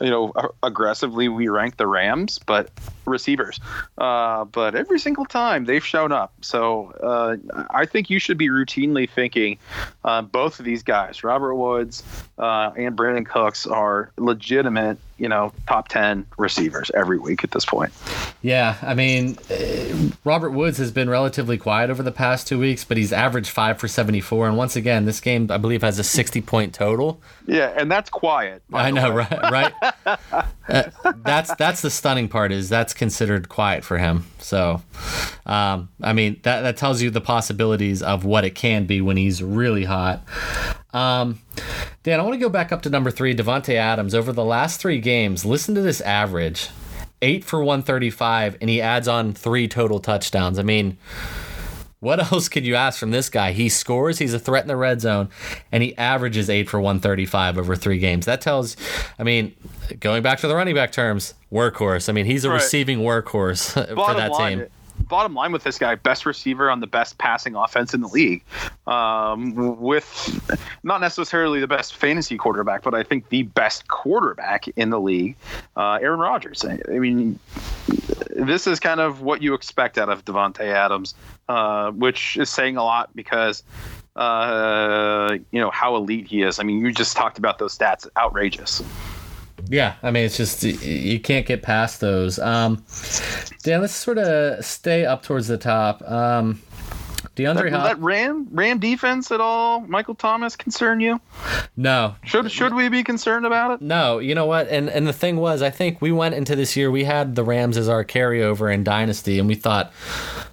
you 0.01 0.09
know, 0.09 0.33
aggressively 0.63 1.29
we 1.29 1.47
rank 1.47 1.77
the 1.77 1.87
Rams, 1.87 2.39
but 2.39 2.69
receivers. 3.05 3.59
Uh, 3.97 4.45
but 4.45 4.75
every 4.75 4.99
single 4.99 5.25
time 5.25 5.65
they've 5.65 5.85
shown 5.85 6.11
up. 6.11 6.33
So 6.41 6.91
uh, 7.03 7.37
I 7.69 7.85
think 7.85 8.09
you 8.09 8.19
should 8.19 8.37
be 8.37 8.49
routinely 8.49 9.09
thinking 9.09 9.57
uh, 10.03 10.21
both 10.21 10.59
of 10.59 10.65
these 10.65 10.83
guys, 10.83 11.23
Robert 11.23 11.55
Woods 11.55 12.03
uh, 12.37 12.71
and 12.75 12.95
Brandin 12.97 13.25
Cooks, 13.25 13.65
are 13.65 14.11
legitimate, 14.17 14.97
you 15.17 15.29
know, 15.29 15.51
top 15.67 15.87
10 15.87 16.25
receivers 16.37 16.91
every 16.93 17.17
week 17.17 17.43
at 17.43 17.51
this 17.51 17.65
point. 17.65 17.91
Yeah, 18.41 18.77
I 18.81 18.93
mean, 18.93 19.37
uh, 19.49 20.11
Robert 20.23 20.51
Woods 20.51 20.77
has 20.77 20.91
been 20.91 21.09
relatively 21.09 21.57
quiet 21.57 21.89
over 21.89 22.03
the 22.03 22.11
past 22.11 22.47
two 22.47 22.59
weeks, 22.59 22.83
but 22.83 22.97
he's 22.97 23.13
averaged 23.13 23.49
five 23.49 23.79
for 23.79 23.87
74. 23.87 24.47
And 24.47 24.57
once 24.57 24.75
again, 24.75 25.05
this 25.05 25.19
game, 25.19 25.49
I 25.49 25.57
believe, 25.57 25.81
has 25.81 25.99
a 25.99 26.03
60 26.03 26.41
point 26.41 26.73
total. 26.73 27.21
Yeah, 27.47 27.73
and 27.75 27.91
that's 27.91 28.09
quiet. 28.09 28.61
I 28.73 28.91
know, 28.91 29.13
way. 29.13 29.27
right? 29.31 29.51
Right. 29.51 29.73
uh, 30.69 30.83
that's 31.23 31.53
that's 31.55 31.81
the 31.81 31.89
stunning 31.89 32.27
part 32.27 32.51
is 32.51 32.69
that's 32.69 32.93
considered 32.95 33.49
quiet 33.49 33.83
for 33.83 33.97
him. 33.97 34.25
So, 34.39 34.81
um, 35.45 35.89
I 36.01 36.13
mean, 36.13 36.39
that 36.43 36.61
that 36.61 36.77
tells 36.77 37.01
you 37.01 37.09
the 37.09 37.21
possibilities 37.21 38.01
of 38.01 38.25
what 38.25 38.45
it 38.45 38.55
can 38.55 38.85
be 38.85 39.01
when 39.01 39.17
he's 39.17 39.43
really 39.43 39.83
hot. 39.83 40.23
Um, 40.93 41.41
Dan, 42.03 42.19
I 42.19 42.23
want 42.23 42.33
to 42.33 42.39
go 42.39 42.49
back 42.49 42.71
up 42.71 42.81
to 42.83 42.89
number 42.89 43.11
three, 43.11 43.35
Davante 43.35 43.75
Adams. 43.75 44.15
Over 44.15 44.31
the 44.31 44.45
last 44.45 44.79
three 44.79 44.99
games, 44.99 45.45
listen 45.45 45.75
to 45.75 45.81
this 45.81 46.01
average: 46.01 46.69
eight 47.21 47.43
for 47.43 47.63
one 47.63 47.83
thirty-five, 47.83 48.57
and 48.61 48.69
he 48.69 48.81
adds 48.81 49.07
on 49.07 49.33
three 49.33 49.67
total 49.67 49.99
touchdowns. 49.99 50.57
I 50.57 50.63
mean. 50.63 50.97
What 52.05 52.19
else 52.31 52.49
could 52.49 52.67
you 52.67 52.75
ask 52.75 52.99
from 52.99 53.09
this 53.09 53.29
guy? 53.29 53.51
He 53.51 53.67
scores, 53.67 54.19
he's 54.19 54.31
a 54.35 54.37
threat 54.39 54.63
in 54.63 54.67
the 54.67 54.75
red 54.75 55.01
zone, 55.01 55.29
and 55.71 55.81
he 55.81 55.97
averages 55.97 56.51
8 56.51 56.69
for 56.69 56.79
135 56.79 57.57
over 57.57 57.75
three 57.75 57.97
games. 57.97 58.27
That 58.27 58.41
tells, 58.41 58.77
I 59.17 59.23
mean, 59.23 59.55
going 59.99 60.21
back 60.21 60.37
to 60.41 60.47
the 60.47 60.55
running 60.55 60.75
back 60.75 60.91
terms, 60.91 61.33
workhorse. 61.51 62.07
I 62.07 62.11
mean, 62.11 62.27
he's 62.27 62.45
a 62.45 62.49
Right. 62.49 62.57
receiving 62.57 62.99
workhorse 62.99 63.71
for 63.95 64.13
that 64.13 64.31
line, 64.31 64.59
team. 64.59 64.67
Bottom 64.99 65.33
line 65.35 65.51
with 65.51 65.63
this 65.63 65.77
guy, 65.77 65.95
best 65.95 66.25
receiver 66.25 66.69
on 66.69 66.79
the 66.79 66.87
best 66.87 67.17
passing 67.17 67.55
offense 67.55 67.93
in 67.93 68.01
the 68.01 68.07
league, 68.07 68.43
um, 68.87 69.79
with 69.79 70.67
not 70.83 71.01
necessarily 71.01 71.59
the 71.59 71.67
best 71.67 71.95
fantasy 71.95 72.37
quarterback, 72.37 72.83
but 72.83 72.93
I 72.93 73.03
think 73.03 73.29
the 73.29 73.43
best 73.43 73.87
quarterback 73.87 74.67
in 74.69 74.89
the 74.89 74.99
league, 74.99 75.35
uh, 75.77 75.99
Aaron 76.01 76.19
Rodgers. 76.19 76.65
I, 76.65 76.79
I 76.89 76.99
mean, 76.99 77.39
this 78.35 78.67
is 78.67 78.79
kind 78.79 78.99
of 78.99 79.21
what 79.21 79.41
you 79.41 79.53
expect 79.53 79.97
out 79.97 80.09
of 80.09 80.25
Davante 80.25 80.61
Adams, 80.61 81.15
uh, 81.47 81.91
which 81.91 82.37
is 82.37 82.49
saying 82.49 82.77
a 82.77 82.83
lot 82.83 83.15
because 83.15 83.63
uh, 84.15 85.37
you 85.51 85.59
know 85.59 85.71
how 85.71 85.95
elite 85.95 86.27
he 86.27 86.41
is. 86.41 86.59
I 86.59 86.63
mean, 86.63 86.79
you 86.79 86.91
just 86.91 87.15
talked 87.15 87.37
about 87.37 87.59
those 87.59 87.77
stats, 87.77 88.07
outrageous. 88.17 88.81
Yeah, 89.69 89.95
I 90.03 90.11
mean, 90.11 90.25
it's 90.25 90.37
just 90.37 90.63
you 90.63 91.19
can't 91.19 91.45
get 91.45 91.61
past 91.61 92.01
those. 92.01 92.39
Um, 92.39 92.83
Dan, 93.63 93.81
let's 93.81 93.93
sort 93.95 94.17
of 94.17 94.63
stay 94.63 95.05
up 95.05 95.23
towards 95.23 95.47
the 95.47 95.57
top. 95.57 96.01
Um, 96.09 96.61
DeAndre 97.35 97.63
That, 97.63 97.73
Hop- 97.73 97.83
that 97.87 97.99
Ram 97.99 98.47
Ram 98.51 98.79
defense 98.79 99.29
at 99.31 99.41
all, 99.41 99.81
Michael 99.81 100.15
Thomas, 100.15 100.55
concern 100.55 101.01
you? 101.01 101.19
no, 101.75 102.15
Should 102.23 102.49
should 102.49 102.73
we 102.73 102.87
be 102.87 103.03
concerned 103.03 103.45
about 103.45 103.71
it? 103.71 103.81
No, 103.81 104.19
you 104.19 104.33
know 104.35 104.45
what? 104.45 104.69
And 104.69 104.89
and 104.89 105.05
the 105.05 105.13
thing 105.13 105.35
was, 105.37 105.61
I 105.61 105.69
think 105.69 106.01
we 106.01 106.11
went 106.13 106.35
into 106.35 106.55
this 106.55 106.77
year. 106.77 106.89
We 106.89 107.03
had 107.03 107.35
the 107.35 107.43
Rams 107.43 107.75
as 107.77 107.89
our 107.89 108.05
carryover 108.05 108.73
in 108.73 108.83
Dynasty, 108.85 109.37
and 109.37 109.47
we 109.49 109.55
thought, 109.55 109.91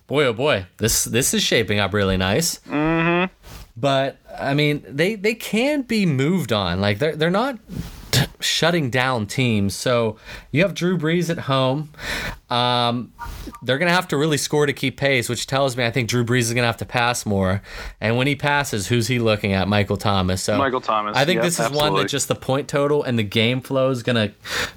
boy, 0.09 0.25
oh 0.25 0.33
boy, 0.33 0.66
this 0.79 1.05
this 1.05 1.35
is 1.35 1.42
shaping 1.42 1.79
up 1.79 1.92
really 1.94 2.16
nice. 2.16 2.59
Mm-hmm. 2.61 3.33
But 3.77 4.18
I 4.37 4.55
mean, 4.55 4.83
they 4.88 5.14
they 5.14 5.35
can 5.35 5.83
be 5.83 6.05
moved 6.05 6.53
on. 6.53 6.81
Like 6.81 6.98
they're 6.98 7.14
they're 7.14 7.31
not 7.31 7.59
t- 8.12 8.27
shutting 8.40 8.90
down 8.90 9.27
teams. 9.27 9.75
So 9.75 10.16
you 10.53 10.62
have 10.62 10.75
Drew 10.75 10.96
Brees 10.96 11.31
at 11.31 11.38
home. 11.40 11.90
Um, 12.48 13.12
they're 13.62 13.79
gonna 13.79 13.90
have 13.90 14.07
to 14.09 14.16
really 14.16 14.37
score 14.37 14.66
to 14.66 14.72
keep 14.72 14.96
pace, 14.96 15.29
which 15.29 15.46
tells 15.46 15.77
me 15.77 15.85
I 15.85 15.90
think 15.90 16.09
Drew 16.09 16.25
Brees 16.25 16.42
is 16.42 16.55
gonna 16.55 16.66
have 16.66 16.77
to 16.77 16.85
pass 16.85 17.27
more. 17.27 17.62
And 18.01 18.16
when 18.16 18.27
he 18.27 18.37
passes, 18.37 18.87
who's 18.87 19.09
he 19.09 19.18
looking 19.18 19.53
at? 19.53 19.66
Michael 19.66 19.96
Thomas. 19.96 20.42
So 20.42 20.59
Michael 20.59 20.81
Thomas, 20.81 21.16
I 21.16 21.25
think 21.25 21.38
yep, 21.38 21.44
this 21.44 21.59
is 21.59 21.70
one 21.70 21.94
that 21.94 22.09
just 22.09 22.29
the 22.29 22.37
point 22.37 22.68
total 22.68 23.03
and 23.03 23.18
the 23.18 23.25
game 23.25 23.61
flow 23.61 23.90
is 23.90 24.03
gonna 24.03 24.33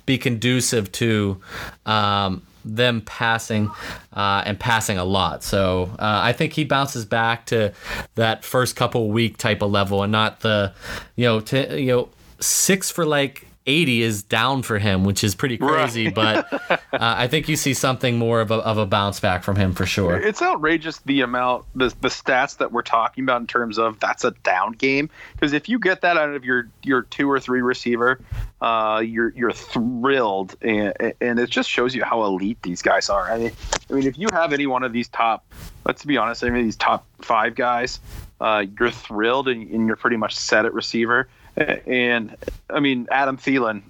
be 0.05 0.17
conducive 0.17 0.91
to. 0.93 1.41
Um, 1.85 2.41
them 2.65 3.01
passing 3.01 3.69
uh, 4.13 4.41
and 4.45 4.59
passing 4.59 4.97
a 4.97 5.05
lot. 5.05 5.43
So 5.43 5.91
uh, 5.99 6.19
I 6.23 6.33
think 6.33 6.53
he 6.53 6.63
bounces 6.65 7.05
back 7.05 7.45
to 7.47 7.73
that 8.15 8.43
first 8.43 8.75
couple 8.75 9.09
week 9.11 9.37
type 9.37 9.61
of 9.61 9.71
level 9.71 10.01
and 10.01 10.11
not 10.11 10.39
the, 10.39 10.73
you 11.15 11.25
know, 11.25 11.39
t- 11.39 11.81
you 11.81 11.91
know, 11.91 12.09
six 12.39 12.91
for 12.91 13.05
like 13.05 13.47
80 13.67 14.03
is 14.03 14.23
down 14.23 14.61
for 14.61 14.77
him, 14.77 15.03
which 15.03 15.23
is 15.23 15.33
pretty 15.33 15.57
crazy. 15.57 16.09
But 16.09 16.53
uh, 16.69 16.77
I 16.91 17.27
think 17.27 17.49
you 17.49 17.55
see 17.55 17.73
something 17.73 18.17
more 18.17 18.41
of 18.41 18.51
a, 18.51 18.55
of 18.55 18.77
a 18.77 18.85
bounce 18.85 19.19
back 19.19 19.43
from 19.43 19.55
him 19.55 19.73
for 19.73 19.85
sure. 19.85 20.19
It's 20.19 20.41
outrageous 20.41 20.99
the 20.99 21.21
amount, 21.21 21.65
the 21.73 21.93
the 22.01 22.09
stats 22.09 22.57
that 22.57 22.71
we're 22.71 22.83
talking 22.83 23.23
about 23.23 23.41
in 23.41 23.47
terms 23.47 23.79
of 23.79 23.99
that's 23.99 24.23
a 24.23 24.31
down 24.43 24.73
game. 24.73 25.09
Because 25.33 25.53
if 25.53 25.67
you 25.67 25.79
get 25.79 26.01
that 26.01 26.17
out 26.17 26.29
of 26.29 26.45
your 26.45 26.69
your 26.83 27.03
two 27.03 27.29
or 27.29 27.39
three 27.39 27.61
receiver, 27.61 28.19
uh, 28.61 29.01
you're 29.03 29.29
you're 29.29 29.51
thrilled, 29.51 30.55
and 30.61 30.93
and 31.19 31.39
it 31.39 31.49
just 31.49 31.69
shows 31.69 31.95
you 31.95 32.03
how 32.03 32.23
elite 32.23 32.61
these 32.61 32.81
guys 32.83 33.09
are. 33.09 33.31
I 33.31 33.37
mean, 33.39 33.51
I 33.89 33.93
mean, 33.93 34.05
if 34.05 34.17
you 34.17 34.27
have 34.31 34.53
any 34.53 34.67
one 34.67 34.83
of 34.83 34.93
these 34.93 35.07
top, 35.07 35.43
let's 35.85 36.05
be 36.05 36.17
honest, 36.17 36.43
any 36.43 36.59
of 36.59 36.65
these 36.65 36.75
top 36.75 37.05
five 37.19 37.55
guys, 37.55 37.99
uh, 38.39 38.65
you're 38.79 38.91
thrilled, 38.91 39.47
and, 39.47 39.67
and 39.71 39.87
you're 39.87 39.95
pretty 39.95 40.17
much 40.17 40.35
set 40.35 40.65
at 40.65 40.73
receiver. 40.73 41.27
And 41.57 42.35
I 42.69 42.79
mean, 42.79 43.07
Adam 43.11 43.37
Thielen. 43.37 43.81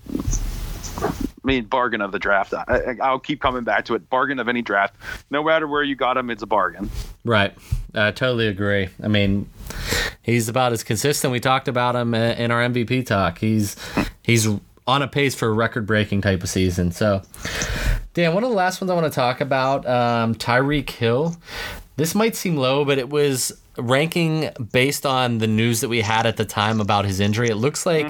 I 1.01 1.47
mean, 1.47 1.65
bargain 1.65 2.01
of 2.01 2.12
the 2.12 2.19
draft. 2.19 2.54
I, 2.54 2.63
I- 2.67 2.97
I'll 3.04 3.19
keep 3.19 3.39
coming 3.41 3.63
back 3.63 3.86
to 3.86 3.95
it. 3.95 4.10
Bargain 4.10 4.39
of 4.39 4.47
any 4.47 4.62
draft. 4.62 4.95
No 5.30 5.43
matter 5.43 5.67
where 5.67 5.84
you 5.84 5.95
got 5.95 6.17
him, 6.17 6.30
it's 6.30 6.41
a 6.43 6.47
bargain. 6.47 6.89
Right. 7.23 7.54
I 7.93 8.12
totally 8.12 8.47
agree. 8.47 8.89
I 9.04 9.08
mean, 9.08 9.49
he's 10.21 10.49
about 10.49 10.73
as 10.73 10.84
consistent. 10.84 11.32
We 11.32 11.39
talked 11.39 11.67
about 11.67 11.95
him 11.95 12.13
in 12.13 12.51
our 12.51 12.62
MVP 12.67 13.06
talk. 13.06 13.38
He's 13.38 13.75
he's 14.23 14.47
on 14.88 15.01
a 15.01 15.08
pace 15.08 15.34
for 15.36 15.47
a 15.47 15.51
record-breaking 15.54 16.21
type 16.21 16.43
of 16.43 16.49
season. 16.49 16.91
So, 16.91 17.21
Dan, 18.13 18.34
one 18.36 18.43
of 18.43 18.49
the 18.49 18.56
last 18.56 18.82
ones 18.82 18.91
I 18.91 18.93
want 18.93 19.06
to 19.06 19.15
talk 19.15 19.41
about, 19.41 19.86
um, 19.88 20.36
Tyreek 20.36 20.89
Hill. 20.91 21.36
This 21.95 22.13
might 22.13 22.36
seem 22.36 22.56
low, 22.58 22.86
but 22.86 22.97
it 22.99 23.10
was 23.10 23.51
ranking 23.77 24.49
based 24.71 25.05
on 25.05 25.39
the 25.39 25.47
news 25.47 25.81
that 25.81 25.89
we 25.89 26.01
had 26.01 26.25
at 26.25 26.38
the 26.38 26.45
time 26.45 26.81
about 26.81 27.05
his 27.05 27.19
injury. 27.19 27.49
It 27.49 27.55
looks 27.55 27.85
like 27.85 28.07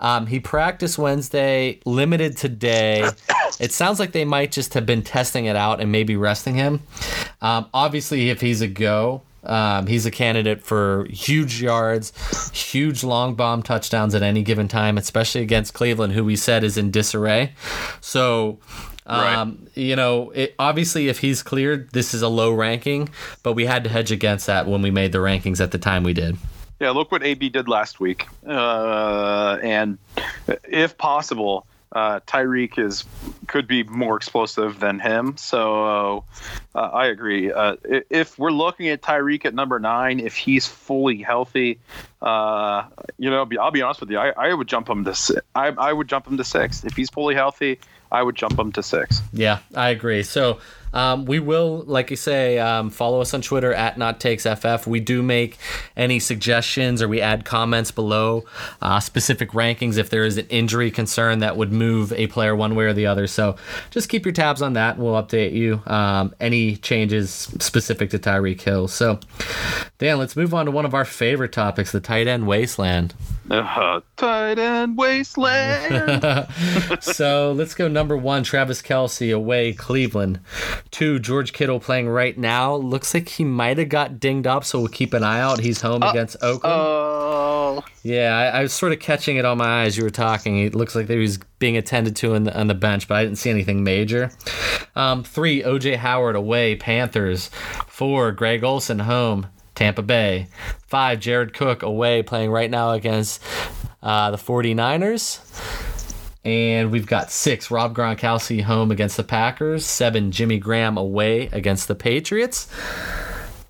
um, 0.00 0.26
he 0.26 0.40
practiced 0.40 0.98
Wednesday, 0.98 1.80
limited 1.84 2.36
today. 2.36 3.08
It 3.60 3.72
sounds 3.72 3.98
like 3.98 4.12
they 4.12 4.24
might 4.24 4.52
just 4.52 4.74
have 4.74 4.86
been 4.86 5.02
testing 5.02 5.46
it 5.46 5.56
out 5.56 5.80
and 5.80 5.90
maybe 5.90 6.14
resting 6.14 6.54
him. 6.54 6.80
Um, 7.40 7.66
obviously, 7.74 8.30
if 8.30 8.40
he's 8.40 8.60
a 8.60 8.68
go, 8.68 9.22
um, 9.42 9.86
he's 9.86 10.06
a 10.06 10.10
candidate 10.10 10.62
for 10.62 11.06
huge 11.10 11.60
yards, 11.62 12.12
huge 12.52 13.02
long 13.02 13.34
bomb 13.34 13.62
touchdowns 13.62 14.14
at 14.14 14.22
any 14.22 14.42
given 14.42 14.68
time, 14.68 14.98
especially 14.98 15.42
against 15.42 15.74
Cleveland, 15.74 16.12
who 16.12 16.24
we 16.24 16.36
said 16.36 16.62
is 16.62 16.76
in 16.76 16.90
disarray. 16.90 17.52
So, 18.00 18.58
um, 19.08 19.68
you 19.74 19.96
know, 19.96 20.30
it, 20.30 20.54
obviously, 20.58 21.08
if 21.08 21.18
he's 21.18 21.42
cleared, 21.42 21.90
this 21.90 22.14
is 22.14 22.22
a 22.22 22.28
low 22.28 22.52
ranking, 22.52 23.08
but 23.42 23.54
we 23.54 23.66
had 23.66 23.84
to 23.84 23.90
hedge 23.90 24.12
against 24.12 24.46
that 24.46 24.66
when 24.66 24.82
we 24.82 24.90
made 24.90 25.12
the 25.12 25.18
rankings 25.18 25.60
at 25.60 25.70
the 25.70 25.78
time 25.78 26.02
we 26.04 26.12
did. 26.12 26.36
Yeah, 26.80 26.90
look 26.90 27.10
what 27.10 27.24
AB 27.24 27.48
did 27.48 27.68
last 27.68 27.98
week. 27.98 28.26
Uh, 28.46 29.58
and 29.62 29.98
if 30.64 30.96
possible, 30.96 31.66
uh, 31.92 32.20
Tyreek 32.20 32.78
is 32.78 33.04
could 33.46 33.66
be 33.66 33.82
more 33.82 34.16
explosive 34.16 34.78
than 34.78 34.98
him. 34.98 35.36
So 35.36 36.24
uh, 36.74 36.78
I 36.78 37.06
agree. 37.06 37.50
Uh, 37.50 37.76
if 38.10 38.38
we're 38.38 38.52
looking 38.52 38.88
at 38.88 39.00
Tyreek 39.00 39.44
at 39.46 39.54
number 39.54 39.78
nine, 39.78 40.20
if 40.20 40.36
he's 40.36 40.66
fully 40.66 41.22
healthy, 41.22 41.78
uh, 42.20 42.84
you 43.18 43.30
know, 43.30 43.48
I'll 43.58 43.70
be 43.70 43.82
honest 43.82 44.00
with 44.00 44.10
you, 44.10 44.18
I, 44.18 44.32
I 44.36 44.54
would 44.54 44.68
jump 44.68 44.88
him 44.88 45.04
to 45.04 45.42
I, 45.54 45.68
I 45.68 45.92
would 45.92 46.08
jump 46.08 46.26
him 46.26 46.36
to 46.36 46.44
six 46.44 46.84
if 46.84 46.94
he's 46.94 47.10
fully 47.10 47.34
healthy. 47.34 47.80
I 48.10 48.22
would 48.22 48.36
jump 48.36 48.56
them 48.56 48.72
to 48.72 48.82
six. 48.82 49.20
Yeah, 49.32 49.58
I 49.74 49.90
agree. 49.90 50.22
So 50.22 50.58
um, 50.92 51.26
we 51.26 51.38
will, 51.38 51.84
like 51.86 52.10
you 52.10 52.16
say, 52.16 52.58
um, 52.58 52.90
follow 52.90 53.20
us 53.20 53.34
on 53.34 53.42
Twitter 53.42 53.72
at 53.72 53.98
Not 53.98 54.20
Takes 54.20 54.46
FF. 54.46 54.86
We 54.86 55.00
do 55.00 55.22
make 55.22 55.58
any 55.96 56.18
suggestions 56.18 57.02
or 57.02 57.08
we 57.08 57.20
add 57.20 57.44
comments 57.44 57.90
below 57.90 58.44
uh, 58.80 59.00
specific 59.00 59.50
rankings 59.50 59.98
if 59.98 60.10
there 60.10 60.24
is 60.24 60.38
an 60.38 60.46
injury 60.48 60.90
concern 60.90 61.40
that 61.40 61.56
would 61.56 61.72
move 61.72 62.12
a 62.12 62.26
player 62.28 62.56
one 62.56 62.74
way 62.74 62.84
or 62.84 62.92
the 62.92 63.06
other. 63.06 63.26
So 63.26 63.56
just 63.90 64.08
keep 64.08 64.24
your 64.24 64.32
tabs 64.32 64.62
on 64.62 64.72
that 64.74 64.98
we'll 64.98 65.14
update 65.14 65.52
you. 65.52 65.82
Um, 65.86 66.34
any 66.40 66.76
changes 66.76 67.30
specific 67.30 68.10
to 68.10 68.18
Tyreek 68.18 68.60
Hill. 68.60 68.88
So, 68.88 69.20
Dan, 69.98 70.18
let's 70.18 70.36
move 70.36 70.54
on 70.54 70.66
to 70.66 70.72
one 70.72 70.84
of 70.84 70.94
our 70.94 71.04
favorite 71.04 71.52
topics 71.52 71.92
the 71.92 72.00
tight 72.00 72.26
end 72.26 72.46
wasteland. 72.46 73.14
Uh, 73.50 74.00
tight 74.16 74.58
end 74.58 74.98
wasteland. 74.98 76.46
so 77.00 77.52
let's 77.52 77.74
go 77.74 77.88
number 77.88 78.16
one 78.16 78.42
Travis 78.42 78.82
Kelce 78.82 79.34
away, 79.34 79.72
Cleveland. 79.72 80.40
Two, 80.90 81.18
George 81.18 81.52
Kittle 81.52 81.80
playing 81.80 82.08
right 82.08 82.36
now. 82.36 82.74
Looks 82.74 83.14
like 83.14 83.28
he 83.28 83.44
might 83.44 83.78
have 83.78 83.88
got 83.88 84.20
dinged 84.20 84.46
up, 84.46 84.64
so 84.64 84.80
we'll 84.80 84.88
keep 84.88 85.14
an 85.14 85.24
eye 85.24 85.40
out. 85.40 85.60
He's 85.60 85.80
home 85.80 86.02
uh, 86.02 86.10
against 86.10 86.36
Oakland. 86.42 86.74
Oh. 86.76 87.84
Yeah, 88.02 88.36
I, 88.36 88.58
I, 88.58 88.62
was 88.62 88.72
sort 88.72 88.92
of 88.92 89.00
catching 89.00 89.36
it 89.36 89.44
on 89.44 89.58
my 89.58 89.82
eyes. 89.82 89.96
You 89.96 90.04
were 90.04 90.10
talking. 90.10 90.58
It 90.58 90.74
looks 90.74 90.94
like 90.94 91.08
he 91.08 91.16
was 91.16 91.38
being 91.58 91.76
attended 91.76 92.16
to 92.16 92.38
the, 92.38 92.58
on 92.58 92.66
the 92.66 92.74
bench, 92.74 93.08
but 93.08 93.16
I 93.16 93.24
didn't 93.24 93.38
see 93.38 93.50
anything 93.50 93.84
major. 93.84 94.30
Um, 94.96 95.24
three, 95.24 95.62
OJ 95.62 95.96
Howard 95.96 96.36
away, 96.36 96.76
Panthers. 96.76 97.50
Four, 97.86 98.32
Greg 98.32 98.64
Olsen 98.64 99.00
home, 99.00 99.48
Tampa 99.78 100.02
Bay. 100.02 100.48
Five, 100.88 101.20
Jared 101.20 101.54
Cook 101.54 101.84
away, 101.84 102.24
playing 102.24 102.50
right 102.50 102.68
now 102.68 102.90
against 102.90 103.40
uh, 104.02 104.32
the 104.32 104.36
49ers. 104.36 105.38
And 106.44 106.90
we've 106.90 107.06
got 107.06 107.30
six, 107.30 107.70
Rob 107.70 107.94
Gronkowski 107.94 108.62
home 108.62 108.90
against 108.90 109.16
the 109.16 109.22
Packers. 109.22 109.86
Seven, 109.86 110.32
Jimmy 110.32 110.58
Graham 110.58 110.96
away 110.96 111.48
against 111.52 111.86
the 111.86 111.94
Patriots. 111.94 112.68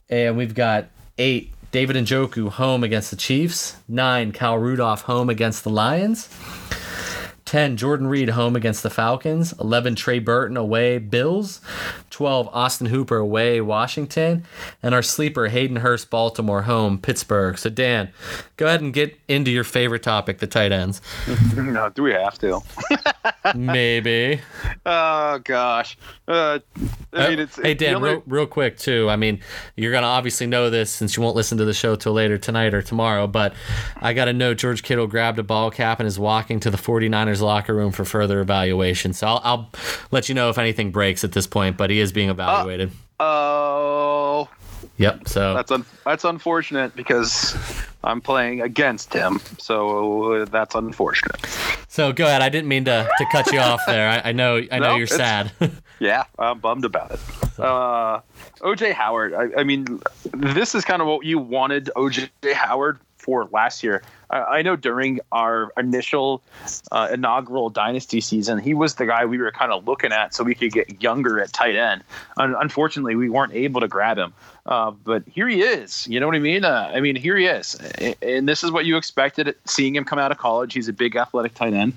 And 0.09 0.39
we've 0.39 0.55
got 0.55 0.87
eight, 1.19 1.53
David 1.73 1.95
and 1.95 2.07
Njoku 2.07 2.49
home 2.49 2.85
against 2.85 3.11
the 3.11 3.17
Chiefs. 3.17 3.77
Nine, 3.87 4.33
Kyle 4.33 4.57
Rudolph 4.57 5.03
home 5.03 5.29
against 5.29 5.63
the 5.63 5.71
Lions. 5.71 6.31
10, 7.49 7.79
Jordan 7.79 8.07
Reed 8.09 8.29
home 8.29 8.55
against 8.55 8.83
the 8.83 8.91
Falcons. 8.91 9.55
11, 9.59 9.95
Trey 9.95 10.19
Burton 10.19 10.59
away, 10.59 10.99
Bills. 10.99 11.63
12, 12.11 12.47
Austin 12.53 12.89
Hooper 12.89 13.17
away, 13.17 13.63
Washington. 13.63 14.45
And 14.83 14.95
our 14.95 15.01
sleeper, 15.01 15.49
Hayden 15.49 15.77
Hurst, 15.77 16.11
Baltimore 16.11 16.63
home, 16.63 16.99
Pittsburgh. 16.99 17.57
So, 17.57 17.71
Dan, 17.71 18.11
go 18.59 18.67
ahead 18.67 18.83
and 18.83 18.93
get 18.93 19.19
into 19.29 19.51
your 19.51 19.65
favorite 19.65 20.03
topic, 20.03 20.41
the 20.41 20.47
tight 20.47 20.73
ends. 20.73 21.01
no, 21.57 21.89
do 21.89 22.03
we 22.03 22.13
have 22.13 22.39
to? 22.41 22.61
Maybe. 23.55 24.43
Oh, 24.85 25.39
gosh. 25.43 25.97
Uh, 26.27 26.59
I 27.15 27.31
mean, 27.31 27.39
it's, 27.39 27.57
hey, 27.57 27.73
Dan, 27.73 27.95
only... 27.95 28.11
real, 28.11 28.23
real 28.27 28.47
quick, 28.47 28.77
too. 28.77 29.09
I 29.09 29.17
mean, 29.17 29.41
you're 29.75 29.93
going 29.93 30.03
to 30.03 30.09
obviously 30.09 30.47
know 30.47 30.69
this 30.69 30.91
since 30.91 31.17
you 31.17 31.23
won't 31.23 31.35
listen 31.35 31.57
to 31.57 31.65
the 31.65 31.73
show 31.73 31.97
till 31.97 32.13
later 32.13 32.37
tonight 32.37 32.75
or 32.75 32.83
tomorrow, 32.83 33.27
but 33.27 33.55
I 33.97 34.13
got 34.13 34.27
to 34.27 34.35
know 34.35 34.53
George 34.53 34.83
Kittle 34.83 35.07
grabbed 35.07 35.39
a 35.39 35.43
ball 35.43 35.71
cap 35.71 35.99
and 35.99 36.07
is 36.07 36.19
walking 36.19 36.61
to 36.61 36.71
the 36.71 36.77
49ers 36.77 37.38
locker 37.41 37.75
room 37.75 37.93
for 37.93 38.05
further 38.05 38.41
evaluation. 38.41 39.13
So 39.13 39.27
I'll, 39.27 39.41
I'll 39.45 39.71
let 40.11 40.29
you 40.29 40.35
know 40.35 40.49
if 40.51 40.59
anything 40.59 40.91
breaks 40.91 41.25
at 41.25 41.33
this 41.33 41.47
point, 41.47 41.77
but 41.77 41.91
he 41.91 42.01
is 42.01 42.13
being 42.13 42.31
evaluated. 42.31 42.91
Oh. 43.21 44.49
Uh, 44.51 44.55
Yep. 44.99 45.29
So 45.29 45.55
that's 45.55 45.71
un- 45.71 45.85
that's 46.05 46.25
unfortunate 46.25 46.95
because 46.97 47.57
I'm 48.03 48.21
playing 48.21 48.63
against 48.63 49.13
him. 49.13 49.41
So 49.59 50.45
that's 50.47 50.75
unfortunate. 50.75 51.41
So 51.89 52.13
go 52.13 52.27
ahead. 52.27 52.43
I 52.43 52.49
didn't 52.49 52.69
mean 52.69 52.85
to, 52.85 53.09
to 53.19 53.27
cut 53.31 53.51
you 53.53 53.61
off 53.61 53.81
there. 53.87 54.09
I, 54.09 54.31
I 54.31 54.33
know 54.33 54.61
I 54.71 54.79
know 54.79 54.91
no, 54.91 54.97
you're 54.97 55.07
sad. 55.07 55.53
yeah, 56.01 56.25
I'm 56.39 56.59
bummed 56.59 56.85
about 56.85 57.13
it. 57.13 57.21
Uh, 57.59 58.21
OJ 58.61 58.93
Howard. 58.93 59.35
I, 59.35 59.61
I 59.61 59.65
mean, 59.65 60.01
this 60.33 60.75
is 60.75 60.85
kind 60.85 61.01
of 61.01 61.09
what 61.09 61.25
you 61.25 61.39
wanted 61.39 61.91
OJ 61.97 62.29
Howard 62.53 62.99
for 63.17 63.47
last 63.47 63.83
year. 63.83 64.03
I, 64.31 64.63
know 64.63 64.77
during 64.77 65.21
our 65.33 65.73
initial 65.77 66.43
uh, 66.93 67.09
inaugural 67.13 67.71
dynasty 67.71 68.21
season, 68.21 68.59
he 68.59 68.75
was 68.75 68.97
the 68.97 69.07
guy 69.07 69.25
we 69.25 69.39
were 69.39 69.51
kind 69.53 69.73
of 69.73 69.87
looking 69.87 70.13
at 70.13 70.35
so 70.35 70.45
we 70.45 70.55
could 70.55 70.73
get 70.73 71.03
younger 71.03 71.41
at 71.41 71.53
tight 71.53 71.77
end. 71.77 72.05
unfortunately, 72.37 73.15
we 73.17 73.31
weren't 73.31 73.55
able 73.55 73.81
to 73.81 73.89
grab 73.89 74.19
him. 74.19 74.35
Uh, 74.67 74.91
but 74.91 75.23
here 75.27 75.49
he 75.49 75.63
is. 75.63 76.07
You 76.07 76.21
know 76.21 76.27
what 76.27 76.37
I 76.37 76.41
mean? 76.41 76.65
Uh, 76.65 76.93
I 76.95 77.01
mean, 77.01 77.17
here 77.17 77.37
he 77.37 77.47
is. 77.47 77.75
And 78.21 78.47
this 78.47 78.63
is 78.63 78.71
what 78.71 78.85
you 78.85 78.99
expected 78.99 79.55
seeing 79.65 79.97
him 79.97 80.05
come 80.05 80.19
out 80.19 80.31
of 80.31 80.37
college. 80.37 80.75
He's 80.75 80.89
a 80.89 80.93
big 80.93 81.17
athletic 81.17 81.55
tight 81.55 81.73
end. 81.73 81.95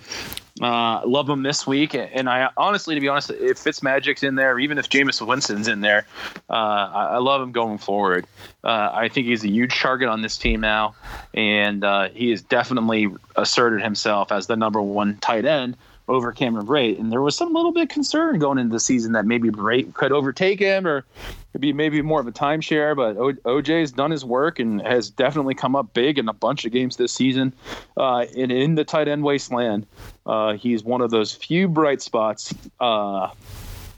Uh, 0.59 1.01
love 1.05 1.29
him 1.29 1.43
this 1.43 1.65
week, 1.65 1.95
and 1.95 2.29
I 2.29 2.49
honestly, 2.57 2.93
to 2.95 3.01
be 3.01 3.07
honest, 3.07 3.29
if 3.29 3.57
Fitzmagic's 3.57 4.21
in 4.21 4.35
there, 4.35 4.59
even 4.59 4.77
if 4.77 4.89
Jameis 4.89 5.25
Winston's 5.25 5.69
in 5.69 5.79
there, 5.79 6.05
uh, 6.49 6.53
I, 6.53 7.05
I, 7.13 7.17
love 7.19 7.41
him 7.41 7.53
going 7.53 7.77
forward. 7.77 8.27
Uh, 8.61 8.89
I 8.91 9.07
think 9.07 9.27
he's 9.27 9.45
a 9.45 9.49
huge 9.49 9.79
target 9.79 10.09
on 10.09 10.21
this 10.21 10.37
team 10.37 10.59
now, 10.59 10.93
and 11.33 11.85
uh, 11.85 12.09
he 12.09 12.31
has 12.31 12.41
definitely 12.41 13.07
asserted 13.37 13.81
himself 13.81 14.31
as 14.31 14.47
the 14.47 14.57
number 14.57 14.81
one 14.81 15.17
tight 15.17 15.45
end 15.45 15.77
over 16.11 16.31
Cameron 16.31 16.67
Brate. 16.67 16.99
And 16.99 17.11
there 17.11 17.21
was 17.21 17.35
some 17.35 17.53
little 17.53 17.71
bit 17.71 17.83
of 17.83 17.89
concern 17.89 18.37
going 18.37 18.57
into 18.57 18.73
the 18.73 18.79
season 18.79 19.13
that 19.13 19.25
maybe 19.25 19.49
Brate 19.49 19.93
could 19.93 20.11
overtake 20.11 20.59
him 20.59 20.85
or 20.85 21.05
could 21.51 21.61
be 21.61 21.73
maybe 21.73 22.01
more 22.01 22.19
of 22.19 22.27
a 22.27 22.31
timeshare. 22.31 22.95
But 22.95 23.17
o- 23.17 23.61
OJ's 23.61 23.91
done 23.91 24.11
his 24.11 24.25
work 24.25 24.59
and 24.59 24.81
has 24.81 25.09
definitely 25.09 25.55
come 25.55 25.75
up 25.75 25.93
big 25.93 26.19
in 26.19 26.27
a 26.27 26.33
bunch 26.33 26.65
of 26.65 26.71
games 26.71 26.97
this 26.97 27.13
season. 27.13 27.53
Uh, 27.95 28.25
and 28.37 28.51
in 28.51 28.75
the 28.75 28.83
tight 28.83 29.07
end 29.07 29.23
wasteland, 29.23 29.87
uh, 30.25 30.53
he's 30.53 30.83
one 30.83 31.01
of 31.01 31.11
those 31.11 31.33
few 31.33 31.67
bright 31.67 32.01
spots. 32.01 32.53
Uh, 32.79 33.29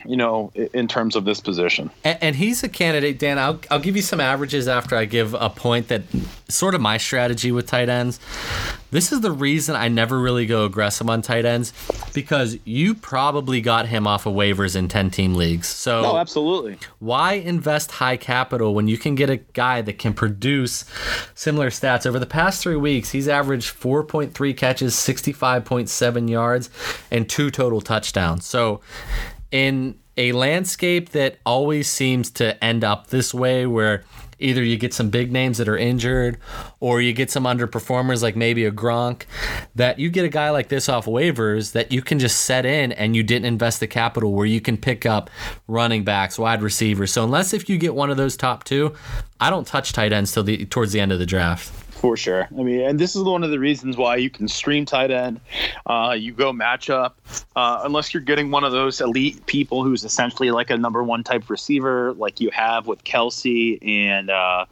you 0.06 0.18
know, 0.18 0.52
in 0.74 0.88
terms 0.88 1.16
of 1.16 1.26
this 1.26 1.40
position. 1.40 1.90
And, 2.04 2.18
and, 2.22 2.36
he's 2.36 2.64
a 2.64 2.70
candidate, 2.70 3.20
Dan. 3.20 3.40
I'll, 3.40 3.60
I'll 3.70 3.80
give 3.80 3.96
you 3.96 4.02
some 4.02 4.20
averages 4.20 4.68
after 4.68 4.96
I 4.96 5.06
give 5.06 5.34
a 5.34 5.50
point 5.50 5.88
that 5.88 6.04
sort 6.50 6.76
of 6.76 6.82
my 6.82 6.98
strategy 6.98 7.52
with 7.52 7.68
tight 7.68 7.90
ends. 7.90 8.20
This 8.92 9.12
is 9.12 9.22
the 9.22 9.32
reason 9.32 9.76
I 9.76 9.88
never 9.88 10.20
really 10.20 10.46
go 10.46 10.66
aggressive 10.66 11.10
on 11.10 11.24
tight 11.24 11.46
ends 11.46 11.74
because 12.14 12.58
you 12.64 12.94
probably 12.94 13.60
got 13.60 13.88
him 13.88 14.06
off 14.06 14.28
of 14.28 14.36
waivers 14.36 14.76
in 14.76 14.88
10 14.88 15.10
team 15.10 15.34
leagues. 15.34 15.68
So, 15.68 16.04
no, 16.04 16.18
absolutely. 16.18 16.78
Why 17.00 17.34
invest 17.34 17.94
high 17.94 18.18
capital 18.18 18.76
when 18.76 18.88
you 18.88 19.00
can 19.00 19.16
get 19.16 19.32
a 19.32 19.38
guy 19.38 19.82
that 19.82 19.98
can 19.98 20.14
produce 20.14 20.86
similar 21.34 21.72
stats? 21.72 22.06
Over 22.06 22.20
the 22.20 22.28
past 22.28 22.62
three 22.62 22.76
weeks, 22.76 23.10
he's 23.10 23.28
averaged 23.28 23.76
4.3 23.76 24.56
catches, 24.56 24.94
65.7 24.94 26.30
yards, 26.30 26.70
and 27.10 27.28
two 27.28 27.50
total 27.50 27.82
touchdowns. 27.82 28.46
So, 28.46 28.82
in 29.54 30.00
a 30.18 30.32
landscape 30.32 31.10
that 31.10 31.38
always 31.46 31.88
seems 31.88 32.32
to 32.32 32.62
end 32.64 32.84
up 32.84 33.08
this 33.08 33.34
way 33.34 33.68
where 33.68 34.04
either 34.40 34.64
you 34.64 34.78
get 34.78 34.94
some 34.94 35.10
big 35.10 35.32
names 35.32 35.60
that 35.60 35.70
are 35.70 35.78
injured 35.78 36.40
or 36.80 37.00
you 37.00 37.14
get 37.14 37.30
some 37.30 37.44
underperformers 37.44 38.24
like 38.24 38.36
maybe 38.36 38.66
a 38.66 38.72
Gronk 38.72 39.24
that 39.76 40.00
you 40.00 40.10
get 40.10 40.26
a 40.26 40.30
guy 40.30 40.50
like 40.50 40.70
this 40.70 40.90
off 40.90 41.06
waivers 41.06 41.72
that 41.74 41.92
you 41.92 42.02
can 42.02 42.18
just 42.18 42.42
set 42.42 42.66
in 42.66 42.92
and 42.94 43.16
you 43.16 43.22
didn't 43.22 43.46
invest 43.46 43.80
the 43.80 43.88
capital 43.88 44.34
where 44.34 44.48
you 44.48 44.60
can 44.60 44.76
pick 44.76 45.06
up 45.06 45.30
running 45.68 46.04
backs, 46.04 46.40
wide 46.40 46.64
receivers. 46.64 47.14
So 47.14 47.24
unless 47.24 47.54
if 47.54 47.70
you 47.70 47.78
get 47.78 47.94
one 47.94 48.10
of 48.10 48.18
those 48.18 48.36
top 48.36 48.64
two, 48.64 48.96
I 49.40 49.52
don't 49.52 49.68
touch 49.68 49.94
tight 49.94 50.12
ends 50.12 50.32
till 50.32 50.44
the 50.44 50.66
towards 50.66 50.94
the 50.94 51.00
end 51.00 51.12
of 51.12 51.20
the 51.20 51.28
draft. 51.28 51.83
For 52.04 52.18
sure. 52.18 52.50
I 52.60 52.64
mean, 52.64 52.82
and 52.82 53.00
this 53.00 53.16
is 53.16 53.24
one 53.24 53.46
of 53.46 53.50
the 53.50 53.60
reasons 53.60 53.96
why 53.96 54.18
you 54.18 54.30
can 54.30 54.50
stream 54.50 54.84
tight 54.84 55.10
end. 55.10 55.40
Uh, 55.86 56.14
you 56.20 56.34
go 56.34 56.52
matchup, 56.52 57.14
uh, 57.56 57.80
unless 57.86 58.14
you're 58.14 58.20
getting 58.20 58.52
one 58.52 58.66
of 58.66 58.74
those 58.74 59.00
elite 59.00 59.46
people 59.46 59.86
who's 59.86 60.04
essentially 60.04 60.52
like 60.52 60.70
a 60.70 60.76
number 60.76 61.02
one 61.02 61.24
type 61.24 61.50
receiver, 61.50 62.12
like 62.16 62.42
you 62.42 62.50
have 62.52 62.88
with 62.88 63.06
Kelce 63.06 63.80
and 63.88 64.30
uh, 64.30 64.66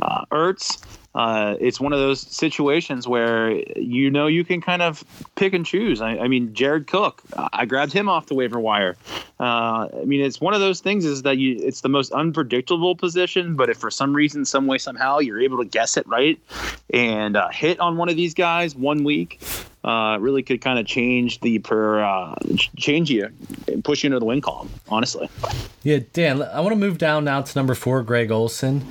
uh, 0.00 0.24
Ertz 0.32 0.82
uh, 1.14 1.56
it's 1.60 1.80
one 1.80 1.92
of 1.92 1.98
those 1.98 2.20
situations 2.20 3.06
where 3.06 3.50
you 3.78 4.10
know 4.10 4.26
you 4.26 4.44
can 4.44 4.60
kind 4.60 4.82
of 4.82 5.04
pick 5.36 5.52
and 5.52 5.64
choose. 5.64 6.00
I, 6.00 6.18
I 6.18 6.28
mean, 6.28 6.52
Jared 6.54 6.86
Cook, 6.86 7.22
I 7.52 7.66
grabbed 7.66 7.92
him 7.92 8.08
off 8.08 8.26
the 8.26 8.34
waiver 8.34 8.58
wire. 8.58 8.96
Uh, 9.38 9.88
I 10.00 10.04
mean, 10.04 10.20
it's 10.20 10.40
one 10.40 10.54
of 10.54 10.60
those 10.60 10.80
things 10.80 11.04
is 11.04 11.22
that 11.22 11.38
you 11.38 11.56
it's 11.60 11.82
the 11.82 11.88
most 11.88 12.12
unpredictable 12.12 12.96
position, 12.96 13.54
but 13.54 13.70
if 13.70 13.78
for 13.78 13.90
some 13.90 14.14
reason, 14.14 14.44
some 14.44 14.66
way, 14.66 14.78
somehow 14.78 15.18
you're 15.18 15.40
able 15.40 15.58
to 15.58 15.64
guess 15.64 15.96
it 15.96 16.06
right 16.08 16.40
and 16.92 17.36
uh, 17.36 17.48
hit 17.50 17.78
on 17.80 17.96
one 17.96 18.08
of 18.08 18.16
these 18.16 18.34
guys 18.34 18.74
one 18.74 19.04
week, 19.04 19.40
uh, 19.84 20.16
really 20.20 20.42
could 20.42 20.60
kind 20.60 20.78
of 20.78 20.86
change 20.86 21.40
the 21.40 21.58
per 21.60 22.02
uh, 22.02 22.34
change 22.76 23.10
you 23.10 23.28
and 23.68 23.84
push 23.84 24.02
you 24.02 24.08
into 24.08 24.18
the 24.18 24.24
win 24.24 24.40
column. 24.40 24.70
Honestly. 24.88 25.28
Yeah, 25.82 25.98
Dan. 26.12 26.42
I 26.42 26.60
want 26.60 26.72
to 26.72 26.78
move 26.78 26.98
down 26.98 27.24
now 27.24 27.42
to 27.42 27.58
number 27.58 27.74
four, 27.74 28.02
Greg 28.02 28.30
Olsen. 28.30 28.86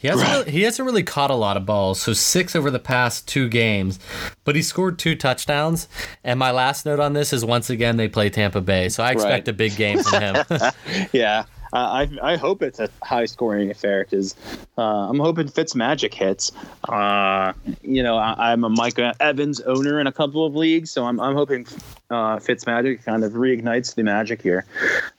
He 0.00 0.06
hasn't 0.08 0.28
really, 0.30 0.50
he 0.50 0.62
hasn't 0.62 0.86
really 0.86 1.02
caught 1.02 1.30
a 1.30 1.34
lot 1.34 1.56
of 1.56 1.66
balls, 1.66 2.00
so 2.00 2.12
six 2.12 2.54
over 2.54 2.70
the 2.70 2.78
past 2.78 3.26
two 3.26 3.48
games, 3.48 3.98
but 4.44 4.54
he 4.54 4.62
scored 4.62 4.98
two 4.98 5.16
touchdowns. 5.16 5.88
And 6.22 6.38
my 6.38 6.52
last 6.52 6.86
note 6.86 7.00
on 7.00 7.14
this 7.14 7.32
is 7.32 7.44
once 7.44 7.68
again 7.68 7.96
they 7.96 8.06
play 8.08 8.30
Tampa 8.30 8.60
Bay, 8.60 8.88
so 8.90 9.02
I 9.02 9.10
expect 9.10 9.48
Right. 9.48 9.48
a 9.48 9.52
big 9.52 9.74
game 9.76 9.98
from 10.02 10.20
him. 10.22 10.36
Yeah, 11.12 11.44
uh, 11.72 11.76
I 11.76 12.08
I 12.22 12.36
hope 12.36 12.62
it's 12.62 12.78
a 12.78 12.88
high 13.02 13.24
scoring 13.26 13.70
affair 13.70 14.04
because 14.04 14.34
uh, 14.78 14.82
I'm 14.82 15.18
hoping 15.18 15.48
Fitz 15.48 15.74
Magic 15.74 16.14
hits. 16.14 16.52
Uh, 16.88 17.52
you 17.82 18.02
know, 18.02 18.16
I, 18.16 18.52
I'm 18.52 18.62
a 18.64 18.68
Mike 18.68 18.98
Evans 19.20 19.60
owner 19.62 19.98
in 20.00 20.06
a 20.06 20.12
couple 20.12 20.46
of 20.46 20.54
leagues, 20.54 20.90
so 20.92 21.04
I'm 21.06 21.18
I'm 21.20 21.34
hoping 21.34 21.66
uh, 22.10 22.36
Fitzmagic 22.36 23.04
kind 23.04 23.24
of 23.24 23.32
reignites 23.32 23.94
the 23.96 24.02
magic 24.04 24.40
here. 24.42 24.64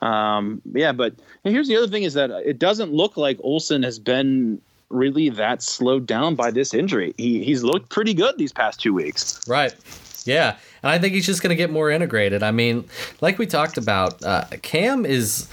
Um, 0.01 0.61
yeah, 0.73 0.91
but 0.93 1.13
here's 1.43 1.67
the 1.67 1.75
other 1.75 1.87
thing: 1.87 2.03
is 2.03 2.13
that 2.13 2.31
it 2.31 2.57
doesn't 2.59 2.93
look 2.93 3.17
like 3.17 3.37
Olsen 3.43 3.83
has 3.83 3.99
been 3.99 4.61
really 4.89 5.29
that 5.29 5.61
slowed 5.61 6.05
down 6.05 6.35
by 6.35 6.51
this 6.51 6.73
injury. 6.73 7.13
He 7.17 7.43
he's 7.43 7.63
looked 7.63 7.89
pretty 7.89 8.13
good 8.13 8.37
these 8.37 8.53
past 8.53 8.79
two 8.79 8.93
weeks. 8.93 9.39
Right. 9.47 9.73
Yeah. 10.25 10.57
And 10.83 10.91
I 10.91 10.99
think 10.99 11.13
he's 11.13 11.25
just 11.25 11.41
going 11.41 11.49
to 11.49 11.55
get 11.55 11.71
more 11.71 11.89
integrated. 11.89 12.43
I 12.43 12.51
mean, 12.51 12.85
like 13.21 13.37
we 13.37 13.45
talked 13.45 13.77
about, 13.77 14.23
uh, 14.23 14.45
Cam 14.61 15.05
is, 15.05 15.49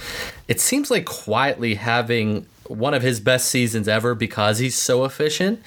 it 0.49 0.61
seems 0.61 0.91
like 0.91 1.05
quietly 1.05 1.75
having 1.75 2.47
one 2.69 2.95
of 2.95 3.03
his 3.03 3.21
best 3.21 3.49
seasons 3.49 3.87
ever 3.87 4.15
because 4.15 4.59
he's 4.59 4.75
so 4.75 5.05
efficient. 5.05 5.61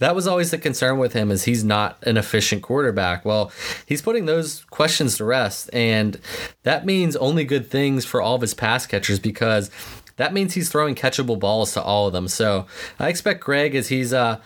That 0.00 0.14
was 0.14 0.26
always 0.26 0.50
the 0.50 0.58
concern 0.58 0.98
with 0.98 1.14
him 1.14 1.30
is 1.30 1.44
he's 1.44 1.64
not 1.64 1.98
an 2.02 2.16
efficient 2.16 2.62
quarterback. 2.62 3.24
Well, 3.24 3.50
he's 3.86 4.02
putting 4.02 4.26
those 4.26 4.64
questions 4.64 5.16
to 5.16 5.24
rest 5.24 5.70
and 5.72 6.20
that 6.62 6.84
means 6.84 7.16
only 7.16 7.44
good 7.44 7.70
things 7.70 8.04
for 8.04 8.20
all 8.20 8.34
of 8.34 8.42
his 8.42 8.54
pass 8.54 8.86
catchers 8.86 9.18
because 9.18 9.70
that 10.16 10.32
means 10.32 10.54
he's 10.54 10.68
throwing 10.70 10.94
catchable 10.94 11.38
balls 11.38 11.72
to 11.74 11.82
all 11.82 12.06
of 12.06 12.12
them. 12.12 12.28
So 12.28 12.66
I 12.98 13.08
expect 13.08 13.40
Greg 13.40 13.74
as 13.74 13.88
he's 13.88 14.12
uh, 14.12 14.38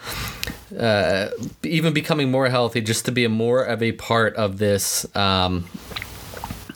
uh, 0.78 1.28
even 1.62 1.92
becoming 1.92 2.30
more 2.30 2.48
healthy, 2.48 2.80
just 2.80 3.04
to 3.06 3.12
be 3.12 3.24
a 3.24 3.28
more 3.28 3.62
of 3.62 3.82
a 3.82 3.92
part 3.92 4.34
of 4.36 4.58
this 4.58 5.06
um, 5.16 5.66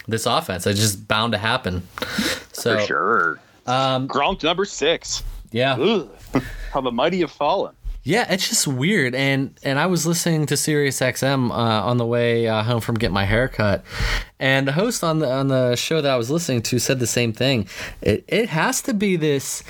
this 0.08 0.26
offense. 0.26 0.66
It's 0.66 0.80
just 0.80 1.06
bound 1.08 1.32
to 1.32 1.38
happen. 1.38 1.86
So 2.52 2.78
For 2.78 2.86
sure. 2.86 3.40
um, 3.66 4.08
Gronk 4.08 4.42
number 4.42 4.64
six. 4.64 5.22
yeah, 5.52 5.76
Ugh. 5.76 6.10
How 6.72 6.80
the 6.80 6.92
mighty 6.92 7.20
have 7.20 7.30
fallen. 7.32 7.74
Yeah, 8.02 8.32
it's 8.32 8.48
just 8.48 8.66
weird. 8.66 9.14
And 9.14 9.58
and 9.62 9.78
I 9.78 9.86
was 9.86 10.06
listening 10.06 10.46
to 10.46 10.56
Sirius 10.56 11.00
XM 11.00 11.50
uh, 11.50 11.54
on 11.54 11.98
the 11.98 12.06
way 12.06 12.48
uh, 12.48 12.62
home 12.62 12.80
from 12.80 12.96
getting 12.96 13.14
my 13.14 13.24
haircut, 13.24 13.84
and 14.38 14.66
the 14.66 14.72
host 14.72 15.04
on 15.04 15.18
the 15.18 15.30
on 15.30 15.48
the 15.48 15.76
show 15.76 16.00
that 16.00 16.10
I 16.10 16.16
was 16.16 16.30
listening 16.30 16.62
to 16.62 16.78
said 16.78 16.98
the 16.98 17.06
same 17.06 17.32
thing. 17.32 17.68
It 18.00 18.24
it 18.26 18.48
has 18.48 18.80
to 18.82 18.94
be 18.94 19.16
this. 19.16 19.62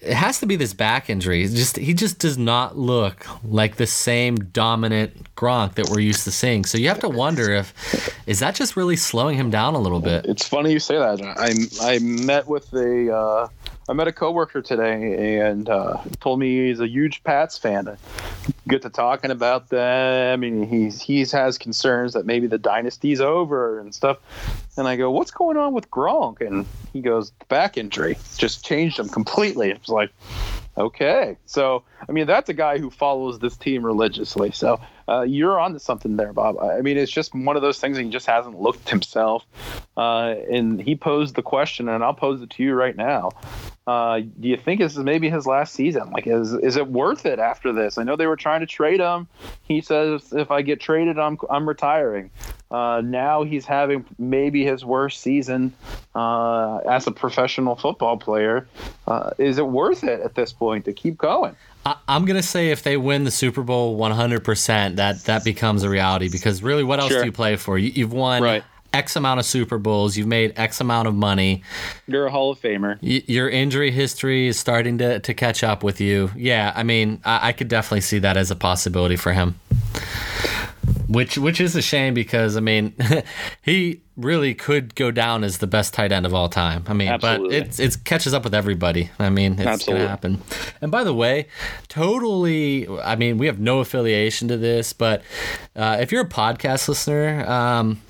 It 0.00 0.12
has 0.14 0.38
to 0.40 0.46
be 0.46 0.56
this 0.56 0.74
back 0.74 1.08
injury. 1.08 1.44
It's 1.44 1.54
just 1.54 1.76
he 1.76 1.94
just 1.94 2.18
does 2.18 2.36
not 2.36 2.76
look 2.76 3.26
like 3.44 3.76
the 3.76 3.86
same 3.86 4.34
dominant 4.36 5.34
Gronk 5.34 5.76
that 5.76 5.88
we're 5.88 6.00
used 6.00 6.24
to 6.24 6.30
seeing. 6.30 6.64
So 6.66 6.76
you 6.76 6.88
have 6.88 7.00
to 7.00 7.08
wonder 7.08 7.52
if 7.52 8.12
is 8.26 8.40
that 8.40 8.56
just 8.56 8.76
really 8.76 8.96
slowing 8.96 9.38
him 9.38 9.50
down 9.50 9.74
a 9.74 9.80
little 9.80 10.00
bit. 10.00 10.26
It's 10.26 10.46
funny 10.46 10.72
you 10.72 10.80
say 10.80 10.98
that. 10.98 11.22
I 11.22 11.94
I 11.94 12.00
met 12.00 12.48
with 12.48 12.72
a 12.74 13.16
uh, 13.16 13.48
I 13.88 13.92
met 13.92 14.08
a 14.08 14.12
coworker 14.12 14.62
today 14.62 15.40
and 15.40 15.68
uh, 15.68 15.98
told 16.20 16.38
me 16.38 16.68
he's 16.68 16.80
a 16.80 16.88
huge 16.88 17.22
Pats 17.22 17.58
fan. 17.58 17.86
I 17.86 17.96
get 18.66 18.82
to 18.82 18.90
talking 18.90 19.30
about 19.30 19.68
them, 19.68 20.42
and 20.42 20.66
he's 20.66 21.02
he's 21.02 21.32
has 21.32 21.58
concerns 21.58 22.14
that 22.14 22.24
maybe 22.24 22.46
the 22.46 22.58
dynasty's 22.58 23.20
over 23.20 23.78
and 23.78 23.94
stuff. 23.94 24.18
And 24.78 24.88
I 24.88 24.96
go, 24.96 25.10
"What's 25.10 25.30
going 25.30 25.58
on 25.58 25.74
with 25.74 25.90
Gronk?" 25.90 26.40
And 26.40 26.64
he 26.94 27.02
goes, 27.02 27.30
"Back 27.48 27.76
injury 27.76 28.16
just 28.38 28.64
changed 28.64 28.98
him 28.98 29.08
completely." 29.08 29.70
It 29.70 29.80
was 29.80 29.90
like, 29.90 30.10
okay, 30.76 31.36
so 31.46 31.82
I 32.08 32.12
mean 32.12 32.26
that's 32.26 32.48
a 32.48 32.54
guy 32.54 32.78
who 32.78 32.90
follows 32.90 33.38
this 33.38 33.56
team 33.56 33.84
religiously. 33.84 34.50
So 34.52 34.80
uh, 35.08 35.22
you're 35.22 35.58
onto 35.58 35.78
something 35.78 36.16
there, 36.16 36.32
Bob. 36.32 36.58
I 36.58 36.80
mean, 36.80 36.96
it's 36.96 37.12
just 37.12 37.34
one 37.34 37.56
of 37.56 37.62
those 37.62 37.78
things. 37.78 37.98
He 37.98 38.08
just 38.08 38.26
hasn't 38.26 38.60
looked 38.60 38.88
himself, 38.88 39.44
uh, 39.96 40.34
and 40.50 40.80
he 40.80 40.96
posed 40.96 41.34
the 41.34 41.42
question, 41.42 41.88
and 41.88 42.02
I'll 42.02 42.14
pose 42.14 42.42
it 42.42 42.50
to 42.50 42.62
you 42.62 42.74
right 42.74 42.96
now. 42.96 43.30
Uh, 43.86 44.20
do 44.40 44.48
you 44.48 44.56
think 44.56 44.80
this 44.80 44.96
is 44.96 45.04
maybe 45.04 45.28
his 45.28 45.46
last 45.46 45.74
season? 45.74 46.10
Like, 46.10 46.26
is 46.26 46.54
is 46.54 46.76
it 46.76 46.88
worth 46.88 47.26
it 47.26 47.38
after 47.38 47.72
this? 47.72 47.98
I 47.98 48.02
know 48.02 48.16
they 48.16 48.26
were 48.26 48.36
trying 48.36 48.60
to 48.60 48.66
trade 48.66 49.00
him. 49.00 49.28
He 49.62 49.82
says 49.82 50.32
if 50.32 50.50
I 50.50 50.62
get 50.62 50.80
traded, 50.80 51.18
I'm 51.18 51.38
I'm 51.50 51.68
retiring. 51.68 52.30
Uh, 52.70 53.02
now 53.04 53.44
he's 53.44 53.66
having 53.66 54.04
maybe 54.18 54.64
his 54.64 54.84
worst 54.84 55.20
season 55.20 55.74
uh, 56.14 56.78
as 56.78 57.06
a 57.06 57.12
professional 57.12 57.76
football 57.76 58.16
player. 58.16 58.66
Uh, 59.06 59.30
is 59.38 59.58
it 59.58 59.66
worth 59.66 60.02
it 60.02 60.20
at 60.20 60.34
this 60.34 60.52
point 60.52 60.86
to 60.86 60.92
keep 60.92 61.18
going? 61.18 61.54
I, 61.86 61.96
I'm 62.08 62.24
gonna 62.24 62.42
say 62.42 62.70
if 62.70 62.82
they 62.82 62.96
win 62.96 63.24
the 63.24 63.30
Super 63.30 63.62
Bowl 63.62 63.98
100%, 63.98 64.96
that 64.96 65.24
that 65.24 65.44
becomes 65.44 65.82
a 65.82 65.88
reality 65.88 66.28
because 66.30 66.62
really, 66.62 66.84
what 66.84 67.00
else 67.00 67.10
Sure. 67.10 67.20
do 67.20 67.26
you 67.26 67.32
play 67.32 67.56
for? 67.56 67.78
You, 67.78 67.90
you've 67.90 68.12
won 68.12 68.42
Right. 68.42 68.64
X 68.92 69.16
amount 69.16 69.40
of 69.40 69.44
Super 69.46 69.76
Bowls. 69.76 70.16
You've 70.16 70.28
made 70.28 70.52
X 70.56 70.80
amount 70.80 71.08
of 71.08 71.14
money. 71.16 71.62
You're 72.06 72.26
a 72.26 72.30
Hall 72.30 72.52
of 72.52 72.60
Famer. 72.60 72.96
Y- 73.02 73.24
your 73.26 73.48
injury 73.50 73.90
history 73.90 74.46
is 74.46 74.56
starting 74.58 74.98
to, 74.98 75.18
to 75.18 75.34
catch 75.34 75.64
up 75.64 75.82
with 75.82 76.00
you. 76.00 76.30
Yeah, 76.36 76.72
I 76.76 76.84
mean, 76.84 77.20
I, 77.24 77.48
I 77.48 77.52
could 77.52 77.66
definitely 77.66 78.02
see 78.02 78.20
that 78.20 78.36
as 78.36 78.52
a 78.52 78.56
possibility 78.56 79.16
for 79.16 79.32
him. 79.32 79.58
Which 81.08 81.36
which 81.36 81.60
is 81.60 81.76
a 81.76 81.82
shame 81.82 82.14
because 82.14 82.56
I 82.56 82.60
mean, 82.60 82.94
he 83.62 84.00
really 84.16 84.54
could 84.54 84.94
go 84.94 85.10
down 85.10 85.44
as 85.44 85.58
the 85.58 85.66
best 85.66 85.92
tight 85.92 86.12
end 86.12 86.24
of 86.24 86.32
all 86.34 86.48
time. 86.48 86.84
I 86.86 86.92
mean, 86.92 87.08
Absolutely. 87.08 87.48
but 87.60 87.66
it's 87.66 87.78
it 87.78 88.04
catches 88.04 88.32
up 88.32 88.44
with 88.44 88.54
everybody. 88.54 89.10
I 89.18 89.30
mean, 89.30 89.54
it's 89.54 89.66
Absolutely. 89.66 90.00
gonna 90.00 90.08
happen. 90.08 90.42
And 90.80 90.90
by 90.90 91.04
the 91.04 91.14
way, 91.14 91.48
totally. 91.88 92.88
I 92.88 93.16
mean, 93.16 93.38
we 93.38 93.46
have 93.46 93.58
no 93.58 93.80
affiliation 93.80 94.48
to 94.48 94.56
this, 94.56 94.92
but 94.92 95.22
uh, 95.76 95.98
if 96.00 96.12
you're 96.12 96.22
a 96.22 96.28
podcast 96.28 96.88
listener, 96.88 97.44
um, 97.48 98.00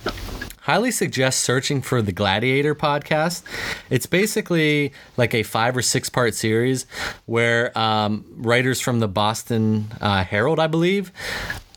highly 0.64 0.90
suggest 0.90 1.40
searching 1.40 1.82
for 1.82 2.00
the 2.00 2.12
Gladiator 2.12 2.74
podcast. 2.74 3.42
It's 3.90 4.06
basically 4.06 4.92
like 5.16 5.34
a 5.34 5.42
five 5.42 5.76
or 5.76 5.82
six 5.82 6.08
part 6.08 6.34
series 6.34 6.86
where 7.26 7.76
um, 7.78 8.24
writers 8.36 8.80
from 8.80 9.00
the 9.00 9.08
Boston 9.08 9.92
uh, 10.00 10.24
Herald, 10.24 10.58
I 10.58 10.66
believe, 10.66 11.12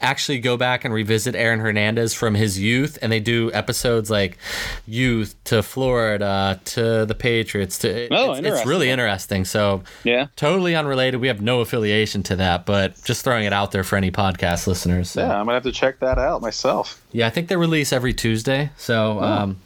actually 0.02 0.40
go 0.40 0.58
back 0.58 0.86
and 0.86 0.94
revisit 0.94 1.36
Aaron 1.36 1.60
Hernandez 1.60 2.14
from 2.14 2.36
his 2.36 2.60
youth, 2.60 2.98
and 3.02 3.12
they 3.12 3.20
do 3.20 3.52
episodes 3.54 4.10
like 4.10 4.38
youth 4.86 5.36
to 5.46 5.64
Florida 5.64 6.60
to 6.66 7.06
the 7.06 7.16
Patriots. 7.16 7.78
To 7.80 8.08
Oh, 8.14 8.34
it's, 8.34 8.48
it's 8.48 8.66
really 8.66 8.90
interesting. 8.90 9.46
So 9.46 9.84
Yeah. 10.04 10.28
totally 10.36 10.76
unrelated. 10.76 11.20
We 11.20 11.28
have 11.28 11.42
no 11.42 11.62
affiliation 11.62 12.24
to 12.24 12.36
that, 12.38 12.66
but 12.66 13.02
just 13.04 13.24
throwing 13.24 13.46
it 13.46 13.54
out 13.54 13.72
there 13.72 13.84
for 13.84 13.96
any 13.96 14.12
podcast 14.12 14.68
listeners. 14.68 15.10
So. 15.12 15.22
Yeah, 15.22 15.40
I'm 15.40 15.46
gonna 15.46 15.54
have 15.56 15.64
to 15.64 15.72
check 15.72 16.00
that 16.00 16.18
out 16.18 16.42
myself. 16.42 17.02
Yeah, 17.12 17.28
I 17.28 17.30
think 17.30 17.48
they 17.48 17.56
release 17.56 17.92
every 17.94 18.14
Tuesday. 18.14 18.70
So, 18.78 19.20
um, 19.22 19.58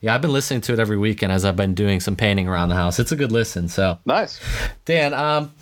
yeah, 0.00 0.14
I've 0.14 0.22
been 0.22 0.32
listening 0.32 0.60
to 0.62 0.72
it 0.72 0.78
every 0.78 0.96
weekend 0.96 1.32
as 1.32 1.44
I've 1.44 1.56
been 1.56 1.74
doing 1.74 2.00
some 2.00 2.16
painting 2.16 2.48
around 2.48 2.68
the 2.70 2.74
house. 2.76 2.98
It's 2.98 3.12
a 3.12 3.16
good 3.16 3.32
listen. 3.32 3.68
So, 3.68 3.98
Nice. 4.06 4.40
Dan, 4.84 5.12
um, 5.12 5.52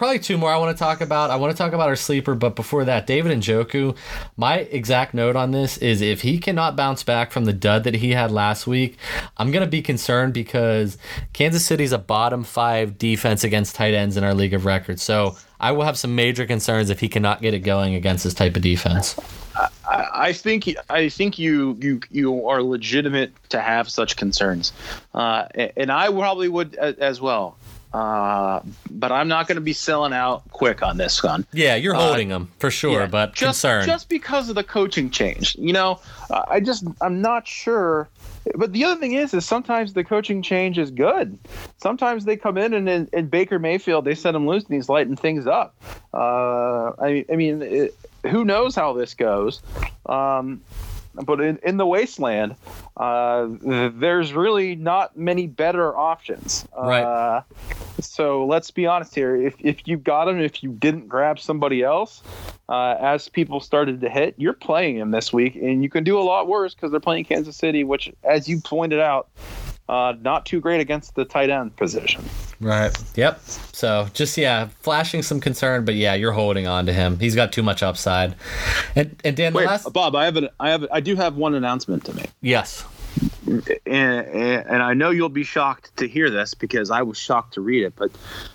probably 0.00 0.18
two 0.18 0.38
more 0.38 0.50
I 0.50 0.56
want 0.56 0.74
to 0.74 0.82
talk 0.82 1.02
about. 1.02 1.28
I 1.28 1.36
want 1.36 1.54
to 1.54 1.58
talk 1.58 1.74
about 1.74 1.90
our 1.90 1.94
sleeper, 1.94 2.34
but 2.34 2.56
before 2.56 2.86
that, 2.86 3.06
David 3.06 3.38
Njoku. 3.38 3.94
My 4.34 4.60
exact 4.60 5.12
note 5.12 5.36
on 5.36 5.50
this 5.50 5.76
is 5.76 6.00
if 6.00 6.22
he 6.22 6.38
cannot 6.38 6.74
bounce 6.74 7.02
back 7.02 7.30
from 7.30 7.44
the 7.44 7.52
dud 7.52 7.84
that 7.84 7.96
he 7.96 8.12
had 8.12 8.30
last 8.30 8.66
week, 8.66 8.96
I'm 9.36 9.50
gonna 9.50 9.66
be 9.66 9.82
concerned 9.82 10.32
because 10.32 10.96
Kansas 11.34 11.66
City's 11.66 11.92
a 11.92 11.98
bottom 11.98 12.44
five 12.44 12.96
defense 12.96 13.44
against 13.44 13.76
tight 13.76 13.92
ends 13.92 14.16
in 14.16 14.24
our 14.24 14.32
league 14.32 14.54
of 14.54 14.64
records. 14.64 15.02
So. 15.02 15.36
I 15.62 15.72
will 15.72 15.84
have 15.84 15.98
some 15.98 16.14
major 16.14 16.46
concerns 16.46 16.88
if 16.88 17.00
he 17.00 17.08
cannot 17.10 17.42
get 17.42 17.52
it 17.52 17.58
going 17.58 17.94
against 17.94 18.24
this 18.24 18.32
type 18.32 18.56
of 18.56 18.62
defense. 18.62 19.14
I, 19.54 20.06
I 20.14 20.32
think 20.32 20.74
I 20.88 21.10
think 21.10 21.38
you 21.38 21.76
you 21.78 22.00
you 22.10 22.48
are 22.48 22.62
legitimate 22.62 23.32
to 23.50 23.60
have 23.60 23.90
such 23.90 24.16
concerns, 24.16 24.72
uh, 25.12 25.48
and 25.76 25.92
I 25.92 26.08
probably 26.08 26.48
would 26.48 26.76
as 26.76 27.20
well. 27.20 27.58
Uh, 27.92 28.60
but 28.90 29.10
I'm 29.10 29.26
not 29.28 29.48
going 29.48 29.56
to 29.56 29.60
be 29.62 29.72
selling 29.72 30.12
out 30.12 30.48
quick 30.50 30.82
on 30.82 30.96
this 30.96 31.22
one. 31.22 31.44
Yeah, 31.52 31.74
you're 31.74 31.94
holding 31.94 32.28
them 32.28 32.50
for 32.58 32.70
sure, 32.70 33.00
Yeah, 33.00 33.06
but 33.06 33.34
just 33.34 33.62
concerned. 33.62 33.86
just 33.86 34.08
because 34.08 34.48
of 34.48 34.54
the 34.54 34.62
coaching 34.64 35.10
change. 35.10 35.56
You 35.56 35.72
know, 35.72 36.00
Uh, 36.30 36.44
I 36.48 36.60
just 36.60 36.84
I'm 37.00 37.20
not 37.20 37.48
sure. 37.48 38.08
But 38.54 38.72
the 38.72 38.84
other 38.84 38.98
thing 38.98 39.12
is, 39.14 39.34
is 39.34 39.44
sometimes 39.44 39.92
the 39.92 40.02
coaching 40.04 40.40
change 40.40 40.78
is 40.78 40.90
good. 40.90 41.36
Sometimes 41.78 42.24
they 42.24 42.36
come 42.36 42.56
in 42.56 42.72
and 42.72 42.88
in, 42.88 43.08
in 43.12 43.26
Baker 43.26 43.58
Mayfield 43.58 44.04
they 44.04 44.14
set 44.14 44.34
him 44.34 44.46
loose 44.46 44.64
and 44.64 44.74
he's 44.74 44.88
lighting 44.88 45.16
things 45.16 45.46
up. 45.46 45.74
Uh, 46.14 46.92
I 46.98 47.24
I 47.30 47.36
mean, 47.36 47.60
it, 47.62 47.94
who 48.30 48.44
knows 48.44 48.74
how 48.74 48.92
this 48.92 49.14
goes? 49.14 49.60
Um, 50.06 50.60
but 51.14 51.40
in, 51.40 51.58
in 51.62 51.76
the 51.76 51.86
wasteland, 51.86 52.56
uh, 52.96 53.48
there's 53.60 54.32
really 54.32 54.76
not 54.76 55.16
many 55.16 55.46
better 55.46 55.96
options. 55.96 56.66
Right. 56.76 57.02
Uh, 57.02 57.42
so 58.00 58.46
let's 58.46 58.70
be 58.70 58.86
honest 58.86 59.14
here. 59.14 59.34
If, 59.34 59.54
if 59.58 59.86
you 59.86 59.96
got 59.96 60.28
him, 60.28 60.40
if 60.40 60.62
you 60.62 60.70
didn't 60.70 61.08
grab 61.08 61.38
somebody 61.38 61.82
else, 61.82 62.22
uh, 62.68 62.96
as 63.00 63.28
people 63.28 63.60
started 63.60 64.00
to 64.00 64.08
hit, 64.08 64.34
you're 64.38 64.52
playing 64.52 64.96
him 64.96 65.10
this 65.10 65.32
week, 65.32 65.56
and 65.56 65.82
you 65.82 65.90
can 65.90 66.04
do 66.04 66.18
a 66.18 66.22
lot 66.22 66.46
worse 66.46 66.74
because 66.74 66.90
they're 66.90 67.00
playing 67.00 67.24
Kansas 67.24 67.56
City, 67.56 67.82
which, 67.82 68.12
as 68.22 68.48
you 68.48 68.60
pointed 68.60 69.00
out, 69.00 69.28
uh, 69.90 70.14
not 70.22 70.46
too 70.46 70.60
great 70.60 70.80
against 70.80 71.16
the 71.16 71.24
tight 71.24 71.50
end 71.50 71.74
position. 71.76 72.24
Right. 72.60 72.96
Yep. 73.16 73.40
So 73.72 74.06
just 74.14 74.38
yeah, 74.38 74.68
flashing 74.80 75.22
some 75.22 75.40
concern, 75.40 75.84
but 75.84 75.96
yeah, 75.96 76.14
you're 76.14 76.32
holding 76.32 76.68
on 76.68 76.86
to 76.86 76.92
him. 76.92 77.18
He's 77.18 77.34
got 77.34 77.52
too 77.52 77.64
much 77.64 77.82
upside. 77.82 78.36
And 78.94 79.20
and 79.24 79.36
Dan, 79.36 79.52
the 79.52 79.58
Wait, 79.58 79.66
last 79.66 79.92
Bob, 79.92 80.14
I 80.14 80.26
have 80.26 80.36
an, 80.36 80.48
I 80.60 80.70
have, 80.70 80.86
I 80.92 81.00
do 81.00 81.16
have 81.16 81.36
one 81.36 81.54
announcement 81.54 82.04
to 82.04 82.14
make, 82.14 82.30
yes. 82.40 82.84
and, 83.46 83.68
and, 83.86 84.66
and 84.66 84.82
I 84.82 84.94
know 84.94 85.10
you'll 85.10 85.28
be 85.28 85.42
shocked 85.42 85.96
to 85.96 86.06
hear 86.06 86.30
this 86.30 86.54
because 86.54 86.92
I 86.92 87.02
was 87.02 87.18
shocked 87.18 87.54
to 87.54 87.60
read 87.60 87.82
it, 87.82 87.94
but 87.96 88.12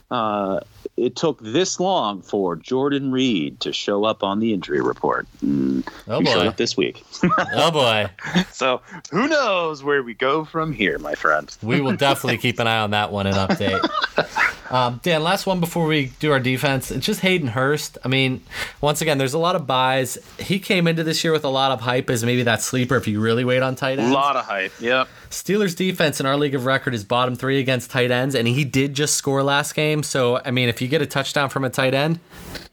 uh, 0.09 0.61
it 0.98 1.16
took 1.16 1.39
this 1.41 1.80
long 1.80 2.22
for 2.22 2.56
Jordan 2.56 3.12
Reed 3.12 3.60
to 3.62 3.74
show 3.74 4.06
up 4.06 4.24
on 4.24 4.39
the 4.39 4.54
injury 4.54 4.82
report. 4.82 5.28
Mm, 5.43 5.86
Oh 6.08 6.24
showed 6.24 6.36
boy. 6.36 6.48
up 6.48 6.58
this 6.58 6.78
week. 6.78 7.04
Oh 7.54 7.72
boy. 7.72 8.10
so 8.52 8.82
who 9.12 9.28
knows 9.28 9.84
where 9.84 10.04
we 10.04 10.14
go 10.14 10.46
from 10.46 10.72
here, 10.74 10.98
my 11.00 11.16
friend? 11.16 11.56
We 11.62 11.82
will 11.82 11.96
definitely 11.96 12.38
keep 12.38 12.60
an 12.60 12.68
eye 12.68 12.80
on 12.80 12.91
that 12.91 13.12
one 13.12 13.28
and 13.28 13.36
update. 13.36 13.88
Um, 14.72 15.00
Dan, 15.04 15.22
last 15.22 15.46
one 15.46 15.60
before 15.60 15.86
we 15.86 16.08
do 16.20 16.32
our 16.32 16.39
defense. 16.39 16.89
It's 16.89 17.06
just 17.06 17.20
Hayden 17.20 17.48
Hurst. 17.50 18.00
I 18.04 18.08
mean, 18.08 18.41
once 18.82 19.00
again, 19.00 19.20
there's 19.20 19.36
a 19.36 19.38
lot 19.39 19.56
of 19.56 19.68
buys. 19.68 20.18
He 20.39 20.58
came 20.58 20.88
into 20.88 21.04
this 21.04 21.24
year 21.24 21.32
with 21.32 21.46
a 21.46 21.50
lot 21.50 21.72
of 21.72 21.82
hype 21.82 22.10
as 22.10 22.24
maybe 22.26 22.41
that 22.43 22.64
sleeper 22.64 22.96
if 22.96 23.08
you 23.08 23.22
really 23.22 23.46
wait 23.46 23.62
on 23.62 23.76
tight 23.76 24.00
A 24.00 24.08
lot 24.08 24.36
of 24.36 24.43
hype. 24.43 24.72
Yep. 24.82 25.08
Steelers 25.36 25.75
defense 25.75 26.21
in 26.21 26.25
our 26.25 26.38
league 26.38 26.55
of 26.55 26.65
record 26.65 26.93
is 26.93 27.03
bottom 27.03 27.36
three 27.36 27.59
against 27.59 27.91
tight 27.91 28.09
ends, 28.09 28.36
and 28.36 28.47
he 28.47 28.63
did 28.63 28.93
just 28.93 29.15
score 29.15 29.43
last 29.43 29.75
game. 29.75 30.01
So, 30.01 30.39
I 30.45 30.51
mean, 30.51 30.69
if 30.69 30.81
you 30.81 30.88
get 30.88 31.01
a 31.01 31.05
touchdown 31.05 31.49
from 31.49 31.65
a 31.65 31.69
tight 31.69 31.93
end, 31.93 32.21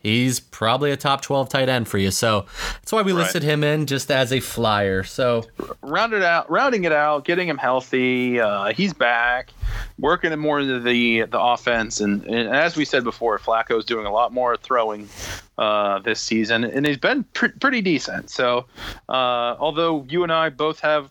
he's 0.03 0.41
probably 0.41 0.91
a 0.91 0.97
top 0.97 1.21
12 1.23 1.49
tight 1.49 1.69
end 1.69 1.89
for 1.89 1.99
you. 1.99 2.11
So 2.11 2.47
that's 2.75 2.93
why 2.93 3.03
we 3.03 3.13
Right. 3.13 3.21
listed 3.23 3.43
him 3.43 3.63
in 3.65 3.87
just 3.87 4.11
as 4.11 4.33
a 4.33 4.41
flyer. 4.41 5.03
So, 5.03 5.45
rounded 5.81 6.23
out, 6.23 6.51
rounding 6.51 6.85
it 6.85 6.93
out, 6.93 7.25
getting 7.25 7.49
him 7.49 7.59
healthy. 7.59 8.41
Uh, 8.41 8.73
he's 8.73 8.93
back, 8.93 9.51
working 9.99 10.33
him 10.33 10.41
more 10.41 10.61
into 10.61 10.81
the 10.81 11.23
the 11.23 11.41
offense, 11.41 12.01
and, 12.01 12.25
and 12.25 12.49
as 12.55 12.77
we 12.77 12.85
said 12.85 13.05
before, 13.05 13.39
Flacco's 13.39 13.85
doing 13.85 14.07
a 14.07 14.13
lot 14.13 14.33
more 14.33 14.57
throwing 14.57 15.09
uh, 15.59 15.99
this 16.01 16.21
season, 16.21 16.65
and 16.65 16.87
he's 16.87 16.97
been 16.97 17.25
pr- 17.35 17.47
pretty 17.61 17.81
decent. 17.81 18.31
So, 18.31 18.67
uh, 19.09 19.57
although 19.59 20.05
you 20.09 20.23
and 20.23 20.33
I 20.33 20.49
both 20.49 20.81
have 20.81 21.11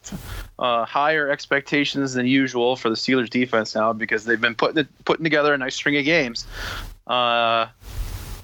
uh, 0.60 0.86
higher 0.86 1.30
expectations 1.30 2.14
than 2.14 2.26
usual 2.26 2.76
for 2.76 2.90
the 2.90 2.96
Steelers 2.96 3.30
defense 3.30 3.74
now 3.76 3.94
because 3.94 4.26
they've 4.26 4.42
been 4.42 4.56
putting 4.56 4.80
it, 4.80 4.88
putting 5.06 5.24
together 5.24 5.54
a 5.54 5.58
nice 5.58 5.76
string 5.76 5.96
of 5.98 6.06
games. 6.06 6.46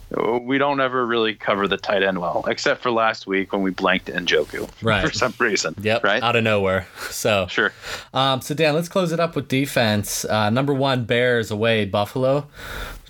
We 0.10 0.58
don't 0.58 0.80
ever 0.80 1.06
really 1.06 1.36
cover 1.36 1.68
the 1.68 1.76
tight 1.78 2.02
end 2.02 2.20
well, 2.20 2.46
except 2.48 2.82
for 2.82 2.92
last 2.92 3.28
week 3.28 3.52
when 3.52 3.62
we 3.62 3.72
blanked 3.72 4.08
Njoku 4.08 4.70
Right. 4.82 5.06
for 5.06 5.12
some 5.14 5.34
reason. 5.38 5.76
yep, 5.82 6.04
Right. 6.04 6.24
out 6.24 6.36
of 6.38 6.44
nowhere. 6.44 6.88
So, 7.12 7.48
Sure. 7.50 7.74
Um, 8.14 8.40
so 8.42 8.54
Dan, 8.54 8.74
let's 8.76 8.88
close 8.90 9.12
it 9.12 9.20
up 9.20 9.36
with 9.36 9.48
defense. 9.48 10.24
Uh, 10.24 10.50
number 10.50 10.74
one, 10.74 11.04
Bears 11.06 11.52
away, 11.52 11.84
Buffalo. 11.86 12.48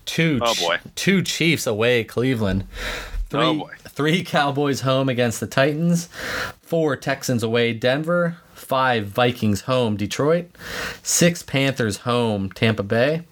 Two, 0.05 0.39
Oh, 0.41 0.53
boy. 0.55 0.79
two 0.95 1.21
Chiefs 1.21 1.67
away, 1.67 2.03
Cleveland. 2.03 2.65
Three, 3.29 3.41
Oh, 3.41 3.53
boy. 3.55 3.71
three 3.89 4.23
Cowboys 4.23 4.81
home 4.81 5.07
against 5.09 5.39
the 5.39 5.47
Titans. 5.47 6.07
Four 6.61 6.95
Texans 6.95 7.43
away, 7.43 7.73
Denver. 7.73 8.37
Five 8.55 9.07
Vikings 9.07 9.61
home, 9.61 9.97
Detroit. 9.97 10.49
Six 11.03 11.43
Panthers 11.43 11.97
home, 11.97 12.49
Tampa 12.51 12.83
Bay. 12.83 13.23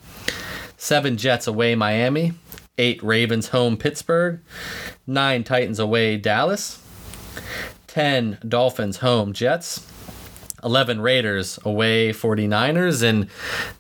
Seven 0.77 1.17
Jets 1.17 1.47
away, 1.47 1.73
Miami. 1.75 2.33
Eight 2.77 3.01
Ravens 3.03 3.49
home, 3.49 3.77
Pittsburgh. 3.77 4.41
Nine 5.07 5.43
Titans 5.43 5.79
away, 5.79 6.17
Dallas. 6.17 6.81
10 7.87 8.39
Dolphins 8.47 8.97
home, 8.97 9.33
Jets. 9.33 9.85
11 10.63 10.99
Raiders 10.99 11.59
away 11.63 12.11
49ers 12.11 13.03
and 13.03 13.27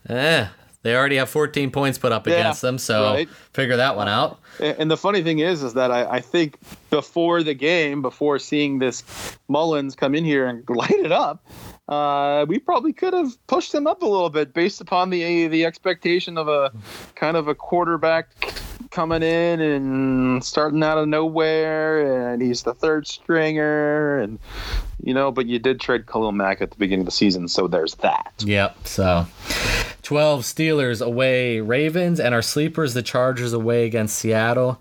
eh, 0.07 0.47
they 0.83 0.95
already 0.95 1.15
have 1.15 1.27
14 1.27 1.71
points 1.71 1.97
put 1.97 2.11
up 2.11 2.27
Yeah, 2.27 2.33
against 2.35 2.61
them 2.61 2.77
so 2.77 3.05
right. 3.13 3.27
figure 3.53 3.77
that 3.77 3.95
one 3.95 4.07
out 4.07 4.39
And 4.59 4.77
and 4.81 4.91
the 4.91 4.97
funny 4.97 5.23
thing 5.23 5.39
is, 5.39 5.63
is 5.63 5.73
that 5.73 5.89
I, 5.89 6.05
I 6.05 6.19
think 6.19 6.59
before 6.91 7.41
the 7.41 7.55
game, 7.55 8.03
before 8.03 8.37
seeing 8.37 8.77
this 8.77 9.01
Mullens 9.49 9.95
come 9.95 10.13
in 10.13 10.23
here 10.25 10.45
and 10.45 10.63
light 10.69 10.91
it 10.91 11.11
up, 11.11 11.43
uh, 11.89 12.45
we 12.47 12.59
probably 12.59 12.93
could 12.93 13.13
have 13.13 13.35
pushed 13.47 13.71
them 13.71 13.87
up 13.87 14.03
a 14.03 14.05
little 14.05 14.29
bit 14.29 14.53
based 14.53 14.79
upon 14.79 15.09
the 15.09 15.47
the 15.47 15.65
expectation 15.65 16.37
of 16.37 16.47
a 16.47 16.71
kind 17.15 17.35
of 17.35 17.47
a 17.47 17.55
quarterback 17.55 18.27
coming 18.95 19.21
in 19.23 19.59
and 19.59 20.43
starting 20.43 20.81
out 20.81 20.97
of 20.97 21.07
nowhere, 21.07 22.31
and 22.31 22.41
he's 22.41 22.63
the 22.63 22.73
third 22.73 23.05
stringer, 23.05 24.19
and 24.19 24.39
you 25.03 25.13
know. 25.13 25.31
But 25.31 25.47
you 25.47 25.59
did 25.59 25.81
trade 25.81 26.07
Khalil 26.07 26.31
Mack 26.31 26.61
at 26.61 26.71
the 26.71 26.77
beginning 26.77 27.01
of 27.01 27.05
the 27.07 27.11
season, 27.11 27.47
so 27.49 27.67
there's 27.67 27.95
that. 27.95 28.33
yep 28.45 28.75
so 28.87 29.27
12 30.03 30.41
Steelers 30.43 31.05
away 31.05 31.59
Ravens 31.59 32.19
and 32.19 32.33
our 32.35 32.41
sleepers 32.41 32.93
the 32.93 33.01
Chargers 33.01 33.53
away 33.53 33.85
against 33.85 34.15
Seattle 34.17 34.79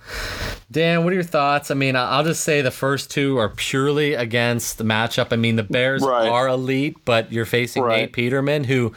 Dan 0.71 1.03
what 1.03 1.13
are 1.13 1.15
your 1.15 1.23
thoughts 1.23 1.71
I 1.71 1.75
mean 1.75 1.97
I'll 1.97 2.25
just 2.25 2.45
say 2.45 2.61
the 2.61 2.71
first 2.71 3.11
two 3.11 3.39
are 3.39 3.49
purely 3.49 4.13
against 4.15 4.77
the 4.77 4.85
matchup 4.85 5.29
I 5.33 5.37
mean 5.37 5.57
the 5.57 5.63
Bears 5.63 6.03
Right. 6.03 6.29
are 6.29 6.47
elite 6.49 6.99
but 7.07 7.33
you're 7.33 7.47
facing 7.47 7.83
Right. 7.85 8.01
Nate 8.03 8.13
Peterman 8.13 8.65
who 8.65 8.93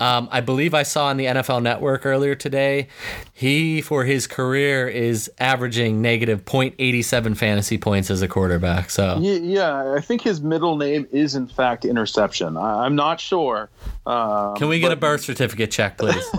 Um, 0.00 0.28
I 0.32 0.40
believe 0.40 0.74
I 0.74 0.82
saw 0.82 1.06
on 1.06 1.16
the 1.16 1.26
NFL 1.26 1.62
Network 1.62 2.04
earlier 2.04 2.34
today, 2.34 2.88
he 3.32 3.80
for 3.80 4.04
his 4.04 4.26
career 4.26 4.88
is 4.88 5.30
averaging 5.38 6.02
negative 6.02 6.44
0.87 6.44 7.36
fantasy 7.36 7.78
points 7.78 8.10
as 8.10 8.20
a 8.20 8.28
quarterback. 8.28 8.90
So 8.90 9.18
Yeah, 9.20 9.94
I 9.94 10.00
think 10.00 10.22
his 10.22 10.40
middle 10.40 10.76
name 10.76 11.06
is 11.12 11.36
in 11.36 11.46
fact 11.46 11.84
interception. 11.84 12.56
I, 12.56 12.84
I'm 12.84 12.96
not 12.96 13.20
sure. 13.20 13.70
Um, 14.06 14.56
can 14.56 14.68
we 14.68 14.80
get 14.80 14.90
a 14.90 14.96
birth 14.96 15.22
certificate 15.22 15.70
check, 15.70 15.98
please? 15.98 16.24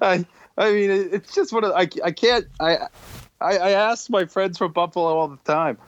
I, 0.00 0.24
I 0.56 0.72
mean, 0.72 0.90
it's 0.90 1.34
just 1.34 1.52
what 1.52 1.64
I, 1.64 1.88
I 2.04 2.12
can't. 2.12 2.46
I, 2.60 2.88
I, 3.40 3.58
I 3.58 3.70
ask 3.70 4.08
my 4.08 4.24
friends 4.24 4.56
from 4.58 4.72
Buffalo 4.72 5.16
all 5.16 5.28
the 5.28 5.36
time, 5.44 5.78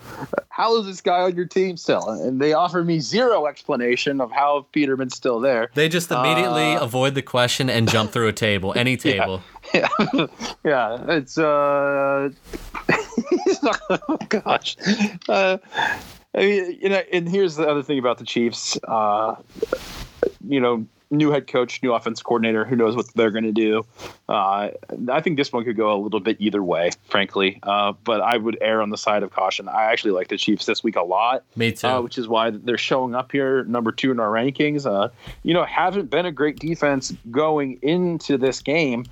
how 0.50 0.78
is 0.78 0.86
this 0.86 1.00
guy 1.00 1.20
on 1.20 1.34
your 1.34 1.46
team 1.46 1.76
still? 1.76 2.08
And 2.08 2.40
they 2.40 2.52
offer 2.52 2.84
me 2.84 3.00
zero 3.00 3.46
explanation 3.46 4.20
of 4.20 4.30
how 4.30 4.66
Peterman's 4.72 5.16
still 5.16 5.40
there. 5.40 5.70
They 5.74 5.88
just 5.88 6.10
immediately 6.10 6.74
Uh, 6.74 6.84
avoid 6.84 7.14
the 7.14 7.22
question 7.22 7.70
and 7.70 7.88
jump 7.88 8.10
through 8.12 8.28
a 8.28 8.32
table, 8.32 8.72
any 8.76 8.96
table. 9.08 9.40
Yeah, 9.72 9.88
yeah, 10.64 11.04
it's 11.08 11.38
uh, 11.38 12.30
oh 13.90 14.18
gosh. 14.28 14.76
Uh, 15.28 15.58
I 16.34 16.38
mean, 16.38 16.78
you 16.80 16.88
know, 16.90 17.02
and 17.12 17.28
here's 17.28 17.56
the 17.56 17.66
other 17.68 17.82
thing 17.82 17.98
about 17.98 18.18
the 18.18 18.24
Chiefs. 18.24 18.78
Uh, 18.86 19.36
you 20.46 20.60
know, 20.60 20.86
new 21.10 21.30
head 21.30 21.46
coach, 21.46 21.82
new 21.82 21.92
offense 21.94 22.22
coordinator. 22.22 22.64
Who 22.64 22.76
knows 22.76 22.94
what 22.94 23.12
they're 23.14 23.30
going 23.30 23.44
to 23.44 23.52
do? 23.52 23.84
Uh, 24.28 24.70
I 25.10 25.20
think 25.20 25.36
this 25.36 25.52
one 25.52 25.64
could 25.64 25.76
go 25.76 25.94
a 25.94 25.98
little 26.00 26.20
bit 26.20 26.36
either 26.38 26.62
way, 26.62 26.90
frankly. 27.08 27.58
Uh, 27.62 27.92
but 28.04 28.20
I 28.20 28.36
would 28.36 28.58
err 28.60 28.82
on 28.82 28.90
the 28.90 28.98
side 28.98 29.22
of 29.22 29.30
caution. 29.30 29.68
I 29.68 29.84
actually 29.84 30.10
like 30.10 30.28
the 30.28 30.36
Chiefs 30.36 30.66
this 30.66 30.82
week 30.84 30.96
a 30.96 31.02
lot 31.02 31.44
Me 31.56 31.72
too. 31.72 31.86
uh, 31.86 32.00
which 32.02 32.18
is 32.18 32.28
why 32.28 32.50
they're 32.50 32.76
showing 32.76 33.14
up 33.14 33.32
here 33.32 33.64
number 33.64 33.90
two 33.92 34.10
in 34.10 34.20
our 34.20 34.28
rankings. 34.28 34.84
Uh, 34.86 35.08
you 35.42 35.54
know, 35.54 35.64
haven't 35.64 36.10
been 36.10 36.26
a 36.26 36.32
great 36.32 36.58
defense 36.58 37.14
going 37.30 37.78
into 37.82 38.36
this 38.36 38.60
game. 38.60 39.04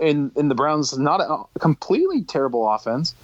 In 0.00 0.30
in 0.36 0.48
the 0.48 0.54
Browns, 0.54 0.96
not 0.96 1.20
a 1.20 1.58
completely 1.58 2.22
terrible 2.22 2.68
offense, 2.68 3.14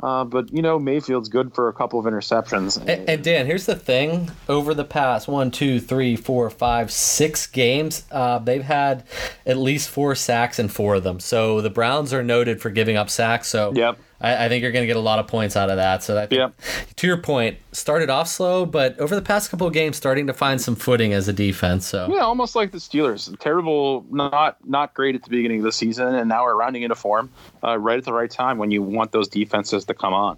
uh, 0.00 0.24
but 0.24 0.52
you 0.52 0.60
know 0.60 0.78
Mayfield's 0.78 1.28
good 1.28 1.54
for 1.54 1.68
a 1.68 1.72
couple 1.72 1.98
of 1.98 2.04
interceptions. 2.04 2.78
And, 2.78 3.08
and 3.08 3.24
Dan, 3.24 3.46
here's 3.46 3.66
the 3.66 3.76
thing: 3.76 4.30
over 4.48 4.74
the 4.74 4.84
past 4.84 5.28
one, 5.28 5.50
two, 5.50 5.80
three, 5.80 6.16
four, 6.16 6.50
five, 6.50 6.90
six 6.90 7.46
games, 7.46 8.04
uh, 8.10 8.38
they've 8.38 8.62
had 8.62 9.04
at 9.46 9.56
least 9.56 9.88
four 9.88 10.14
sacks 10.14 10.58
in 10.58 10.68
four 10.68 10.96
of 10.96 11.04
them. 11.04 11.20
So 11.20 11.60
the 11.60 11.70
Browns 11.70 12.12
are 12.12 12.22
noted 12.22 12.60
for 12.60 12.70
giving 12.70 12.96
up 12.96 13.08
sacks. 13.08 13.48
So 13.48 13.72
Yep. 13.74 13.98
I, 14.24 14.46
I 14.46 14.48
think 14.48 14.62
you're 14.62 14.72
going 14.72 14.82
to 14.82 14.86
get 14.86 14.96
a 14.96 15.00
lot 15.00 15.18
of 15.18 15.26
points 15.26 15.56
out 15.56 15.68
of 15.70 15.76
that. 15.76 16.02
So 16.02 16.14
that, 16.14 16.32
Yep. 16.32 16.54
to 16.96 17.06
your 17.06 17.18
point, 17.18 17.58
started 17.72 18.08
off 18.08 18.26
slow, 18.28 18.64
but 18.64 18.98
over 18.98 19.14
the 19.14 19.22
past 19.22 19.50
couple 19.50 19.66
of 19.66 19.72
games, 19.72 19.96
starting 19.96 20.26
to 20.28 20.32
find 20.32 20.60
some 20.60 20.74
footing 20.74 21.12
as 21.12 21.28
a 21.28 21.32
defense. 21.32 21.86
So 21.86 22.08
Yeah, 22.10 22.20
almost 22.20 22.56
like 22.56 22.72
the 22.72 22.78
Steelers. 22.78 23.38
Terrible, 23.38 24.04
not 24.10 24.56
not 24.66 24.94
great 24.94 25.14
at 25.14 25.22
the 25.22 25.30
beginning 25.30 25.58
of 25.58 25.64
the 25.64 25.72
season, 25.72 26.14
and 26.14 26.28
now 26.28 26.44
we're 26.44 26.56
rounding 26.56 26.82
into 26.82 26.94
form 26.94 27.30
uh, 27.62 27.78
right 27.78 27.98
at 27.98 28.04
the 28.04 28.12
right 28.12 28.30
time 28.30 28.58
when 28.58 28.70
you 28.70 28.82
want 28.82 29.12
those 29.12 29.28
defenses 29.28 29.84
to 29.84 29.94
come 29.94 30.14
on. 30.14 30.36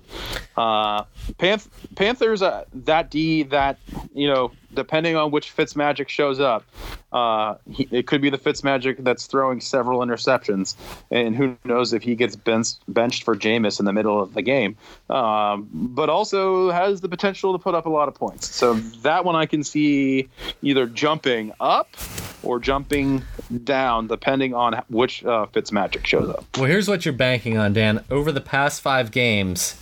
Uh, 0.57 1.05
Panth- 1.39 1.69
Panthers, 1.95 2.43
uh, 2.43 2.65
that 2.75 3.11
D, 3.11 3.45
that 3.45 3.79
you 4.15 4.27
know, 4.29 4.51
depending 4.77 5.17
on 5.17 5.33
which 5.33 5.55
Fitzmagic 5.57 6.09
shows 6.09 6.39
up, 6.39 6.65
uh, 7.13 7.57
he, 7.71 7.89
it 7.91 8.07
could 8.07 8.21
be 8.21 8.31
the 8.31 8.39
Fitzmagic 8.39 9.03
that's 9.03 9.27
throwing 9.27 9.61
several 9.61 10.01
interceptions, 10.01 10.77
and 11.11 11.35
who 11.35 11.57
knows 11.65 11.93
if 11.93 12.03
he 12.03 12.15
gets 12.15 12.37
benched, 12.37 12.79
benched 12.87 13.25
for 13.25 13.35
Jameis 13.35 13.81
in 13.81 13.87
the 13.87 13.93
middle 13.93 14.21
of 14.21 14.35
the 14.35 14.43
game. 14.43 14.77
Um, 15.11 15.69
but 15.73 16.09
also 16.09 16.71
has 16.71 17.01
the 17.01 17.09
potential 17.09 17.53
to 17.53 17.59
put 17.59 17.75
up 17.75 17.87
a 17.87 17.91
lot 17.91 18.07
of 18.09 18.15
points. 18.15 18.55
So 18.55 18.75
that 19.03 19.25
one 19.25 19.35
I 19.35 19.47
can 19.47 19.65
see 19.65 20.29
either 20.63 20.87
jumping 20.87 21.53
up 21.59 21.89
or 22.43 22.61
jumping 22.61 23.23
down, 23.65 24.07
depending 24.07 24.55
on 24.55 24.83
which 24.89 25.25
uh, 25.25 25.47
Fitzmagic 25.53 26.07
shows 26.07 26.29
up. 26.29 26.45
Well, 26.57 26.67
here's 26.67 26.89
what 26.89 27.05
you're 27.05 27.15
banking 27.15 27.59
on, 27.59 27.73
Dan. 27.73 28.05
Over 28.11 28.31
the 28.31 28.41
past 28.41 28.83
five 28.83 29.11
games, 29.11 29.81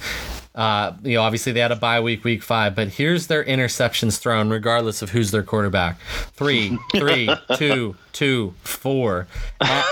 Uh, 0.54 0.92
you 1.02 1.14
know, 1.16 1.22
obviously 1.22 1.52
they 1.52 1.60
had 1.60 1.72
a 1.72 1.76
bye 1.76 2.00
week, 2.00 2.22
week 2.22 2.42
five, 2.42 2.76
but 2.76 2.88
here's 2.88 3.26
their 3.26 3.44
interceptions 3.44 4.18
thrown, 4.18 4.48
regardless 4.50 5.02
of 5.02 5.10
who's 5.10 5.32
their 5.32 5.42
quarterback. 5.42 5.98
Three, 6.32 6.78
three, 6.92 7.28
two, 7.56 7.96
two, 8.12 8.54
four. 8.62 9.26
Add, 9.60 9.84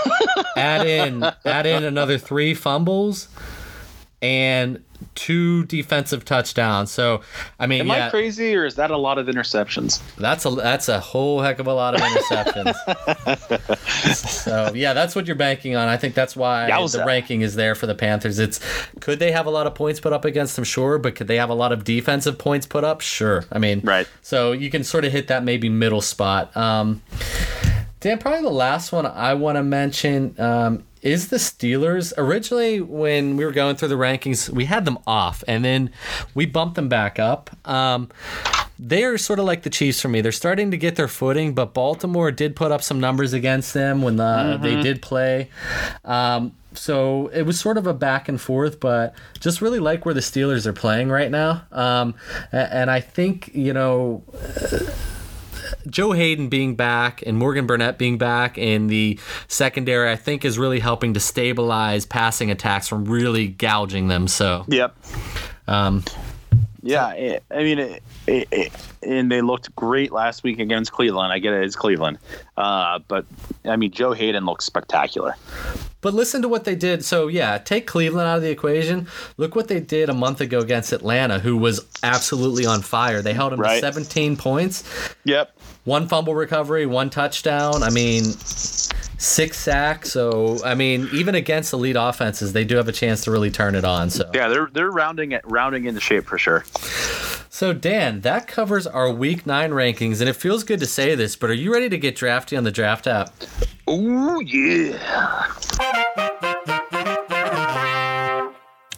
add 0.56 0.86
in, 0.86 1.24
add 1.44 1.66
in 1.66 1.82
another 1.82 2.16
three 2.16 2.54
fumbles, 2.54 3.28
and 4.20 4.82
two 5.14 5.64
defensive 5.64 6.24
touchdowns. 6.24 6.90
So, 6.90 7.20
I 7.58 7.66
mean, 7.66 7.80
Am 7.80 7.88
yeah, 7.88 8.06
I 8.06 8.10
crazy 8.10 8.54
or 8.54 8.64
is 8.64 8.76
that 8.76 8.90
a 8.90 8.96
lot 8.96 9.18
of 9.18 9.26
interceptions? 9.26 10.00
that's 10.16 10.44
a 10.44 10.50
that's 10.50 10.88
a 10.88 11.00
whole 11.00 11.40
heck 11.40 11.58
of 11.58 11.66
a 11.66 11.74
lot 11.74 11.94
of 11.94 12.00
interceptions. 12.00 12.74
so 14.16 14.72
yeah, 14.74 14.92
that's 14.92 15.14
what 15.14 15.26
you're 15.26 15.36
banking 15.36 15.76
on. 15.76 15.88
I 15.88 15.96
think 15.96 16.14
that's 16.14 16.34
why 16.36 16.66
the 16.66 17.04
ranking 17.06 17.42
is 17.42 17.54
there 17.54 17.74
for 17.74 17.86
the 17.86 17.94
Panthers. 17.94 18.38
It's 18.38 18.60
could 19.00 19.18
they 19.18 19.32
have 19.32 19.46
a 19.46 19.50
lot 19.50 19.66
of 19.66 19.74
points 19.74 20.00
put 20.00 20.12
up 20.12 20.24
against 20.24 20.56
them? 20.56 20.64
Sure, 20.64 20.98
but 20.98 21.14
could 21.14 21.28
they 21.28 21.36
have 21.36 21.50
a 21.50 21.54
lot 21.54 21.72
of 21.72 21.84
defensive 21.84 22.38
points 22.38 22.66
put 22.66 22.84
up? 22.84 23.00
Sure. 23.00 23.44
I 23.52 23.58
mean, 23.58 23.80
Right. 23.82 24.08
So 24.22 24.52
you 24.52 24.70
can 24.70 24.84
sort 24.84 25.04
of 25.04 25.12
hit 25.12 25.28
that 25.28 25.44
maybe 25.44 25.68
middle 25.68 26.00
spot. 26.00 26.56
Um, 26.56 27.02
Dan, 28.00 28.18
probably 28.18 28.42
the 28.42 28.50
last 28.50 28.90
one 28.92 29.06
I 29.06 29.34
want 29.34 29.56
to 29.56 29.62
mention 29.62 30.34
um, 30.38 30.84
is 31.02 31.28
the 31.28 31.36
Steelers. 31.36 32.12
Originally, 32.16 32.80
when 32.80 33.36
we 33.36 33.44
were 33.44 33.52
going 33.52 33.76
through 33.76 33.88
the 33.88 33.96
rankings, 33.96 34.48
we 34.48 34.64
had 34.64 34.84
them 34.84 34.98
off, 35.06 35.44
and 35.46 35.64
then 35.64 35.90
we 36.34 36.46
bumped 36.46 36.76
them 36.76 36.88
back 36.88 37.18
up. 37.18 37.50
Um, 37.68 38.08
they 38.78 39.04
are 39.04 39.18
sort 39.18 39.38
of 39.38 39.44
like 39.44 39.62
the 39.62 39.70
Chiefs 39.70 40.00
for 40.00 40.08
me. 40.08 40.20
They're 40.20 40.32
starting 40.32 40.70
to 40.70 40.76
get 40.76 40.96
their 40.96 41.08
footing, 41.08 41.54
but 41.54 41.74
Baltimore 41.74 42.30
did 42.30 42.56
put 42.56 42.72
up 42.72 42.82
some 42.82 42.98
numbers 42.98 43.32
against 43.32 43.74
them 43.74 44.02
when 44.02 44.16
the, 44.16 44.58
they 44.60 44.80
did 44.80 45.02
play. 45.02 45.50
Um, 46.04 46.54
so 46.74 47.28
it 47.28 47.42
was 47.42 47.60
sort 47.60 47.76
of 47.78 47.86
a 47.86 47.94
back 47.94 48.28
and 48.28 48.40
forth, 48.40 48.80
but 48.80 49.14
just 49.38 49.60
really 49.60 49.78
like 49.78 50.04
where 50.04 50.14
the 50.14 50.20
Steelers 50.20 50.66
are 50.66 50.72
playing 50.72 51.10
right 51.10 51.30
now. 51.30 51.64
Um, 51.70 52.14
and 52.50 52.90
I 52.90 53.00
think, 53.00 53.54
you 53.54 53.72
know, 53.72 54.22
Joe 55.88 56.12
Haden 56.12 56.48
being 56.48 56.74
back 56.76 57.22
and 57.26 57.36
Morgan 57.38 57.66
Burnett 57.66 57.98
being 57.98 58.18
back 58.18 58.58
in 58.58 58.86
the 58.88 59.18
secondary, 59.48 60.10
I 60.10 60.16
think 60.16 60.44
is 60.44 60.58
really 60.58 60.80
helping 60.80 61.14
to 61.14 61.20
stabilize 61.20 62.04
passing 62.06 62.50
attacks 62.50 62.88
from 62.88 63.04
really 63.04 63.48
gouging 63.48 64.08
them. 64.08 64.28
So, 64.28 64.64
Yep. 64.68 64.96
um, 65.68 66.04
Yeah, 66.84 67.10
it, 67.12 67.44
I 67.50 67.62
mean, 67.62 67.78
it, 67.78 68.02
it, 68.26 68.72
and 69.04 69.30
they 69.30 69.40
looked 69.40 69.74
great 69.76 70.10
last 70.12 70.42
week 70.42 70.58
against 70.58 70.90
Cleveland. 70.92 71.32
I 71.32 71.38
get 71.38 71.52
it, 71.54 71.62
it's 71.64 71.76
Cleveland, 71.76 72.18
uh, 72.56 72.98
but 73.06 73.24
I 73.64 73.76
mean, 73.76 73.92
Joe 73.92 74.12
Haden 74.12 74.44
looks 74.44 74.64
spectacular. 74.64 75.36
but 76.00 76.12
listen 76.14 76.42
to 76.42 76.48
what 76.48 76.64
they 76.64 76.74
did. 76.74 77.04
So, 77.04 77.28
yeah, 77.28 77.58
take 77.58 77.86
Cleveland 77.86 78.26
out 78.26 78.36
of 78.38 78.42
the 78.42 78.50
equation. 78.50 79.06
Look 79.36 79.54
what 79.54 79.68
they 79.68 79.78
did 79.78 80.08
a 80.08 80.12
month 80.14 80.40
ago 80.40 80.58
against 80.58 80.92
Atlanta, 80.92 81.38
who 81.38 81.56
was 81.56 81.86
absolutely 82.02 82.66
on 82.66 82.82
fire. 82.82 83.22
They 83.22 83.32
held 83.34 83.52
them 83.52 83.60
Right. 83.60 83.74
to 83.76 83.80
17 83.80 84.36
points, 84.36 84.82
Yep. 85.24 85.52
One 85.84 86.08
fumble 86.08 86.34
recovery, 86.34 86.86
one 86.86 87.10
touchdown. 87.10 87.82
I 87.82 87.90
mean, 87.90 88.24
six 88.24 89.58
sacks. 89.58 90.12
So, 90.12 90.58
I 90.64 90.74
mean, 90.74 91.08
even 91.12 91.34
against 91.34 91.72
elite 91.72 91.96
offenses, 91.98 92.52
they 92.52 92.64
do 92.64 92.76
have 92.76 92.88
a 92.88 92.92
chance 92.92 93.24
to 93.24 93.30
really 93.30 93.50
turn 93.50 93.74
it 93.74 93.84
on. 93.84 94.10
So, 94.10 94.30
Yeah, 94.34 94.48
they're 94.48 94.68
they're 94.72 94.90
rounding 94.90 95.32
it, 95.32 95.42
rounding 95.44 95.84
into 95.86 96.00
shape 96.00 96.24
for 96.24 96.38
sure. 96.38 96.64
So, 97.48 97.72
Dan, 97.72 98.22
that 98.22 98.48
covers 98.48 98.86
our 98.86 99.10
week 99.10 99.46
nine 99.46 99.70
rankings, 99.70 100.20
and 100.20 100.28
it 100.28 100.34
feels 100.36 100.64
good 100.64 100.80
to 100.80 100.86
say 100.86 101.14
this, 101.14 101.36
but 101.36 101.50
are 101.50 101.54
you 101.54 101.72
ready 101.72 101.88
to 101.88 101.98
get 101.98 102.16
drafty 102.16 102.56
on 102.56 102.64
the 102.64 102.72
draft 102.72 103.06
app? 103.06 103.32
Oh 103.86 104.40
yeah. 104.40 105.48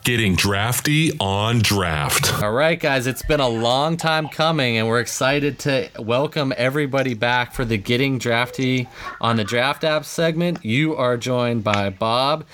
Getting 0.05 0.37
drafty 0.37 1.13
on 1.19 1.61
draft. 1.61 2.43
All 2.43 2.53
right, 2.53 2.79
guys, 2.79 3.07
it's 3.07 3.23
been 3.23 3.41
a 3.41 3.49
long 3.49 3.97
time 3.97 4.29
coming, 4.29 4.77
and 4.77 4.87
we're 4.87 5.01
excited 5.01 5.59
to 5.61 5.89
welcome 5.99 6.53
everybody 6.59 7.15
back 7.15 7.55
for 7.55 7.65
the 7.65 7.79
Getting 7.79 8.19
Drafty 8.19 8.87
on 9.23 9.37
the 9.37 9.45
Draft 9.45 9.83
app 9.83 10.05
segment. 10.05 10.63
You 10.63 10.95
are 10.95 11.17
joined 11.17 11.65
by 11.65 11.89
Bob, 11.89 12.45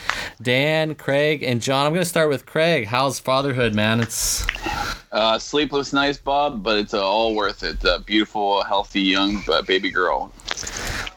Dan, 0.41 0.95
Craig, 0.95 1.43
and 1.43 1.61
John. 1.61 1.87
I'm 1.87 1.93
going 1.93 2.05
to 2.05 2.09
start 2.09 2.29
with 2.29 2.47
Craig. 2.47 2.87
How's 2.87 3.19
fatherhood, 3.19 3.75
man? 3.75 3.99
It's 3.99 4.47
Uh, 5.11 5.37
sleepless 5.37 5.93
nights, 5.93 6.19
Bob, 6.19 6.63
but 6.63 6.79
it's 6.79 6.95
uh, 6.95 7.05
all 7.05 7.35
worth 7.35 7.65
it. 7.65 7.83
A 7.83 7.99
beautiful, 7.99 8.63
healthy, 8.63 9.01
young 9.01 9.43
uh, 9.51 9.61
baby 9.63 9.91
girl. 9.91 10.33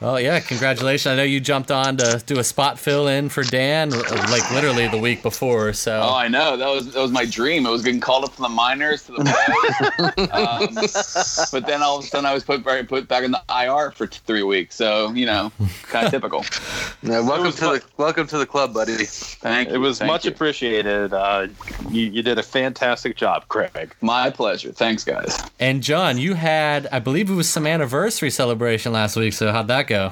Well, 0.01 0.19
yeah. 0.19 0.39
Congratulations! 0.39 1.11
I 1.11 1.15
know 1.15 1.23
you 1.23 1.39
jumped 1.39 1.71
on 1.71 1.97
to 1.97 2.21
do 2.25 2.39
a 2.39 2.43
spot 2.43 2.79
fill 2.79 3.07
in 3.07 3.29
for 3.29 3.43
Dan, 3.43 3.89
like 3.89 4.49
literally 4.51 4.87
the 4.87 4.97
week 4.97 5.21
before. 5.23 5.73
So. 5.73 6.01
Oh, 6.01 6.15
I 6.15 6.27
know. 6.27 6.57
That 6.57 6.69
was 6.69 6.93
that 6.93 7.01
was 7.01 7.11
my 7.11 7.25
dream. 7.25 7.65
It 7.65 7.69
was 7.69 7.83
getting 7.83 7.99
called 7.99 8.23
up 8.25 8.33
from 8.33 8.43
the 8.43 8.49
minors 8.49 9.03
to 9.03 9.13
the 9.13 9.23
pros. 9.23 10.29
um, 10.31 11.49
but 11.51 11.67
then 11.67 11.81
all 11.81 11.99
of 11.99 12.05
a 12.05 12.07
sudden, 12.07 12.25
I 12.25 12.33
was 12.33 12.43
put 12.43 12.63
back, 12.63 12.87
put 12.87 13.07
back 13.07 13.23
in 13.23 13.31
the 13.31 13.41
IR 13.49 13.91
for 13.91 14.07
t- 14.07 14.19
three 14.25 14.43
weeks. 14.43 14.75
So 14.75 15.11
you 15.11 15.25
know, 15.25 15.51
kind 15.83 16.05
of 16.05 16.11
typical. 16.11 16.45
Yeah, 17.03 17.19
welcome 17.19 17.47
was 17.47 17.55
to 17.55 17.65
the 17.65 17.83
welcome 17.97 18.27
to 18.27 18.37
the 18.37 18.45
club, 18.45 18.73
buddy. 18.73 18.93
Thank 18.93 19.69
you. 19.69 19.75
It 19.75 19.77
was 19.79 19.99
thank 19.99 20.07
much 20.07 20.23
you. 20.25 20.31
appreciated. 20.31 21.11
Uh, 21.13 21.47
you, 21.89 22.03
you 22.03 22.23
did 22.23 22.37
a 22.37 22.43
fantastic 22.43 23.17
job, 23.17 23.47
Craig. 23.49 23.93
My 23.99 24.29
pleasure. 24.29 24.71
Thanks, 24.71 25.03
guys. 25.03 25.37
And 25.59 25.83
John, 25.83 26.17
you 26.17 26.35
had, 26.35 26.87
I 26.93 26.99
believe 26.99 27.29
it 27.29 27.33
was 27.33 27.49
some 27.49 27.67
anniversary 27.67 28.29
celebration 28.29 28.93
last 28.93 29.17
week. 29.17 29.32
So 29.33 29.51
how'd 29.51 29.67
that 29.67 29.87
go? 29.87 30.11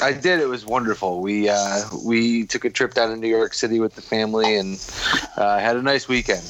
I 0.00 0.12
did. 0.12 0.40
It 0.40 0.46
was 0.48 0.64
wonderful. 0.66 1.20
We 1.20 1.48
uh, 1.48 1.82
we 2.04 2.44
took 2.46 2.64
a 2.64 2.70
trip 2.70 2.94
down 2.94 3.10
to 3.10 3.16
New 3.16 3.28
York 3.28 3.54
City 3.54 3.80
with 3.80 3.94
the 3.94 4.02
family 4.02 4.56
and 4.56 4.78
uh, 5.36 5.58
had 5.58 5.76
a 5.76 5.82
nice 5.82 6.06
weekend. 6.08 6.42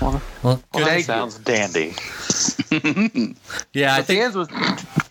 Well, 0.00 0.20
Well, 0.42 0.62
Thank 0.72 0.86
that 0.86 0.96
you. 0.98 1.02
sounds 1.04 1.38
dandy. 1.38 1.94
yeah, 3.72 3.94
I 3.94 4.02
think 4.02 4.20
Dan's 4.20 4.34
was 4.36 4.48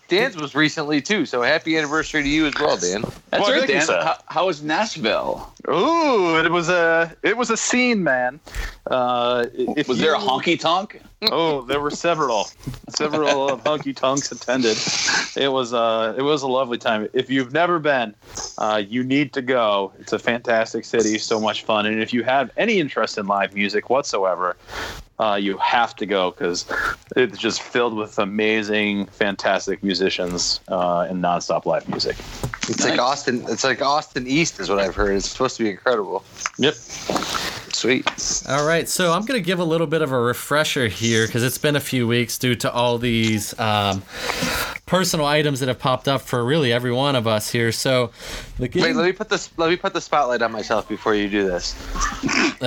Dan's 0.08 0.36
was 0.36 0.54
recently 0.54 1.00
too. 1.00 1.24
So 1.26 1.42
happy 1.42 1.76
anniversary 1.78 2.22
to 2.22 2.28
you 2.28 2.46
as 2.46 2.54
well, 2.60 2.76
Dan. 2.76 3.02
That's 3.30 3.42
Well, 3.42 3.58
right, 3.58 3.66
Dan. 3.66 3.82
sir. 3.86 4.00
How, 4.02 4.18
how 4.26 4.46
was 4.46 4.62
Nashville? 4.62 5.52
Ooh, 5.68 6.36
it 6.38 6.50
was 6.50 6.68
a 6.68 7.14
it 7.22 7.36
was 7.36 7.50
a 7.50 7.56
scene, 7.56 8.02
man. 8.02 8.40
Uh, 8.86 9.46
if 9.54 9.86
Was 9.88 9.98
there 10.00 10.14
a 10.14 10.18
honky 10.18 10.58
tonk? 10.58 11.00
Oh, 11.30 11.62
there 11.62 11.78
were 11.78 11.92
several, 11.92 12.48
several 12.88 13.48
of 13.48 13.62
honky 13.62 13.94
tonks 13.94 14.32
attended. 14.32 14.76
It 15.40 15.52
was 15.52 15.72
uh, 15.72 16.14
it 16.16 16.22
was 16.22 16.42
a 16.42 16.48
lovely 16.48 16.78
time. 16.78 17.08
If 17.12 17.30
you've 17.30 17.52
never 17.52 17.78
been, 17.78 18.14
uh, 18.58 18.82
you 18.86 19.04
need 19.04 19.32
to 19.34 19.42
go. 19.42 19.92
It's 20.00 20.12
a 20.12 20.18
fantastic 20.18 20.84
city, 20.84 21.16
so 21.18 21.38
much 21.40 21.62
fun. 21.62 21.86
And 21.86 22.02
if 22.02 22.12
you 22.12 22.24
have 22.24 22.50
any 22.56 22.80
interest 22.80 23.16
in 23.16 23.26
live 23.28 23.54
music 23.54 23.88
whatsoever, 23.88 24.56
uh, 25.20 25.36
you 25.40 25.56
have 25.58 25.94
to 25.96 26.06
go 26.06 26.32
because 26.32 26.66
it's 27.14 27.38
just 27.38 27.62
filled 27.62 27.94
with 27.94 28.18
amazing, 28.18 29.06
fantastic 29.06 29.84
musicians 29.84 30.58
uh, 30.66 31.06
and 31.08 31.22
nonstop 31.22 31.66
live 31.66 31.88
music. 31.88 32.16
It's 32.68 32.80
Nice. 32.80 32.90
like 32.90 32.98
Austin. 33.00 33.44
It's 33.48 33.64
like 33.64 33.80
Austin 33.80 34.26
East, 34.26 34.58
is 34.58 34.68
what 34.68 34.80
I've 34.80 34.94
heard. 34.96 35.14
It's 35.16 35.28
supposed 35.28 35.51
to 35.56 35.64
be 35.64 35.70
incredible. 35.70 36.24
Yep. 36.58 36.74
Sweet. 37.74 38.06
All 38.48 38.66
right, 38.66 38.88
so 38.88 39.12
I'm 39.12 39.24
going 39.24 39.40
to 39.40 39.44
give 39.44 39.58
a 39.58 39.64
little 39.64 39.86
bit 39.86 40.02
of 40.02 40.12
a 40.12 40.20
refresher 40.20 40.88
here 40.88 41.26
because 41.26 41.42
it's 41.42 41.58
been 41.58 41.74
a 41.74 41.80
few 41.80 42.06
weeks 42.06 42.38
due 42.38 42.54
to 42.56 42.70
all 42.70 42.98
these 42.98 43.58
um, 43.58 44.02
personal 44.86 45.24
items 45.24 45.60
that 45.60 45.68
have 45.68 45.78
popped 45.78 46.06
up 46.06 46.20
for 46.20 46.44
really 46.44 46.72
every 46.72 46.92
one 46.92 47.16
of 47.16 47.26
us 47.26 47.50
here. 47.50 47.72
So, 47.72 48.10
the 48.58 48.68
Wait, 48.74 48.94
let 48.94 49.06
me 49.06 49.12
put 49.12 49.30
this. 49.30 49.50
Let 49.56 49.70
me 49.70 49.76
put 49.76 49.94
the 49.94 50.00
spotlight 50.00 50.42
on 50.42 50.52
myself 50.52 50.88
before 50.88 51.14
you 51.14 51.28
do 51.28 51.44
this. 51.44 51.74
uh, 52.62 52.66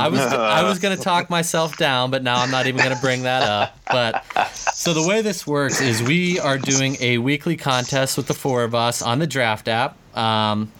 I 0.00 0.08
was 0.08 0.20
I 0.20 0.62
was 0.64 0.78
going 0.78 0.96
to 0.96 1.02
talk 1.02 1.28
myself 1.28 1.76
down, 1.76 2.10
but 2.10 2.22
now 2.22 2.40
I'm 2.40 2.50
not 2.50 2.66
even 2.66 2.82
going 2.82 2.96
to 2.96 3.02
bring 3.02 3.22
that 3.24 3.42
up. 3.42 3.78
But 3.90 4.24
so 4.54 4.94
the 4.94 5.06
way 5.06 5.20
this 5.20 5.46
works 5.46 5.80
is 5.80 6.02
we 6.02 6.40
are 6.40 6.58
doing 6.58 6.96
a 7.00 7.18
weekly 7.18 7.56
contest 7.56 8.16
with 8.16 8.26
the 8.26 8.34
four 8.34 8.64
of 8.64 8.74
us 8.74 9.02
on 9.02 9.18
the 9.18 9.26
draft 9.26 9.68
app. 9.68 9.98
Um, 10.14 10.72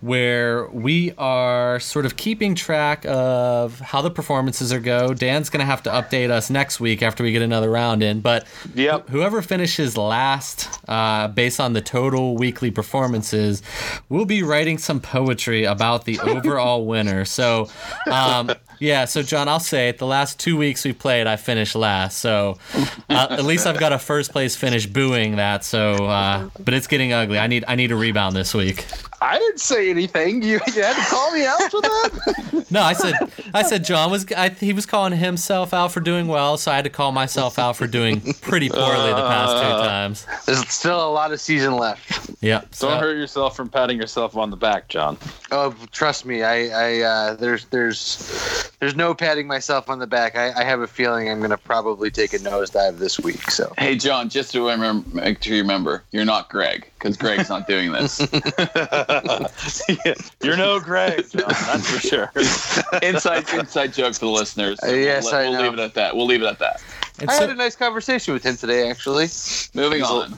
where 0.00 0.68
we 0.68 1.12
are 1.18 1.80
sort 1.80 2.06
of 2.06 2.16
keeping 2.16 2.54
track 2.54 3.04
of 3.06 3.80
how 3.80 4.02
the 4.02 4.10
performances 4.10 4.72
are 4.72 4.78
go. 4.80 5.14
Dan's 5.14 5.50
gonna 5.50 5.64
have 5.64 5.82
to 5.84 5.90
update 5.90 6.30
us 6.30 6.50
next 6.50 6.78
week 6.80 7.02
after 7.02 7.24
we 7.24 7.32
get 7.32 7.42
another 7.42 7.70
round 7.70 8.02
in. 8.02 8.20
But 8.20 8.46
Yep. 8.74 9.08
whoever 9.08 9.42
finishes 9.42 9.96
last, 9.96 10.68
uh, 10.88 11.28
based 11.28 11.58
on 11.60 11.72
the 11.72 11.80
total 11.80 12.36
weekly 12.36 12.70
performances, 12.70 13.62
we'll 14.08 14.26
be 14.26 14.42
writing 14.42 14.78
some 14.78 15.00
poetry 15.00 15.64
about 15.64 16.04
the 16.04 16.18
overall 16.24 16.86
winner. 16.86 17.24
So, 17.24 17.68
um, 18.10 18.50
yeah. 18.78 19.04
So 19.04 19.22
John, 19.22 19.48
I'll 19.48 19.60
say 19.60 19.88
it. 19.88 19.98
The 19.98 20.06
last 20.06 20.38
two 20.38 20.56
weeks 20.56 20.84
we 20.84 20.92
played, 20.92 21.26
I 21.26 21.36
finished 21.36 21.74
last. 21.74 22.18
So 22.18 22.58
uh, 22.74 22.84
at 23.30 23.44
least 23.44 23.66
I've 23.66 23.78
got 23.78 23.92
a 23.92 23.98
first 23.98 24.32
place 24.32 24.56
finish 24.56 24.86
booing 24.86 25.36
that. 25.36 25.64
So, 25.64 25.94
uh, 26.06 26.48
but 26.58 26.74
it's 26.74 26.86
getting 26.86 27.12
ugly. 27.12 27.38
I 27.38 27.46
need 27.46 27.64
I 27.68 27.74
need 27.74 27.92
a 27.92 27.96
rebound 27.96 28.36
this 28.36 28.54
week. 28.54 28.86
I 29.20 29.38
didn't 29.38 29.60
say 29.60 29.90
anything. 29.90 30.42
You, 30.42 30.60
you 30.74 30.82
had 30.82 30.94
to 30.94 31.10
call 31.10 31.32
me 31.32 31.44
out 31.46 31.70
for 31.70 31.80
that. 31.80 32.42
No, 32.68 32.82
I 32.82 32.94
said 32.94 33.14
I 33.54 33.62
said 33.62 33.84
John 33.84 34.10
was 34.10 34.26
I, 34.32 34.48
he 34.48 34.72
was 34.72 34.86
calling 34.86 35.12
himself 35.12 35.72
out 35.72 35.92
for 35.92 36.00
doing 36.00 36.26
well, 36.26 36.56
so 36.56 36.72
I 36.72 36.74
had 36.74 36.84
to 36.84 36.90
call 36.90 37.12
myself 37.12 37.60
out 37.60 37.76
for 37.76 37.86
doing 37.86 38.20
pretty 38.40 38.68
poorly 38.68 39.10
the 39.10 39.28
past 39.28 39.52
two 39.56 39.88
times. 39.88 40.26
There's 40.46 40.68
still 40.68 41.06
a 41.06 41.12
lot 41.12 41.32
of 41.32 41.40
season 41.40 41.76
left. 41.76 42.36
Yeah. 42.42 42.62
So, 42.72 42.88
Don't 42.88 43.00
hurt 43.00 43.16
yourself 43.16 43.56
from 43.56 43.68
patting 43.68 43.98
yourself 43.98 44.36
on 44.36 44.50
the 44.50 44.56
back, 44.56 44.88
John. 44.88 45.16
Oh, 45.52 45.74
trust 45.92 46.26
me. 46.26 46.42
I, 46.42 46.68
I 46.68 47.00
uh, 47.02 47.34
there's 47.34 47.66
there's 47.66 48.72
there's 48.80 48.96
no 48.96 49.14
patting 49.14 49.46
myself 49.46 49.88
on 49.88 50.00
the 50.00 50.06
back. 50.06 50.36
I, 50.36 50.52
I 50.52 50.64
have 50.64 50.80
a 50.80 50.86
feeling 50.88 51.30
I'm 51.30 51.38
going 51.38 51.50
to 51.50 51.56
probably 51.56 52.10
take 52.10 52.32
a 52.34 52.38
nosedive 52.38 52.98
this 52.98 53.20
week. 53.20 53.50
So 53.50 53.72
Hey, 53.78 53.96
John, 53.96 54.28
just 54.28 54.52
to 54.52 54.68
remember, 54.68 55.08
make 55.14 55.42
sure 55.42 55.54
you 55.54 55.62
remember, 55.62 56.02
you're 56.10 56.24
not 56.24 56.48
Greg 56.50 56.90
because 56.98 57.16
Greg's 57.16 57.48
not 57.48 57.68
doing 57.68 57.92
this. 57.92 58.18
Yeah, 60.04 60.14
You're 60.42 60.56
no 60.56 60.80
Greg, 60.80 61.28
John, 61.30 61.44
that's 61.48 61.90
for 61.90 62.00
sure. 62.00 62.32
inside 63.02 63.48
inside 63.54 63.92
joke 63.92 64.14
for 64.14 64.26
the 64.26 64.30
listeners. 64.30 64.78
Uh, 64.82 64.88
yes, 64.88 65.24
we'll, 65.24 65.34
I 65.34 65.42
we'll 65.44 65.52
know. 65.52 65.62
leave 65.62 65.72
it 65.74 65.78
at 65.80 65.94
that. 65.94 66.16
We'll 66.16 66.26
leave 66.26 66.42
it 66.42 66.46
at 66.46 66.58
that. 66.58 66.82
And 67.18 67.30
I 67.30 67.34
had 67.34 67.50
a 67.50 67.54
nice 67.54 67.76
conversation 67.76 68.34
with 68.34 68.42
him 68.42 68.56
today, 68.56 68.90
actually. 68.90 69.28
Moving 69.74 70.02
on. 70.02 70.36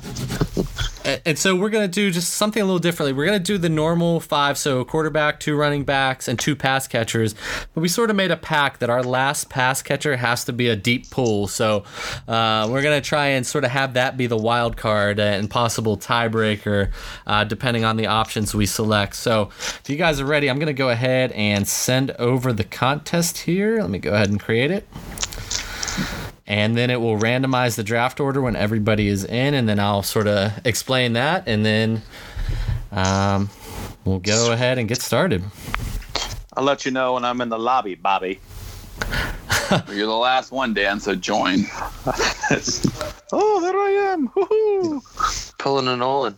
And- 1.24 1.38
so 1.38 1.54
we're 1.54 1.70
gonna 1.70 1.88
do 1.88 2.10
just 2.10 2.34
something 2.34 2.60
a 2.60 2.64
little 2.64 2.78
differently. 2.78 3.12
We're 3.12 3.26
gonna 3.26 3.38
do 3.38 3.58
the 3.58 3.68
normal 3.68 4.20
five, 4.20 4.58
so 4.58 4.84
quarterback, 4.84 5.40
two 5.40 5.56
running 5.56 5.84
backs, 5.84 6.28
and 6.28 6.38
two 6.38 6.54
pass 6.56 6.86
catchers. 6.86 7.34
But 7.74 7.80
we 7.80 7.88
sort 7.88 8.10
of 8.10 8.16
made 8.16 8.30
a 8.30 8.36
pact 8.36 8.80
that 8.80 8.90
our 8.90 9.02
last 9.02 9.48
pass 9.48 9.82
catcher 9.82 10.16
has 10.16 10.44
to 10.44 10.52
be 10.52 10.68
a 10.68 10.76
deep 10.76 11.10
pull. 11.10 11.46
So 11.48 11.84
uh, 12.26 12.68
we're 12.70 12.82
gonna 12.82 13.00
try 13.00 13.26
and 13.28 13.46
sort 13.46 13.64
of 13.64 13.70
have 13.70 13.94
that 13.94 14.16
be 14.16 14.26
the 14.26 14.36
wild 14.36 14.76
card 14.76 15.18
and 15.20 15.48
possible 15.48 15.96
tiebreaker, 15.96 16.90
uh, 17.26 17.44
depending 17.44 17.84
on 17.84 17.96
the 17.96 18.06
options 18.06 18.54
we 18.54 18.66
select. 18.66 19.16
So 19.16 19.50
if 19.58 19.88
you 19.88 19.96
guys 19.96 20.20
are 20.20 20.26
ready, 20.26 20.48
I'm 20.50 20.58
gonna 20.58 20.72
go 20.72 20.90
ahead 20.90 21.32
and 21.32 21.66
send 21.66 22.10
over 22.12 22.52
the 22.52 22.64
contest 22.64 23.38
here. 23.38 23.80
Let 23.80 23.90
me 23.90 23.98
go 23.98 24.12
ahead 24.12 24.30
and 24.30 24.40
create 24.40 24.70
it 24.70 24.86
and 26.48 26.76
then 26.76 26.88
it 26.88 27.00
will 27.00 27.18
randomize 27.18 27.76
the 27.76 27.84
draft 27.84 28.18
order 28.18 28.40
when 28.40 28.56
everybody 28.56 29.06
is 29.06 29.22
in, 29.24 29.52
and 29.52 29.68
then 29.68 29.78
I'll 29.78 30.02
sort 30.02 30.26
of 30.26 30.50
explain 30.64 31.12
that, 31.12 31.46
and 31.46 31.64
then 31.64 32.02
um, 32.90 33.50
we'll 34.06 34.18
go 34.18 34.50
ahead 34.50 34.78
and 34.78 34.88
get 34.88 35.02
started. 35.02 35.44
I'll 36.56 36.64
let 36.64 36.86
you 36.86 36.90
know 36.90 37.14
when 37.14 37.24
I'm 37.24 37.42
in 37.42 37.50
the 37.50 37.58
lobby, 37.58 37.94
Bobby. 37.94 38.40
You're 39.92 40.06
the 40.06 40.16
last 40.16 40.50
one, 40.50 40.72
Dan, 40.72 40.98
so 40.98 41.14
join. 41.14 41.60
Oh, 43.30 43.60
there 43.60 43.76
I 43.76 44.12
am. 44.12 44.30
Woo-hoo. 44.34 45.02
Pulling 45.58 45.86
a 45.86 45.94
Nolan. 45.96 46.34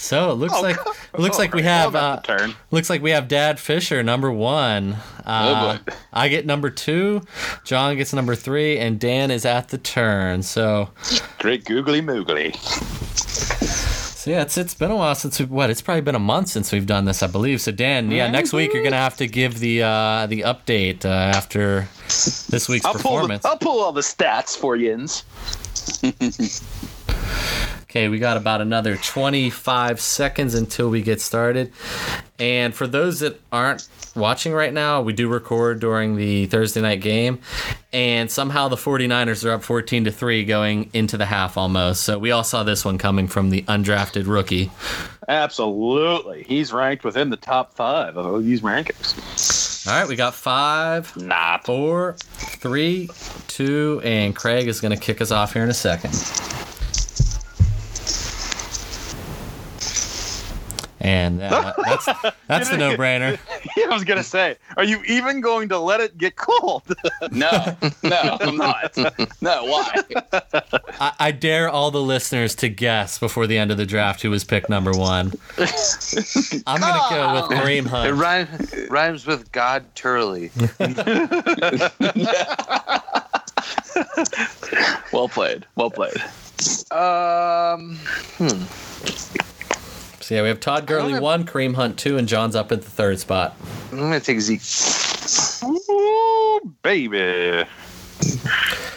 So 0.00 0.30
it 0.30 0.34
looks 0.34 0.54
Oh, 0.56 0.62
like 0.62 0.76
it 0.76 1.18
looks 1.20 1.38
like 1.38 1.52
we 1.52 1.62
have 1.62 1.94
uh, 1.96 2.20
turn. 2.22 2.54
looks 2.70 2.88
like 2.88 3.02
we 3.02 3.10
have 3.10 3.26
Dad 3.26 3.58
Fisher 3.58 4.02
number 4.04 4.30
one. 4.30 4.96
Uh, 5.26 5.78
Oh, 5.80 5.84
boy. 5.84 5.96
I 6.12 6.28
get 6.28 6.46
number 6.46 6.70
two, 6.70 7.22
John 7.64 7.96
gets 7.96 8.12
number 8.12 8.34
three, 8.36 8.78
and 8.78 9.00
Dan 9.00 9.30
is 9.32 9.44
at 9.44 9.68
the 9.70 9.78
turn. 9.78 10.42
So 10.44 10.90
Great 11.40 11.64
googly 11.64 12.00
moogly. 12.00 12.54
So 14.18 14.30
yeah, 14.30 14.42
it's 14.42 14.56
it's 14.56 14.74
been 14.74 14.90
a 14.92 14.96
while 14.96 15.14
since 15.16 15.38
we've 15.40 15.50
what? 15.50 15.68
It's 15.70 15.82
probably 15.82 16.00
been 16.02 16.14
a 16.14 16.18
month 16.20 16.48
since 16.48 16.70
we've 16.72 16.86
done 16.86 17.04
this, 17.04 17.22
I 17.22 17.26
believe. 17.26 17.60
So 17.60 17.72
Dan, 17.72 18.10
yeah, 18.12 18.30
next 18.30 18.52
week 18.52 18.72
you're 18.72 18.82
gonna 18.84 18.96
have 18.96 19.16
to 19.18 19.26
give 19.26 19.58
the 19.58 19.82
uh, 19.82 20.26
the 20.26 20.42
update 20.42 21.04
uh, 21.04 21.08
after 21.08 21.88
this 22.06 22.68
week's 22.68 22.84
I'll 22.84 22.92
pull, 22.92 23.00
the, 23.00 23.08
performance. 23.08 23.44
I'll 23.44 23.58
pull 23.58 23.80
all 23.80 23.92
the 23.92 24.00
stats 24.02 24.56
for 24.56 24.76
yins. 24.76 25.24
Okay, 27.90 28.08
we 28.08 28.18
got 28.18 28.36
about 28.36 28.60
another 28.60 28.96
25 28.98 29.98
seconds 29.98 30.54
until 30.54 30.90
we 30.90 31.00
get 31.00 31.22
started. 31.22 31.72
And 32.38 32.74
for 32.74 32.86
those 32.86 33.20
that 33.20 33.40
aren't 33.50 33.88
watching 34.14 34.52
right 34.52 34.74
now, 34.74 35.00
we 35.00 35.14
do 35.14 35.26
record 35.26 35.80
during 35.80 36.16
the 36.16 36.44
Thursday 36.46 36.82
night 36.82 37.00
game. 37.00 37.40
And 37.90 38.30
somehow 38.30 38.68
the 38.68 38.76
49ers 38.76 39.42
are 39.46 39.52
up 39.52 39.62
14 39.62 40.04
to 40.04 40.10
3 40.10 40.44
going 40.44 40.90
into 40.92 41.16
the 41.16 41.24
half 41.24 41.56
almost. 41.56 42.02
So 42.02 42.18
we 42.18 42.30
all 42.30 42.44
saw 42.44 42.62
this 42.62 42.84
one 42.84 42.98
coming 42.98 43.26
from 43.26 43.48
the 43.48 43.62
undrafted 43.62 44.26
rookie. 44.26 44.70
Absolutely. 45.26 46.42
He's 46.42 46.74
ranked 46.74 47.04
within 47.04 47.30
the 47.30 47.38
top 47.38 47.72
five 47.74 48.18
of 48.18 48.44
these 48.44 48.60
rankings. 48.60 49.88
All 49.88 49.98
right, 49.98 50.06
we 50.06 50.14
got 50.14 50.34
five, 50.34 51.16
Not. 51.16 51.64
four, 51.64 52.16
three, 52.18 53.08
two, 53.46 54.02
and 54.04 54.36
Craig 54.36 54.68
is 54.68 54.82
going 54.82 54.94
to 54.94 55.02
kick 55.02 55.22
us 55.22 55.30
off 55.30 55.54
here 55.54 55.64
in 55.64 55.70
a 55.70 55.74
second. 55.74 56.12
And 61.08 61.40
uh, 61.40 61.72
that's 61.86 62.04
that's 62.48 62.68
the 62.68 62.76
no-brainer. 62.76 63.38
I 63.90 63.94
was 63.94 64.04
going 64.04 64.18
to 64.18 64.22
say, 64.22 64.56
are 64.76 64.84
you 64.84 65.02
even 65.04 65.40
going 65.40 65.70
to 65.70 65.78
let 65.78 66.00
it 66.00 66.18
get 66.18 66.36
cold? 66.36 66.82
No, 67.30 67.76
no, 68.02 68.38
I'm 68.40 68.56
not. 68.56 68.96
No, 69.40 69.64
why? 69.64 69.92
I, 71.00 71.12
I 71.18 71.30
dare 71.30 71.68
all 71.68 71.90
the 71.90 72.00
listeners 72.02 72.54
to 72.56 72.68
guess 72.68 73.18
before 73.18 73.46
the 73.46 73.58
end 73.58 73.70
of 73.70 73.76
the 73.76 73.84
draft 73.86 74.22
who 74.22 74.30
was 74.30 74.44
picked 74.44 74.68
number 74.68 74.92
one. 74.92 75.32
I'm 76.66 76.80
gonna 76.80 77.06
go 77.10 77.34
with 77.34 77.58
Kareem 77.58 77.84
It 77.84 77.86
Hunt. 77.88 78.16
rhymes, 78.16 78.74
rhymes 78.90 79.26
with 79.26 79.50
God 79.52 79.84
Turley. 79.94 80.50
Well 85.12 85.28
played. 85.28 85.66
Well 85.76 85.90
played. 85.90 86.16
Um, 86.92 87.98
So 90.28 90.34
yeah, 90.34 90.42
we 90.42 90.48
have 90.48 90.60
Todd 90.60 90.86
Gurley 90.86 91.18
one, 91.18 91.46
Kareem 91.46 91.74
Hunt 91.74 91.96
two, 91.98 92.18
and 92.18 92.28
John's 92.28 92.54
up 92.54 92.70
at 92.70 92.82
the 92.82 92.90
third 92.90 93.18
spot. 93.18 93.56
I'm 93.90 93.96
gonna 93.96 94.20
take 94.20 94.38
Zeke. 94.42 94.60
Ooh, 95.64 96.60
baby. 96.82 97.64
Uh, 97.64 97.64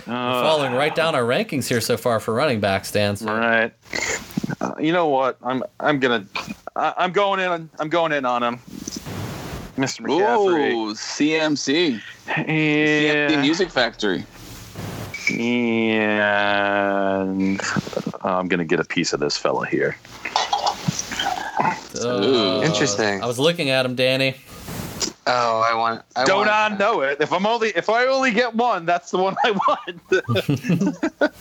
Falling 0.07 0.73
right 0.73 0.93
down 0.93 1.15
our 1.15 1.23
rankings 1.23 1.69
here 1.69 1.79
so 1.79 1.95
far 1.95 2.19
for 2.19 2.33
running 2.33 2.59
backs, 2.59 2.91
Dan. 2.91 3.15
So- 3.15 3.27
Right. 3.27 3.71
Uh, 4.59 4.73
you 4.77 4.91
know 4.91 5.07
what? 5.07 5.37
I'm 5.41 5.63
I'm 5.79 6.01
gonna 6.01 6.25
I, 6.75 6.93
I'm 6.97 7.13
going 7.13 7.39
in. 7.39 7.69
I'm 7.79 7.87
going 7.87 8.11
in 8.11 8.25
on 8.25 8.43
him, 8.43 8.57
Mr. 9.77 10.01
McCaffrey. 10.01 10.73
Ooh, 10.73 10.93
CMC. 10.93 12.01
CMC 12.27 13.41
Music 13.41 13.69
Factory. 13.69 14.25
and 15.31 16.21
I'm 18.21 18.49
gonna 18.49 18.65
get 18.65 18.81
a 18.81 18.83
piece 18.83 19.13
of 19.13 19.21
this 19.21 19.37
fella 19.37 19.65
here. 19.65 19.95
Uh, 21.61 22.61
Interesting. 22.63 23.21
I 23.21 23.25
was 23.25 23.37
looking 23.39 23.69
at 23.69 23.85
him, 23.85 23.95
Danny. 23.95 24.35
Oh, 25.27 25.61
I 25.61 25.73
want. 25.75 26.03
I 26.15 26.25
Don't 26.25 26.47
want, 26.47 26.49
I 26.49 26.75
know 26.77 27.01
it? 27.01 27.21
If 27.21 27.31
I'm 27.31 27.45
only 27.45 27.69
if 27.69 27.89
I 27.89 28.07
only 28.07 28.31
get 28.31 28.55
one, 28.55 28.85
that's 28.85 29.11
the 29.11 29.17
one 29.17 29.35
I 29.43 29.51
want. 29.51 31.31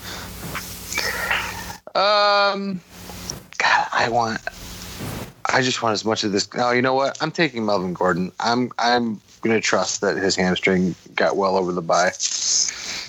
Um, 1.95 2.81
God, 3.59 3.89
I 3.93 4.09
want. 4.11 4.41
I 5.47 5.63
just 5.63 5.83
want 5.83 5.95
as 5.95 6.05
much 6.05 6.23
of 6.23 6.31
this. 6.33 6.49
Oh, 6.57 6.71
you 6.71 6.83
know 6.83 6.95
what? 6.95 7.19
I'm 7.21 7.33
taking 7.33 7.67
Melvin 7.67 7.95
Gordon. 7.95 8.31
I'm. 8.39 8.71
I'm 8.79 9.21
gonna 9.41 9.61
trust 9.61 10.01
that 10.03 10.17
his 10.17 10.37
hamstring 10.37 10.95
got 11.17 11.37
well 11.37 11.57
over 11.57 11.73
the 11.73 11.83
bye. 11.83 12.13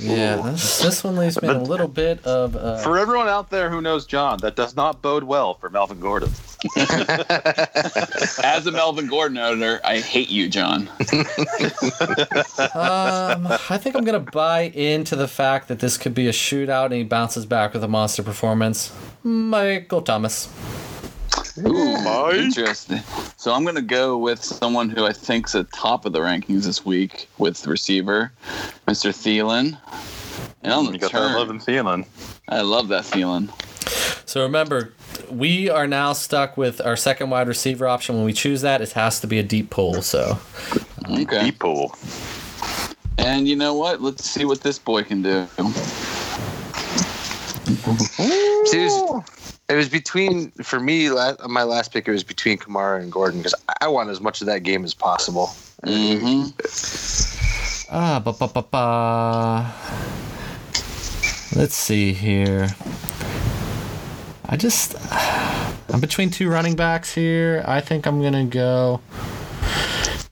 Yeah, 0.02 0.38
this, 0.38 0.82
this 0.82 1.04
one 1.04 1.16
leaves 1.16 1.40
me 1.42 1.50
in 1.50 1.56
a 1.56 1.64
little 1.64 1.88
bit 1.88 2.26
of. 2.26 2.56
Uh, 2.56 2.78
for 2.80 2.98
everyone 2.98 3.28
out 3.28 3.50
there 3.50 3.70
who 3.70 3.82
knows 3.82 4.06
John, 4.06 4.40
that 4.40 4.56
does 4.56 4.76
not 4.76 5.02
bode 5.02 5.24
well 5.24 5.54
for 5.54 5.70
Melvin 5.70 6.00
Gordon. 6.00 6.32
As 8.44 8.66
a 8.68 8.72
Melvin 8.72 9.08
Gordon 9.08 9.38
owner, 9.38 9.80
I 9.84 10.00
hate 10.00 10.30
you, 10.30 10.50
John. 10.50 10.90
um, 12.74 13.48
I 13.70 13.78
think 13.80 13.96
I'm 13.96 14.04
gonna 14.04 14.20
buy 14.20 14.62
into 14.74 15.16
the 15.16 15.28
fact 15.28 15.68
that 15.68 15.80
this 15.80 15.98
could 15.98 16.14
be 16.14 16.28
a 16.28 16.32
shootout, 16.32 16.86
and 16.86 16.94
he 16.96 17.04
bounces 17.04 17.46
back 17.46 17.74
with 17.74 17.84
a 17.84 17.88
monster 17.88 18.24
performance. 18.24 18.92
Michael 19.24 20.02
Thomas. 20.02 20.50
Ooh, 21.60 22.32
interesting. 22.32 23.02
So 23.38 23.54
I'm 23.54 23.66
gonna 23.66 23.82
go 23.82 24.18
with 24.18 24.44
someone 24.44 24.90
who 24.90 25.06
I 25.06 25.14
think's 25.14 25.56
at 25.56 25.72
top 25.72 26.06
of 26.06 26.14
the 26.14 26.20
rankings 26.20 26.64
this 26.66 26.86
week 26.86 27.28
with 27.38 27.62
the 27.62 27.70
receiver, 27.70 28.32
Mr. 28.88 29.12
Thielen. 29.12 29.78
And 30.64 30.74
on 30.74 30.86
mm, 30.86 30.88
the 30.88 30.94
You 30.94 31.00
got 31.00 31.12
turn, 31.12 31.32
that 31.34 31.38
love 31.38 31.50
and 31.50 31.64
feeling. 31.64 32.06
I 32.48 32.62
love 32.62 32.88
that 32.90 33.04
Thielen. 33.04 33.50
So 34.26 34.44
remember, 34.44 34.94
we 35.30 35.70
are 35.70 35.88
now 35.88 36.14
stuck 36.14 36.56
with 36.56 36.80
our 36.82 36.96
second 36.96 37.30
wide 37.32 37.48
receiver 37.48 37.88
option. 37.88 38.16
When 38.16 38.26
we 38.26 38.34
choose 38.34 38.62
that, 38.62 38.82
it 38.82 38.92
has 38.94 39.20
to 39.22 39.28
be 39.28 39.40
a 39.40 39.44
deep 39.44 39.70
pull. 39.70 40.02
So 40.02 40.40
uh, 41.06 41.22
Okay. 41.22 41.46
Deep 41.46 41.60
pool. 41.60 41.96
And 43.18 43.48
you 43.48 43.56
know 43.56 43.74
what? 43.74 44.02
Let's 44.02 44.30
see 44.30 44.46
what 44.46 44.62
this 44.62 44.80
boy 44.80 45.04
can 45.04 45.22
do. 45.22 45.48
See, 48.66 48.88
it, 49.70 49.76
was, 49.76 49.90
between 49.90 50.52
for 50.64 50.80
me. 50.80 51.10
la 51.10 51.36
my 51.48 51.64
last 51.64 51.92
pick 51.94 52.08
it 52.08 52.12
was 52.12 52.24
between 52.24 52.58
Kamara 52.58 53.02
and 53.02 53.12
Gordon 53.12 53.40
because 53.40 53.56
I 53.82 53.88
want 53.88 54.10
as 54.10 54.22
much 54.22 54.42
of 54.42 54.48
that 54.48 54.64
game 54.64 54.84
as 54.84 54.94
possible. 54.94 55.48
hmm 55.84 56.48
ah, 57.92 58.20
ba 58.24 58.34
ba 58.34 58.48
ba 58.48 58.64
ba. 58.64 59.74
Let's 61.56 61.76
see 61.76 62.14
here. 62.14 62.70
I 64.46 64.58
just 64.58 64.96
I'm 65.94 66.00
between 66.00 66.30
two 66.30 66.50
running 66.50 66.76
backs 66.76 67.14
here. 67.14 67.64
I 67.68 67.82
think 67.82 68.06
I'm 68.06 68.22
gonna 68.22 68.46
go. 68.46 69.02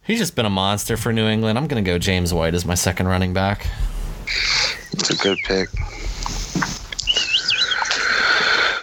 He's 0.04 0.20
just 0.20 0.36
been 0.36 0.46
a 0.46 0.50
monster 0.50 0.98
for 0.98 1.14
New 1.14 1.28
England. 1.28 1.58
I'm 1.58 1.68
gonna 1.68 1.82
go 1.82 1.98
James 2.00 2.34
White 2.34 2.54
as 2.54 2.66
my 2.66 2.76
second 2.76 3.08
running 3.08 3.34
back. 3.34 3.68
It's 4.92 5.10
a 5.10 5.16
good 5.18 5.38
pick. 5.46 5.70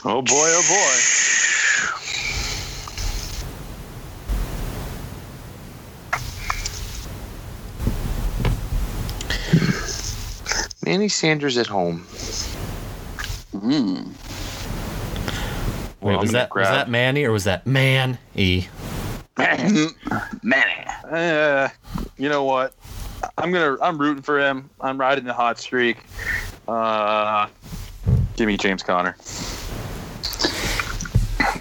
Oh 0.09 0.23
boy, 0.23 0.35
oh 0.37 0.63
boy. 0.69 2.07
Manny 10.85 11.09
Sanders 11.09 11.59
at 11.59 11.67
home. 11.67 12.03
Hmm. 13.51 14.13
Wait, 16.01 16.15
I'm 16.15 16.21
was 16.21 16.31
gonna 16.31 16.39
that 16.39 16.55
was 16.55 16.69
grab- 16.69 16.73
that 16.75 16.89
Manny 16.89 17.25
or 17.25 17.33
was 17.33 17.43
that 17.43 17.67
Man 17.67 18.17
E? 18.37 18.69
Manny. 19.37 20.85
Uh, 21.11 21.69
you 22.17 22.29
know 22.29 22.45
what? 22.45 22.75
I'm 23.39 23.51
gonna. 23.51 23.77
I'm 23.83 23.99
rooting 23.99 24.23
for 24.23 24.39
him. 24.39 24.71
I'm 24.81 25.01
riding 25.01 25.25
the 25.25 25.35
hot 25.35 25.59
streak. 25.59 25.97
Uh, 26.69 27.49
give 28.37 28.47
me 28.47 28.57
James 28.57 28.85
Conner. 28.85 29.17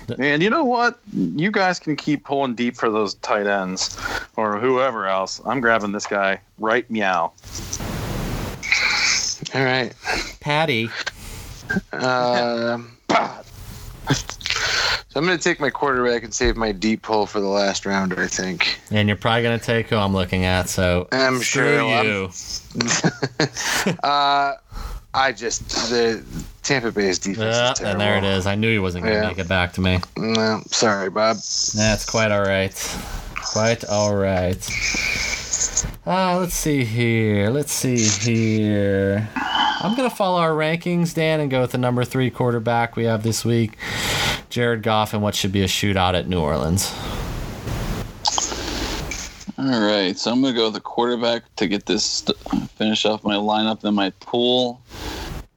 And 0.19 0.41
you 0.43 0.49
know 0.49 0.63
what? 0.63 0.99
You 1.13 1.51
guys 1.51 1.79
can 1.79 1.95
keep 1.95 2.23
pulling 2.23 2.55
deep 2.55 2.75
for 2.75 2.89
those 2.89 3.15
tight 3.15 3.47
ends 3.47 3.99
or 4.35 4.59
whoever 4.59 5.07
else. 5.07 5.41
I'm 5.45 5.61
grabbing 5.61 5.91
this 5.91 6.05
guy 6.05 6.39
right 6.59 6.89
meow. 6.89 7.31
All 9.53 9.63
right. 9.63 9.93
Patty. 10.39 10.89
Um, 11.91 12.97
so 15.09 15.19
I'm 15.21 15.25
going 15.25 15.37
to 15.37 15.43
take 15.43 15.59
my 15.59 15.69
quarterback 15.69 16.23
and 16.23 16.33
save 16.33 16.55
my 16.57 16.71
deep 16.71 17.01
pull 17.01 17.25
for 17.25 17.39
the 17.39 17.47
last 17.47 17.85
rounder, 17.85 18.21
I 18.21 18.27
think. 18.27 18.79
And 18.91 19.07
you're 19.07 19.17
probably 19.17 19.43
gonna 19.43 19.57
take 19.59 19.87
who 19.87 19.95
I'm 19.95 20.13
looking 20.13 20.45
at, 20.45 20.67
so 20.69 21.07
I'm 21.11 21.39
screw 21.39 21.77
sure 21.77 21.81
I'm- 21.89 22.05
you. 22.05 22.29
uh, 24.03 24.53
I 25.15 25.31
just, 25.31 25.67
the 25.89 26.23
Tampa 26.61 26.91
Bay's 26.91 27.19
defense 27.19 27.55
Yeah, 27.55 27.71
is 27.71 27.79
terrible. 27.79 27.91
and 27.91 28.01
there 28.01 28.17
it 28.17 28.23
is. 28.25 28.45
I 28.45 28.55
knew 28.55 28.69
he 28.71 28.79
wasn't 28.79 29.05
gonna 29.05 29.15
Yeah. 29.15 29.27
make 29.27 29.39
it 29.39 29.47
back 29.47 29.73
to 29.73 29.81
me. 29.81 29.99
No, 30.17 30.61
sorry, 30.67 31.09
Bob. 31.09 31.37
That's 31.73 32.05
quite 32.05 32.31
all 32.31 32.41
right. 32.41 32.73
Quite 33.35 33.85
all 33.85 34.15
right. 34.15 34.57
Uh, 36.05 36.37
let's 36.39 36.53
see 36.53 36.83
here. 36.83 37.49
Let's 37.49 37.71
see 37.71 37.97
here. 37.97 39.29
I'm 39.35 39.95
gonna 39.95 40.09
follow 40.09 40.39
our 40.41 40.51
rankings, 40.51 41.13
Dan, 41.13 41.39
and 41.39 41.49
go 41.49 41.61
with 41.61 41.71
the 41.71 41.77
number 41.77 42.03
three 42.03 42.29
quarterback 42.29 42.95
we 42.95 43.05
have 43.05 43.23
this 43.23 43.45
week, 43.45 43.77
Jared 44.49 44.83
Goff, 44.83 45.13
and 45.13 45.21
what 45.23 45.33
should 45.35 45.51
be 45.51 45.61
a 45.61 45.67
shootout 45.67 46.13
at 46.13 46.27
New 46.27 46.39
Orleans. 46.41 46.91
All 49.57 49.65
right, 49.65 50.17
so 50.17 50.33
I'm 50.33 50.41
gonna 50.41 50.53
go 50.53 50.65
with 50.65 50.73
the 50.73 50.81
quarterback 50.81 51.43
to 51.55 51.67
get 51.67 51.85
this 51.85 52.03
st- 52.03 52.37
finish 52.71 53.05
off 53.05 53.23
my 53.23 53.35
lineup. 53.35 53.79
Then 53.79 53.95
my 53.95 54.09
pool. 54.19 54.81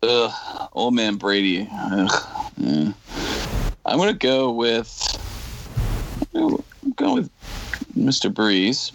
Ugh, 0.05 0.69
old 0.73 0.95
man 0.95 1.17
Brady. 1.17 1.69
Ugh, 1.73 2.53
yeah. 2.59 2.93
I'm 3.85 3.99
gonna 3.99 4.13
go 4.15 4.53
with. 4.53 5.03
I'm 6.33 6.93
going 6.95 7.15
with 7.15 7.31
Mr. 7.97 8.33
Brees. 8.33 8.93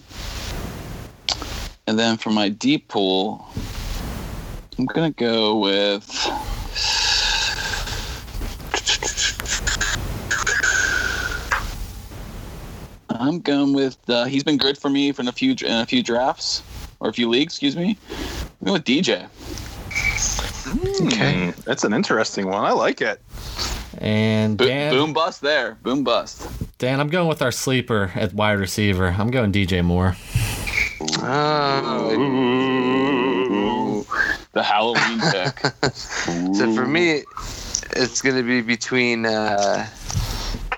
And 1.86 1.98
then 1.98 2.16
for 2.16 2.30
my 2.30 2.48
deep 2.48 2.88
pool, 2.88 3.46
I'm 4.78 4.86
gonna 4.86 5.10
go 5.10 5.58
with. 5.58 6.08
I'm 13.24 13.40
going 13.40 13.72
with. 13.72 13.98
Uh, 14.08 14.24
he's 14.24 14.44
been 14.44 14.58
good 14.58 14.76
for 14.76 14.90
me 14.90 15.12
for 15.12 15.22
in 15.22 15.28
a 15.28 15.32
few 15.32 15.52
in 15.52 15.72
a 15.72 15.86
few 15.86 16.02
drafts 16.02 16.62
or 17.00 17.08
a 17.08 17.12
few 17.12 17.28
leagues. 17.28 17.54
Excuse 17.54 17.76
me. 17.76 17.96
I'm 18.60 18.66
going 18.66 18.72
with 18.74 18.84
DJ. 18.84 19.28
Okay. 21.06 21.50
Hmm, 21.52 21.60
that's 21.64 21.84
an 21.84 21.92
interesting 21.92 22.48
one. 22.48 22.64
I 22.64 22.72
like 22.72 23.00
it. 23.00 23.20
And 23.98 24.58
Bo- 24.58 24.66
Dan, 24.66 24.92
boom 24.92 25.12
bust 25.12 25.40
there. 25.40 25.76
Boom 25.82 26.04
bust. 26.04 26.48
Dan, 26.78 27.00
I'm 27.00 27.08
going 27.08 27.28
with 27.28 27.42
our 27.42 27.52
sleeper 27.52 28.12
at 28.14 28.34
wide 28.34 28.58
receiver. 28.58 29.14
I'm 29.18 29.30
going 29.30 29.52
DJ 29.52 29.84
Moore. 29.84 30.16
Uh, 31.22 32.08
the 34.52 34.62
Halloween 34.62 35.20
pick. 35.32 35.60
so 36.54 36.74
for 36.74 36.86
me, 36.86 37.22
it's 37.96 38.22
going 38.22 38.36
to 38.36 38.42
be 38.42 38.60
between. 38.60 39.26
Uh, 39.26 39.86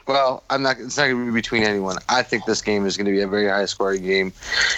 well, 0.07 0.43
I'm 0.51 0.63
not. 0.63 0.79
It's 0.79 0.97
not 0.97 1.05
going 1.05 1.19
to 1.19 1.27
be 1.27 1.35
between 1.35 1.63
anyone. 1.63 1.99
I 2.09 2.23
think 2.23 2.45
this 2.45 2.63
game 2.63 2.87
is 2.87 2.97
going 2.97 3.07
to 3.07 3.13
be 3.13 3.21
a 3.21 3.29
very 3.29 3.49
high 3.49 3.65
scoring 3.67 4.03
game, 4.03 4.33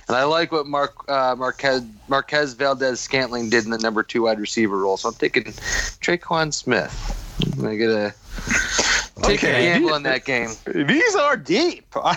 and 0.09 0.17
I 0.17 0.25
like 0.25 0.53
what 0.53 0.67
Mark 0.67 0.95
uh, 1.09 1.35
Marquez 1.37 1.83
Marquez 2.09 2.55
Valdes 2.55 3.01
Scantling 3.01 3.51
did 3.51 3.65
in 3.65 3.71
the 3.71 3.79
number 3.79 4.03
two 4.03 4.23
wide 4.23 4.41
receiver 4.41 4.79
role. 4.79 4.97
So 4.97 5.11
I'm 5.11 5.15
taking 5.15 5.45
Tre'Quan 5.45 6.53
Smith. 6.53 6.95
I'm 7.45 7.61
going 7.63 7.71
to 7.71 7.77
get 7.77 7.91
a 7.91 8.15
take 9.23 9.43
a 9.43 9.47
gamble 9.47 9.95
in 9.95 10.03
that 10.05 10.25
game. 10.25 10.51
These 10.67 11.15
are 11.15 11.37
deep. 11.37 11.85
Are- 11.97 12.17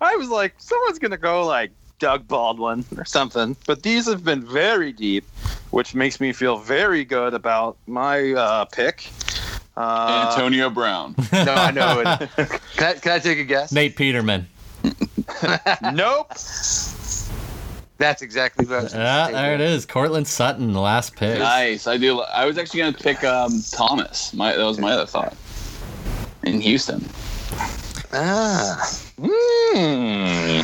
I 0.00 0.16
was 0.16 0.28
like, 0.28 0.54
someone's 0.58 0.98
gonna 0.98 1.16
go 1.16 1.46
like 1.46 1.70
Doug 1.98 2.26
Baldwin 2.28 2.84
or 2.96 3.04
something, 3.04 3.56
but 3.66 3.82
these 3.82 4.06
have 4.06 4.24
been 4.24 4.44
very 4.44 4.92
deep, 4.92 5.24
which 5.70 5.94
makes 5.94 6.20
me 6.20 6.32
feel 6.32 6.58
very 6.58 7.04
good 7.04 7.34
about 7.34 7.76
my 7.86 8.32
uh, 8.32 8.64
pick. 8.66 9.08
Uh, 9.80 10.30
Antonio 10.30 10.70
Brown. 10.70 11.14
No, 11.32 11.54
I 11.54 11.70
know 11.70 12.00
it. 12.00 12.28
Can 12.76 12.86
I, 12.86 12.92
can 12.94 13.12
I 13.12 13.18
take 13.18 13.38
a 13.38 13.44
guess? 13.44 13.72
Nate 13.72 13.96
Peterman. 13.96 14.46
nope. 15.92 16.28
That's 17.98 18.22
exactly 18.22 18.64
what 18.66 18.78
I 18.78 18.82
was. 18.82 18.94
Ah, 18.94 19.28
there 19.30 19.54
it 19.54 19.60
is. 19.60 19.84
Courtland 19.86 20.26
Sutton, 20.26 20.72
the 20.72 20.80
last 20.80 21.16
pick. 21.16 21.38
Nice. 21.38 21.86
I 21.86 21.96
do. 21.98 22.20
I 22.20 22.46
was 22.46 22.56
actually 22.58 22.80
going 22.80 22.94
to 22.94 23.02
pick 23.02 23.22
um, 23.24 23.62
Thomas. 23.72 24.32
My 24.34 24.54
that 24.56 24.64
was 24.64 24.78
my 24.78 24.92
other 24.92 25.06
thought. 25.06 25.34
In 26.42 26.60
Houston. 26.60 27.04
Ah, 28.12 28.98
Hmm. 29.20 30.62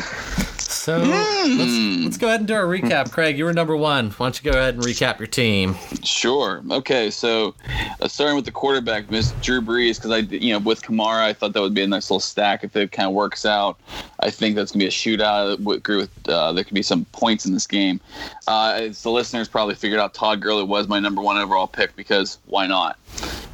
So 0.87 0.99
let's, 0.99 2.03
let's 2.05 2.17
go 2.17 2.27
ahead 2.27 2.39
and 2.39 2.47
do 2.47 2.53
our 2.53 2.63
recap. 2.63 3.11
Craig, 3.11 3.37
you 3.37 3.43
were 3.43 3.51
number 3.51 3.75
one. 3.75 4.11
Why 4.11 4.27
don't 4.27 4.41
you 4.41 4.49
go 4.53 4.57
ahead 4.57 4.75
and 4.75 4.83
recap 4.85 5.19
your 5.19 5.27
team? 5.27 5.75
Sure. 6.01 6.63
Okay. 6.71 7.11
So, 7.11 7.55
uh, 7.99 8.07
starting 8.07 8.37
with 8.37 8.45
the 8.45 8.53
quarterback, 8.53 9.11
Miss 9.11 9.33
Drew 9.41 9.59
Brees, 9.59 9.97
because 9.97 10.11
I, 10.11 10.19
you 10.19 10.53
know, 10.53 10.59
with 10.59 10.81
Kamara, 10.81 11.23
I 11.23 11.33
thought 11.33 11.51
that 11.51 11.61
would 11.61 11.73
be 11.73 11.81
a 11.81 11.87
nice 11.87 12.09
little 12.09 12.21
stack 12.21 12.63
if 12.63 12.73
it 12.77 12.93
kind 12.93 13.05
of 13.05 13.13
works 13.13 13.45
out. 13.45 13.77
I 14.21 14.29
think 14.29 14.55
that's 14.55 14.71
gonna 14.71 14.83
be 14.83 14.87
a 14.87 14.89
shootout. 14.89 15.59
I 15.59 15.73
agree 15.75 15.97
with 15.97 16.29
uh, 16.29 16.53
there 16.53 16.63
could 16.63 16.73
be 16.73 16.83
some 16.83 17.03
points 17.11 17.45
in 17.45 17.51
this 17.51 17.67
game. 17.67 17.99
Uh, 18.47 18.77
as 18.77 19.03
the 19.03 19.11
listeners 19.11 19.49
probably 19.49 19.75
figured 19.75 19.99
out, 19.99 20.13
Todd 20.13 20.39
Gurley 20.39 20.63
was 20.63 20.87
my 20.87 21.01
number 21.01 21.21
one 21.21 21.35
overall 21.37 21.67
pick 21.67 21.97
because 21.97 22.37
why 22.45 22.65
not? 22.65 22.97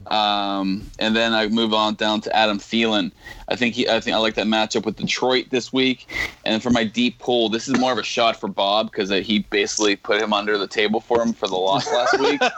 Um, 0.08 0.89
and 0.99 1.16
then 1.16 1.34
I 1.34 1.47
move 1.47 1.74
on 1.74 1.95
down 1.95 2.22
to 2.22 2.36
Adam 2.36 2.60
Thielen. 2.60 3.12
I 3.49 3.56
think 3.56 3.76
he, 3.76 3.88
I 3.89 3.99
think 3.99 4.16
I 4.16 4.20
like 4.20 4.36
that 4.36 4.47
matchup 4.47 4.86
with 4.86 4.95
Detroit 4.95 5.47
this 5.49 5.72
week. 5.74 6.08
And 6.45 6.62
for 6.64 6.70
my 6.70 6.84
deep 6.84 7.20
pull, 7.20 7.49
this 7.49 7.68
is 7.68 7.78
more 7.80 7.91
of 7.91 7.97
a 7.97 8.04
shot 8.04 8.39
for 8.39 8.47
Bob 8.47 8.91
because 8.91 9.10
he 9.10 9.39
basically 9.39 9.95
put 9.95 10.22
him 10.22 10.34
under 10.34 10.58
the 10.58 10.68
table 10.68 10.99
for 10.99 11.22
him 11.22 11.34
for 11.34 11.47
the 11.47 11.56
loss 11.56 11.91
last 11.91 12.20
week. 12.20 12.41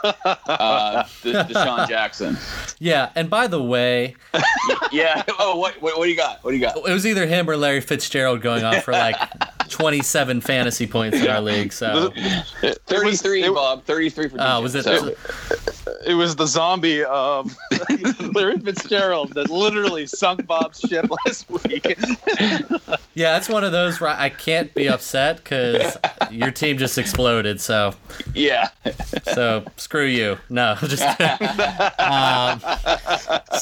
Uh, 0.46 1.04
De- 1.22 1.32
DeSean 1.32 1.88
Jackson. 1.88 2.36
Yeah, 2.78 3.10
and 3.14 3.28
by 3.28 3.46
the 3.46 3.62
way, 3.62 4.14
Yeah. 4.92 5.22
Oh, 5.38 5.56
what, 5.56 5.80
what, 5.82 5.98
what 5.98 6.04
do 6.04 6.10
you 6.10 6.16
got? 6.16 6.42
What 6.42 6.52
do 6.52 6.56
you 6.56 6.62
got? 6.62 6.76
it 6.76 6.92
was 6.92 7.06
either 7.06 7.26
him 7.26 7.48
or 7.48 7.56
Larry 7.56 7.80
Fitzgerald 7.80 8.40
going 8.42 8.64
off 8.64 8.84
for 8.84 8.92
like 8.92 9.16
27 9.68 10.40
fantasy 10.40 10.86
points 10.86 11.16
in 11.18 11.28
our 11.28 11.40
league. 11.40 11.72
So, 11.72 12.12
Thirty-three, 12.86 13.44
it- 13.44 13.54
Bob. 13.54 13.84
Thirty-three 13.84 14.28
for. 14.28 14.36
oh, 14.40 14.44
DJ. 14.44 14.62
was 14.62 14.74
it? 14.74 14.84
So- 14.84 15.14
It 16.04 16.14
was 16.14 16.36
the 16.36 16.46
zombie 16.46 17.02
of 17.04 17.54
Larry 18.34 18.58
Fitzgerald 18.58 19.32
that 19.34 19.50
literally 19.50 20.06
sunk 20.06 20.46
Bob's 20.46 20.78
ship 20.80 21.06
last 21.26 21.48
week. 21.50 21.98
Yeah, 23.14 23.32
that's 23.32 23.48
one 23.48 23.64
of 23.64 23.72
those 23.72 24.00
where 24.00 24.10
I 24.10 24.28
can't 24.28 24.72
be 24.74 24.88
upset 24.88 25.38
because 25.38 25.96
your 26.30 26.50
team 26.50 26.76
just 26.78 26.98
exploded. 26.98 27.60
So, 27.60 27.94
yeah. 28.34 28.68
so 29.32 29.64
screw 29.76 30.04
you. 30.06 30.38
No, 30.48 30.76
just. 30.82 31.02
um, 31.20 32.60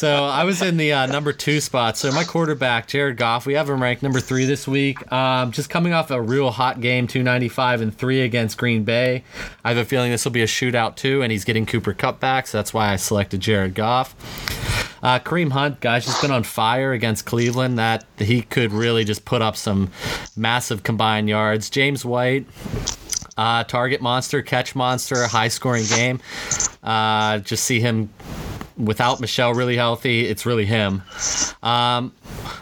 so 0.04 0.26
I 0.26 0.44
was 0.44 0.60
in 0.60 0.76
the 0.76 0.92
uh, 0.92 1.06
number 1.06 1.32
two 1.32 1.62
spot. 1.62 1.96
So 1.96 2.12
my 2.12 2.24
quarterback, 2.24 2.88
Jared 2.88 3.16
Goff, 3.16 3.46
we 3.46 3.54
have 3.54 3.70
him 3.70 3.82
ranked 3.82 4.02
number 4.02 4.20
three 4.20 4.44
this 4.44 4.68
week. 4.68 5.10
Um, 5.10 5.50
just 5.50 5.70
coming 5.70 5.94
off 5.94 6.10
a 6.10 6.20
real 6.20 6.50
hot 6.50 6.82
game, 6.82 7.06
295 7.06 7.80
and 7.80 7.96
three 7.96 8.20
against 8.20 8.58
Green 8.58 8.84
Bay. 8.84 9.24
I 9.64 9.70
have 9.70 9.78
a 9.78 9.84
feeling 9.86 10.10
this 10.10 10.26
will 10.26 10.32
be 10.32 10.42
a 10.42 10.46
shootout 10.46 10.96
too, 10.96 11.22
and 11.22 11.32
he's 11.32 11.46
getting 11.46 11.64
Cooper 11.64 11.94
Kupp 11.94 12.20
back, 12.20 12.46
so 12.48 12.58
that's 12.58 12.74
why 12.74 12.92
I 12.92 12.96
selected 12.96 13.40
Jared 13.40 13.74
Goff. 13.74 14.14
Uh, 15.02 15.20
Kareem 15.20 15.52
Hunt, 15.52 15.80
guys, 15.80 16.04
just 16.04 16.20
been 16.20 16.30
on 16.30 16.42
fire 16.42 16.92
against 16.92 17.24
Cleveland. 17.24 17.78
That 17.78 18.04
he 18.18 18.42
could 18.42 18.72
really 18.72 19.04
just 19.04 19.24
put 19.24 19.40
up 19.40 19.56
some 19.56 19.90
massive 20.36 20.82
combined 20.82 21.30
yards. 21.30 21.70
James 21.70 22.04
White, 22.04 22.44
uh, 23.38 23.64
target 23.64 24.02
monster, 24.02 24.42
catch 24.42 24.74
monster, 24.74 25.26
high 25.28 25.48
scoring 25.48 25.86
game. 25.86 26.20
Uh, 26.82 27.38
just 27.38 27.64
see 27.64 27.80
him 27.80 28.10
without 28.76 29.20
Michel 29.20 29.54
really 29.54 29.76
healthy. 29.76 30.26
It's 30.26 30.44
really 30.44 30.64
him. 30.64 31.02
Um, 31.62 32.12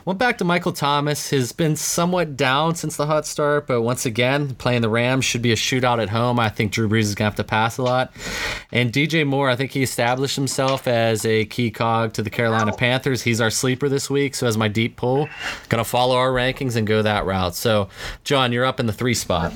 went 0.04 0.18
back 0.18 0.38
to 0.38 0.44
Michael 0.44 0.72
Thomas. 0.72 1.30
Has 1.30 1.52
been 1.52 1.76
somewhat 1.76 2.36
down 2.36 2.74
since 2.74 2.96
the 2.96 3.06
hot 3.06 3.26
start, 3.26 3.66
but 3.66 3.82
once 3.82 4.04
again, 4.04 4.54
playing 4.56 4.82
the 4.82 4.88
Rams 4.88 5.24
should 5.24 5.42
be 5.42 5.52
a 5.52 5.56
shootout 5.56 6.02
at 6.02 6.10
home. 6.10 6.38
I 6.38 6.48
think 6.48 6.72
Drew 6.72 6.88
Brees 6.88 7.00
is 7.02 7.14
gonna 7.14 7.30
have 7.30 7.36
to 7.36 7.44
pass 7.44 7.78
a 7.78 7.82
lot. 7.82 8.12
And 8.70 8.92
DJ 8.92 9.26
Moore, 9.26 9.48
I 9.48 9.56
think 9.56 9.70
he 9.70 9.82
established 9.82 10.36
himself 10.36 10.86
as 10.86 11.24
a 11.24 11.44
key 11.46 11.70
cog 11.70 12.12
to 12.14 12.22
the 12.22 12.30
Carolina 12.30 12.72
Panthers. 12.72 13.22
He's 13.22 13.40
our 13.40 13.50
sleeper 13.50 13.88
this 13.88 14.10
week, 14.10 14.34
so 14.34 14.46
as 14.46 14.56
my 14.56 14.68
deep 14.68 14.96
pull, 14.96 15.28
gonna 15.68 15.84
follow 15.84 16.16
our 16.16 16.30
rankings 16.30 16.76
and 16.76 16.86
go 16.86 17.02
that 17.02 17.24
route. 17.24 17.54
So, 17.54 17.88
John, 18.24 18.52
you're 18.52 18.64
up 18.64 18.80
in 18.80 18.86
the 18.86 18.92
three 18.92 19.14
spot. 19.14 19.54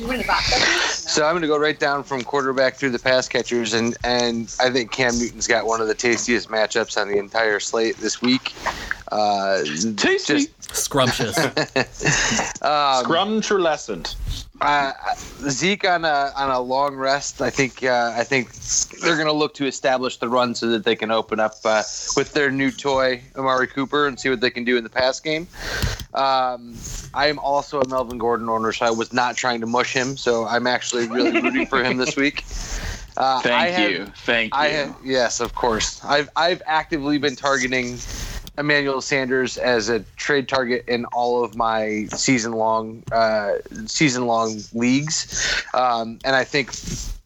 So 1.06 1.24
I'm 1.24 1.32
going 1.32 1.42
to 1.42 1.48
go 1.48 1.58
right 1.58 1.78
down 1.78 2.04
from 2.04 2.24
quarterback 2.24 2.76
through 2.76 2.90
the 2.90 2.98
pass 2.98 3.28
catchers, 3.28 3.74
and 3.74 3.96
and 4.04 4.54
I 4.60 4.70
think 4.70 4.92
Cam 4.92 5.18
Newton's 5.18 5.46
got 5.46 5.66
one 5.66 5.80
of 5.80 5.88
the 5.88 5.94
tastiest 5.94 6.48
matchups 6.48 7.00
on 7.00 7.08
the 7.08 7.18
entire 7.18 7.60
slate 7.60 7.98
this 7.98 8.20
week. 8.20 8.56
Uh, 9.12 9.62
Tasty. 9.96 10.46
Scrumptious. 10.60 11.36
um, 12.62 13.04
Scrumturlescent. 13.04 14.16
uh, 14.60 14.92
Zeke 15.48 15.86
on 15.86 16.04
a 16.04 16.32
on 16.36 16.50
a 16.50 16.60
long 16.60 16.96
rest. 16.96 17.40
I 17.40 17.50
think 17.50 17.84
uh, 17.84 18.12
I 18.16 18.24
think 18.24 18.52
they're 19.02 19.14
going 19.14 19.28
to 19.28 19.32
look 19.32 19.54
to 19.54 19.66
establish 19.66 20.16
the 20.18 20.28
run 20.28 20.54
so 20.54 20.68
that 20.70 20.84
they 20.84 20.96
can 20.96 21.10
open 21.10 21.38
up 21.38 21.54
uh, 21.64 21.82
with 22.16 22.32
their 22.32 22.50
new 22.50 22.70
toy 22.70 23.22
Amari 23.36 23.68
Cooper 23.68 24.06
and 24.06 24.18
see 24.18 24.28
what 24.28 24.40
they 24.40 24.50
can 24.50 24.64
do 24.64 24.76
in 24.76 24.82
the 24.84 24.90
pass 24.90 25.20
game. 25.20 25.46
Um, 26.14 26.74
I 27.14 27.26
am 27.28 27.38
also 27.38 27.80
a 27.80 27.88
Melvin 27.88 28.18
Gordon 28.18 28.48
owner, 28.48 28.72
so 28.72 28.86
I 28.86 28.90
was 28.90 29.12
not 29.12 29.36
trying 29.36 29.60
to 29.60 29.66
mush 29.66 29.92
him. 29.92 30.16
So 30.16 30.46
I'm 30.46 30.66
actually 30.66 31.06
really 31.08 31.40
rooting 31.40 31.66
for 31.66 31.82
him 31.84 31.96
this 31.98 32.16
week. 32.16 32.44
Uh, 33.18 33.38
I 33.38 33.42
Thank 33.42 33.74
have- 33.76 33.90
you. 33.90 34.06
Thank 34.24 34.52
you. 34.52 34.58
I 34.60 34.68
have, 34.68 34.96
yes, 35.04 35.40
of 35.40 35.54
course. 35.54 36.04
I've 36.04 36.28
I've 36.36 36.60
actively 36.66 37.18
been 37.18 37.36
targeting 37.36 37.98
Emmanuel 38.58 39.00
Sanders 39.00 39.58
as 39.58 39.88
a 39.88 40.00
trade 40.16 40.48
target 40.48 40.84
in 40.88 41.04
all 41.06 41.44
of 41.44 41.56
my 41.56 42.06
season 42.10 42.52
long 42.52 43.02
uh, 43.12 43.54
season 43.86 44.26
long 44.26 44.60
leagues, 44.72 45.64
um, 45.74 46.18
and 46.24 46.36
I 46.36 46.44
think 46.44 46.70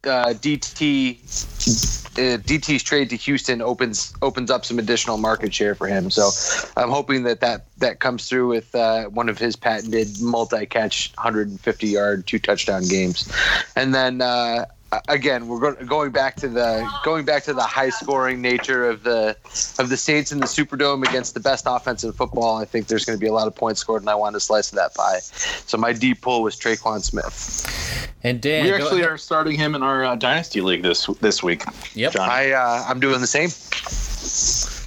uh, 0.05 0.33
DT. 0.33 1.87
Uh, 2.11 2.35
DT's 2.39 2.83
trade 2.83 3.09
to 3.09 3.15
Houston 3.15 3.61
opens 3.61 4.13
opens 4.21 4.51
up 4.51 4.65
some 4.65 4.77
additional 4.79 5.15
market 5.15 5.53
share 5.53 5.75
for 5.75 5.87
him, 5.87 6.11
so 6.11 6.29
I'm 6.75 6.89
hoping 6.89 7.23
that 7.23 7.39
that, 7.39 7.67
that 7.77 8.01
comes 8.01 8.27
through 8.27 8.49
with 8.49 8.75
uh, 8.75 9.05
one 9.05 9.29
of 9.29 9.37
his 9.37 9.55
patented 9.55 10.19
multi-catch, 10.19 11.13
150 11.15 11.87
yard, 11.87 12.27
two 12.27 12.37
touchdown 12.37 12.85
games, 12.85 13.31
and 13.77 13.95
then 13.95 14.21
uh, 14.21 14.65
again 15.07 15.47
we're 15.47 15.59
go- 15.59 15.85
going 15.85 16.11
back 16.11 16.35
to 16.35 16.47
the 16.49 16.87
going 17.05 17.23
back 17.23 17.43
to 17.43 17.53
the 17.53 17.63
high 17.63 17.89
scoring 17.89 18.41
nature 18.41 18.89
of 18.89 19.03
the 19.03 19.35
of 19.79 19.89
the 19.89 19.95
Saints 19.97 20.31
in 20.31 20.39
the 20.39 20.45
Superdome 20.45 21.07
against 21.07 21.33
the 21.33 21.39
best 21.39 21.65
offense 21.67 22.03
in 22.03 22.11
football. 22.11 22.57
I 22.57 22.65
think 22.65 22.87
there's 22.87 23.05
going 23.05 23.17
to 23.17 23.21
be 23.21 23.27
a 23.27 23.33
lot 23.33 23.47
of 23.47 23.55
points 23.55 23.79
scored, 23.79 24.01
and 24.01 24.09
I 24.09 24.15
want 24.15 24.35
to 24.35 24.39
slice 24.39 24.69
of 24.71 24.75
that 24.75 24.93
pie. 24.93 25.19
So 25.19 25.77
my 25.77 25.93
deep 25.93 26.21
pull 26.21 26.43
was 26.43 26.55
Tre'Quan 26.57 27.01
Smith. 27.01 28.11
and 28.23 28.41
Dan, 28.41 28.65
We 28.65 28.73
actually 28.73 29.03
are 29.03 29.17
starting 29.17 29.57
him 29.57 29.75
in 29.75 29.83
our 29.83 30.03
uh, 30.03 30.15
dynasty 30.15 30.59
league 30.61 30.83
this 30.83 31.05
this 31.21 31.41
week. 31.41 31.63
Yep. 31.95 32.13
John. 32.13 32.29
I 32.29 32.51
uh, 32.51 32.85
I'm 32.87 32.99
doing 32.99 33.21
the 33.21 33.27
same. 33.27 33.49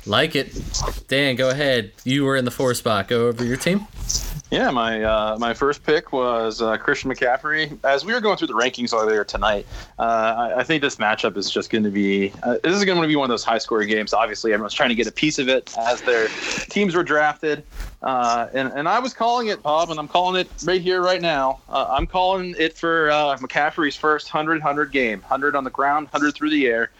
like 0.06 0.36
it. 0.36 0.52
Dan, 1.08 1.36
go 1.36 1.48
ahead. 1.50 1.92
You 2.04 2.24
were 2.24 2.36
in 2.36 2.44
the 2.44 2.50
four 2.50 2.74
spot. 2.74 3.08
Go 3.08 3.28
over 3.28 3.44
your 3.44 3.56
team. 3.56 3.86
Yeah, 4.54 4.70
my 4.70 5.02
uh, 5.02 5.36
my 5.40 5.52
first 5.52 5.82
pick 5.82 6.12
was 6.12 6.62
uh, 6.62 6.76
Christian 6.76 7.10
McCaffrey. 7.10 7.76
As 7.82 8.04
we 8.04 8.14
were 8.14 8.20
going 8.20 8.36
through 8.36 8.46
the 8.46 8.54
rankings 8.54 8.94
earlier 8.94 9.24
tonight, 9.24 9.66
uh, 9.98 10.02
I, 10.02 10.60
I 10.60 10.62
think 10.62 10.80
this 10.80 10.94
matchup 10.94 11.36
is 11.36 11.50
just 11.50 11.70
going 11.70 11.82
to 11.82 11.90
be 11.90 12.32
uh, 12.44 12.58
this 12.62 12.76
is 12.76 12.84
going 12.84 13.02
to 13.02 13.08
be 13.08 13.16
one 13.16 13.24
of 13.24 13.30
those 13.30 13.42
high 13.42 13.58
scoring 13.58 13.88
games. 13.88 14.14
Obviously, 14.14 14.52
everyone's 14.52 14.72
trying 14.72 14.90
to 14.90 14.94
get 14.94 15.08
a 15.08 15.12
piece 15.12 15.40
of 15.40 15.48
it 15.48 15.76
as 15.76 16.02
their 16.02 16.28
teams 16.68 16.94
were 16.94 17.02
drafted, 17.02 17.64
uh, 18.04 18.48
and 18.52 18.70
and 18.74 18.86
I 18.86 18.98
was 18.98 19.14
calling 19.14 19.48
it, 19.48 19.62
Bob, 19.62 19.88
and 19.90 19.98
I'm 19.98 20.08
calling 20.08 20.38
it 20.38 20.48
right 20.66 20.80
here, 20.80 21.00
right 21.00 21.22
now. 21.22 21.60
Uh, 21.70 21.86
I'm 21.88 22.06
calling 22.06 22.54
it 22.58 22.76
for 22.76 23.10
uh, 23.10 23.38
McCaffrey's 23.38 23.96
first 23.96 24.32
100 24.32 24.60
100 24.60 24.92
game, 24.92 25.20
100 25.20 25.56
on 25.56 25.64
the 25.64 25.70
ground, 25.70 26.08
100 26.12 26.34
through 26.34 26.50
the 26.50 26.66
air. 26.66 26.90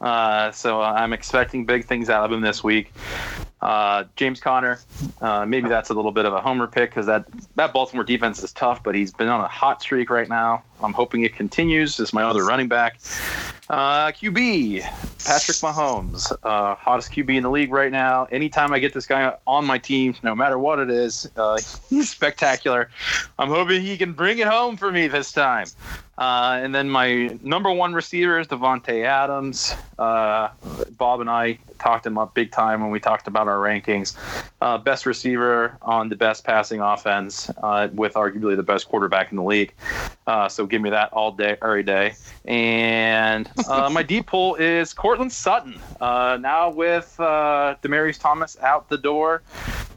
Uh, 0.00 0.50
so 0.50 0.82
I'm 0.82 1.12
expecting 1.12 1.64
big 1.64 1.84
things 1.84 2.10
out 2.10 2.24
of 2.24 2.32
him 2.32 2.40
this 2.40 2.64
week. 2.64 2.92
Uh, 3.60 4.04
James 4.16 4.40
Conner, 4.40 4.80
uh, 5.20 5.46
maybe 5.46 5.68
that's 5.68 5.90
a 5.90 5.94
little 5.94 6.12
bit 6.12 6.24
of 6.24 6.32
a 6.32 6.40
homer 6.40 6.66
pick 6.66 6.90
because 6.90 7.06
that, 7.06 7.26
that 7.54 7.72
Baltimore 7.72 8.04
defense 8.04 8.42
is 8.42 8.52
tough, 8.52 8.82
but 8.82 8.96
he's 8.96 9.12
been 9.12 9.28
on 9.28 9.40
a 9.40 9.48
hot 9.48 9.80
streak 9.80 10.10
right 10.10 10.28
now. 10.28 10.64
I'm 10.82 10.92
hoping 10.92 11.24
it 11.24 11.34
continues. 11.34 11.96
This 11.96 12.08
is 12.08 12.12
my 12.12 12.22
other 12.22 12.44
running 12.44 12.68
back. 12.68 12.98
Uh, 13.68 14.10
QB, 14.12 14.80
Patrick 14.80 15.58
Mahomes, 15.58 16.32
uh, 16.42 16.74
hottest 16.74 17.12
QB 17.12 17.36
in 17.36 17.42
the 17.42 17.50
league 17.50 17.70
right 17.70 17.92
now. 17.92 18.24
Anytime 18.26 18.72
I 18.72 18.78
get 18.78 18.94
this 18.94 19.06
guy 19.06 19.34
on 19.46 19.66
my 19.66 19.76
team, 19.76 20.14
no 20.22 20.34
matter 20.34 20.58
what 20.58 20.78
it 20.78 20.88
is, 20.88 21.30
uh, 21.36 21.58
he's 21.90 22.08
spectacular. 22.08 22.90
I'm 23.38 23.48
hoping 23.48 23.82
he 23.82 23.98
can 23.98 24.12
bring 24.14 24.38
it 24.38 24.46
home 24.46 24.78
for 24.78 24.90
me 24.90 25.06
this 25.06 25.32
time. 25.32 25.66
Uh, 26.18 26.58
and 26.60 26.74
then 26.74 26.90
my 26.90 27.38
number 27.44 27.70
one 27.70 27.94
receiver 27.94 28.40
is 28.40 28.48
Davante 28.48 29.04
Adams. 29.04 29.72
Uh, 30.00 30.48
Bob 30.96 31.20
and 31.20 31.30
I 31.30 31.58
talked 31.78 32.04
him 32.04 32.18
up 32.18 32.34
big 32.34 32.50
time 32.50 32.80
when 32.80 32.90
we 32.90 32.98
talked 32.98 33.28
about 33.28 33.46
our 33.46 33.58
rankings. 33.58 34.16
Uh, 34.60 34.78
best 34.78 35.06
receiver 35.06 35.78
on 35.80 36.08
the 36.08 36.16
best 36.16 36.42
passing 36.42 36.80
offense, 36.80 37.50
uh, 37.62 37.86
with 37.92 38.14
arguably 38.14 38.56
the 38.56 38.64
best 38.64 38.88
quarterback 38.88 39.30
in 39.30 39.36
the 39.36 39.44
league. 39.44 39.72
Uh, 40.26 40.48
so 40.48 40.66
give 40.66 40.82
me 40.82 40.90
that 40.90 41.12
all 41.12 41.30
day, 41.30 41.56
every 41.62 41.84
day. 41.84 42.14
And 42.46 43.48
uh, 43.68 43.88
my 43.88 44.02
deep 44.14 44.26
pull 44.26 44.56
is 44.56 44.92
Courtland 44.92 45.32
Sutton. 45.32 45.78
Uh, 46.00 46.36
now 46.40 46.68
with 46.68 47.14
uh, 47.20 47.76
Demaryius 47.80 48.18
Thomas 48.18 48.58
out 48.60 48.88
the 48.88 48.98
door, 48.98 49.42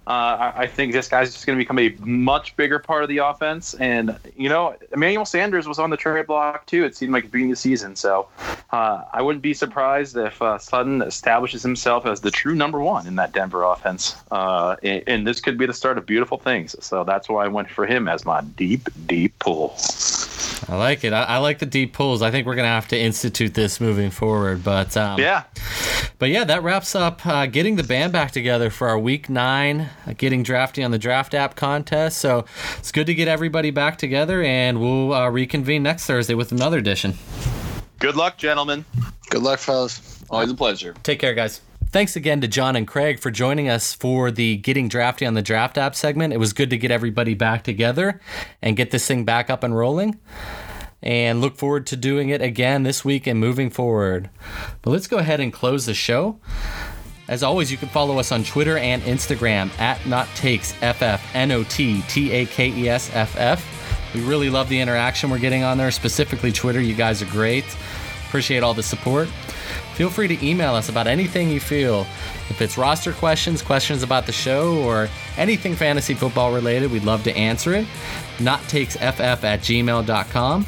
uh, 0.08 0.52
I, 0.56 0.66
think 0.66 0.94
this 0.94 1.08
guy's 1.08 1.32
just 1.32 1.46
going 1.46 1.58
to 1.58 1.62
become 1.62 1.78
a 1.78 1.90
much 2.00 2.56
bigger 2.56 2.80
part 2.80 3.04
of 3.04 3.10
the 3.10 3.20
offense. 3.20 3.76
And, 3.76 4.18
you 4.36 4.50
know, 4.50 4.76
Emmanuel 4.92 5.26
Sanders 5.26 5.68
was 5.68 5.78
on 5.78 5.92
the 5.92 5.98
trade 5.98 6.26
block 6.26 6.66
too, 6.66 6.86
it 6.86 6.96
seemed 6.96 7.14
like 7.14 7.26
at 7.26 7.28
the 7.28 7.32
beginning 7.32 7.52
of 7.52 7.58
the 7.58 7.62
season. 7.62 7.96
So 7.96 8.28
uh, 8.72 9.04
I 9.14 9.22
wouldn't 9.22 9.44
be 9.44 9.54
surprised 9.54 10.18
if 10.18 10.42
uh, 10.42 10.58
Sutton 10.58 11.04
establishes 11.04 11.62
himself 11.62 12.08
as 12.08 12.22
the 12.22 12.32
true 12.32 12.56
number 12.56 12.80
one 12.80 13.06
in 13.06 13.16
that 13.18 13.32
Denver 13.32 13.64
offense. 13.64 14.16
Uh, 14.32 14.76
and, 14.82 15.04
and 15.06 15.28
this 15.28 15.40
could 15.40 15.58
be 15.58 15.68
the 15.68 15.74
start 15.74 16.00
of 16.00 16.08
beautiful 16.08 16.40
things. 16.40 16.76
So 16.84 17.04
that's 17.04 17.30
why 17.30 17.46
I 17.46 17.48
went 17.48 17.70
for 17.70 17.86
him 17.86 18.08
as 18.08 18.26
my 18.26 18.42
deep, 18.42 18.90
deep 19.06 19.38
pull. 19.38 19.78
I 20.68 20.76
like 20.78 21.04
it. 21.04 21.14
I, 21.14 21.24
I 21.24 21.38
like 21.38 21.60
the 21.60 21.66
deep 21.66 21.94
pulls. 21.94 22.22
I 22.22 22.32
think 22.32 22.48
we're 22.48 22.56
gonna 22.56 22.68
have 22.68 22.88
to 22.90 23.00
institute 23.00 23.54
this 23.54 23.82
moving 23.82 24.10
forward. 24.12 24.64
But 24.64 24.96
um, 24.96 25.20
Yeah. 25.20 25.44
But 26.20 26.30
yeah, 26.30 26.44
that 26.44 26.64
wraps 26.64 26.94
up 26.94 27.26
uh, 27.26 27.48
getting 27.48 27.76
the 27.76 27.84
band 27.84 28.14
back 28.14 28.32
together 28.32 28.70
for 28.70 28.88
our 28.88 29.00
week 29.00 29.30
nine, 29.30 29.90
getting 30.18 30.44
drafty 30.44 30.84
on 30.84 30.92
the 30.92 31.00
draft 31.00 31.34
app 31.34 31.56
contest. 31.56 32.18
So 32.20 32.46
it's 32.78 32.92
good 32.92 33.08
to 33.08 33.14
get 33.14 33.28
everybody 33.28 33.72
back 33.72 33.98
together, 33.98 34.42
and 34.42 34.80
we'll 34.80 35.14
uh, 35.14 35.30
reconvene 35.30 35.84
next 35.84 36.06
Thursday 36.06 36.34
with 36.34 36.52
another 36.52 36.78
edition. 36.78 37.16
Good 38.00 38.16
luck, 38.16 38.38
gentlemen. 38.38 38.86
Good 39.30 39.44
luck, 39.44 39.60
fellas. 39.60 40.24
Always 40.30 40.50
a 40.50 40.56
pleasure. 40.56 40.96
Take 41.04 41.20
care, 41.20 41.34
guys. 41.34 41.62
Thanks 41.92 42.16
again 42.16 42.40
to 42.40 42.48
John 42.48 42.78
and 42.78 42.88
Craig 42.88 43.20
for 43.20 43.32
joining 43.32 43.68
us 43.68 43.94
for 43.94 44.32
the 44.32 44.56
Getting 44.58 44.88
Drafty 44.88 45.26
on 45.26 45.34
the 45.34 45.42
Draft 45.42 45.78
app 45.78 45.94
segment. 45.94 46.32
It 46.32 46.38
was 46.38 46.54
good 46.54 46.70
to 46.70 46.78
get 46.78 46.90
everybody 46.90 47.34
back 47.34 47.64
together 47.64 48.22
and 48.62 48.78
get 48.78 48.92
this 48.92 49.06
thing 49.06 49.26
back 49.26 49.50
up 49.50 49.62
and 49.62 49.76
rolling. 49.76 50.18
And 51.04 51.42
look 51.42 51.58
forward 51.58 51.86
to 51.88 51.98
doing 51.98 52.30
it 52.30 52.42
again 52.42 52.84
this 52.84 53.04
week 53.04 53.28
and 53.28 53.40
moving 53.40 53.70
forward. 53.70 54.30
But 54.82 54.92
let's 54.92 55.08
go 55.08 55.18
ahead 55.18 55.42
and 55.42 55.52
close 55.52 55.86
the 55.86 55.94
show. 55.94 56.40
As 57.28 57.44
always, 57.44 57.72
you 57.72 57.78
can 57.78 57.88
follow 57.88 58.20
us 58.20 58.32
on 58.32 58.44
Twitter 58.44 58.78
and 58.78 59.02
Instagram 59.04 59.70
at 59.80 60.06
Not 60.06 60.28
Takes 60.36 60.74
FF, 60.74 61.36
N 61.36 61.52
O 61.52 61.64
T 61.64 62.02
T 62.08 62.32
A 62.32 62.46
K 62.46 62.70
E 62.70 62.90
S 62.90 63.10
F 63.14 63.38
F. 63.38 64.14
We 64.14 64.22
really 64.22 64.50
love 64.50 64.68
the 64.68 64.80
interaction 64.80 65.30
we're 65.30 65.40
getting 65.40 65.64
on 65.64 65.78
there, 65.78 65.92
specifically 65.92 66.52
Twitter. 66.52 66.82
You 66.82 66.96
guys 66.96 67.22
are 67.22 67.28
great. 67.28 67.66
Appreciate 68.28 68.64
all 68.64 68.74
the 68.74 68.84
support. 68.84 69.30
Feel 69.96 70.10
free 70.10 70.28
to 70.28 70.46
email 70.46 70.74
us 70.74 70.90
about 70.90 71.08
anything 71.08 71.50
you 71.50 71.60
feel. 71.60 72.02
If 72.50 72.62
it's 72.62 72.78
roster 72.78 73.14
questions, 73.14 73.62
questions 73.62 74.04
about 74.04 74.26
the 74.26 74.32
show, 74.32 74.82
or 74.84 75.08
anything 75.38 75.76
fantasy 75.76 76.14
football 76.14 76.54
related, 76.54 76.92
we'd 76.92 77.04
love 77.04 77.24
to 77.24 77.36
answer 77.36 77.74
it. 77.74 77.86
NotTakesFF 78.38 79.44
at 79.44 79.60
gmail.com. 79.60 80.66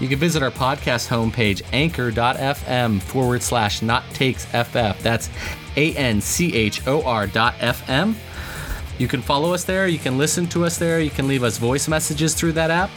You 0.00 0.08
can 0.08 0.18
visit 0.18 0.42
our 0.42 0.50
podcast 0.50 1.08
homepage, 1.08 1.62
anchor.fm 1.72 3.00
forward 3.00 3.42
slash 3.42 3.82
not 3.82 4.02
takes 4.14 4.44
FF. 4.46 5.00
That's 5.02 5.28
A 5.76 5.94
N 5.94 6.20
C 6.20 6.54
H 6.54 6.86
O 6.86 7.02
R 7.02 7.26
dot 7.26 7.54
FM. 7.54 8.14
You 8.98 9.08
can 9.08 9.22
follow 9.22 9.52
us 9.52 9.64
there, 9.64 9.88
you 9.88 9.98
can 9.98 10.18
listen 10.18 10.46
to 10.48 10.64
us 10.64 10.78
there, 10.78 11.00
you 11.00 11.10
can 11.10 11.26
leave 11.26 11.42
us 11.42 11.58
voice 11.58 11.88
messages 11.88 12.34
through 12.34 12.52
that 12.52 12.70
app. 12.70 12.90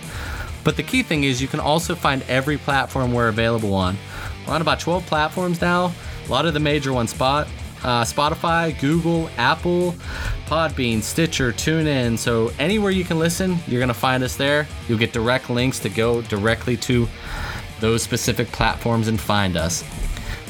But 0.64 0.76
the 0.76 0.84
key 0.84 1.04
thing 1.04 1.24
is 1.24 1.42
you 1.42 1.48
can 1.48 1.60
also 1.60 1.96
find 1.96 2.22
every 2.24 2.58
platform 2.58 3.14
we're 3.14 3.30
available 3.30 3.74
on. 3.74 3.98
We're 4.46 4.54
on 4.54 4.62
about 4.62 4.80
12 4.80 5.06
platforms 5.06 5.62
now, 5.62 5.92
a 6.26 6.30
lot 6.30 6.46
of 6.46 6.54
the 6.54 6.60
major 6.60 6.94
ones 6.94 7.12
spot. 7.12 7.48
Uh, 7.84 8.04
Spotify, 8.04 8.80
Google, 8.82 9.30
Apple, 9.38 9.94
Podbean, 10.48 11.04
Stitcher, 11.04 11.52
TuneIn. 11.52 12.18
So 12.18 12.52
anywhere 12.58 12.90
you 12.90 13.04
can 13.04 13.20
listen, 13.20 13.60
you're 13.68 13.80
gonna 13.80 13.94
find 13.94 14.24
us 14.24 14.36
there. 14.36 14.68
You'll 14.88 14.98
get 14.98 15.14
direct 15.14 15.52
links 15.52 15.78
to 15.80 15.90
go 15.90 16.24
directly 16.24 16.78
to 16.78 17.08
those 17.80 18.02
specific 18.02 18.48
platforms 18.48 19.08
and 19.08 19.22
find 19.22 19.56
us. 19.56 19.84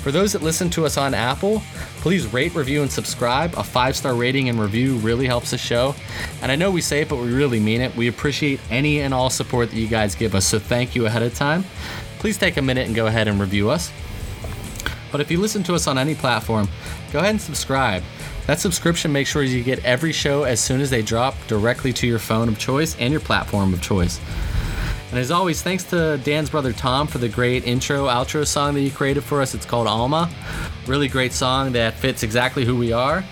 For 0.06 0.12
those 0.12 0.34
that 0.34 0.44
listen 0.44 0.70
to 0.70 0.86
us 0.86 0.98
on 0.98 1.16
Apple, 1.16 1.64
please 2.02 2.28
rate, 2.28 2.54
review, 2.54 2.84
and 2.84 2.92
subscribe. 2.92 3.56
A 3.58 3.64
five 3.64 3.96
star 3.96 4.14
rating 4.14 4.50
and 4.50 4.60
review 4.60 4.98
really 4.98 5.26
helps 5.26 5.50
the 5.50 5.58
show. 5.58 5.96
And 6.44 6.52
I 6.52 6.56
know 6.56 6.70
we 6.70 6.82
say 6.82 7.02
it, 7.02 7.10
but 7.10 7.16
we 7.16 7.34
really 7.34 7.60
mean 7.60 7.82
it. 7.82 7.96
We 7.96 8.08
appreciate 8.08 8.60
any 8.70 9.02
and 9.02 9.16
all 9.16 9.32
support 9.32 9.72
that 9.72 9.76
you 9.76 9.88
guys 9.88 10.14
give 10.14 10.36
us, 10.36 10.46
so 10.46 10.60
thank 10.60 10.94
you 10.94 11.08
ahead 11.08 11.24
of 11.24 11.34
time. 11.34 11.66
Please 12.20 12.38
take 12.38 12.58
a 12.58 12.62
minute 12.62 12.86
and 12.86 12.96
go 12.96 13.08
ahead 13.08 13.28
and 13.28 13.40
review 13.40 13.72
us. 13.72 13.92
But 15.12 15.22
if 15.22 15.32
you 15.32 15.40
listen 15.40 15.64
to 15.64 15.74
us 15.74 15.88
on 15.88 15.98
any 15.98 16.14
platform, 16.14 16.70
go 17.12 17.18
ahead 17.18 17.32
and 17.32 17.42
subscribe. 17.42 18.04
That 18.46 18.60
subscription 18.60 19.12
makes 19.12 19.32
sure 19.32 19.42
you 19.42 19.64
get 19.64 19.84
every 19.84 20.12
show 20.12 20.44
as 20.44 20.60
soon 20.60 20.82
as 20.82 20.92
they 20.92 21.02
drop 21.02 21.34
directly 21.48 21.92
to 21.94 22.06
your 22.06 22.20
phone 22.20 22.48
of 22.48 22.60
choice 22.60 22.96
and 23.00 23.12
your 23.12 23.22
platform 23.22 23.74
of 23.74 23.82
choice. 23.82 24.20
And 25.16 25.22
as 25.22 25.32
always, 25.32 25.62
thanks 25.62 25.86
to 25.92 26.18
Dan's 26.26 26.50
brother 26.50 26.74
Tom 26.74 27.08
for 27.08 27.20
the 27.20 27.30
great 27.30 27.66
intro 27.66 28.08
outro 28.08 28.46
song 28.46 28.74
that 28.74 28.82
he 28.82 28.90
created 28.90 29.24
for 29.24 29.42
us. 29.42 29.56
It's 29.56 29.66
called 29.66 29.88
Alma. 29.88 30.30
Really 30.88 31.08
great 31.08 31.32
song 31.32 31.72
that 31.72 31.94
fits 31.94 32.22
exactly 32.22 32.66
who 32.66 32.76
we 32.76 32.92
are. 32.92 33.24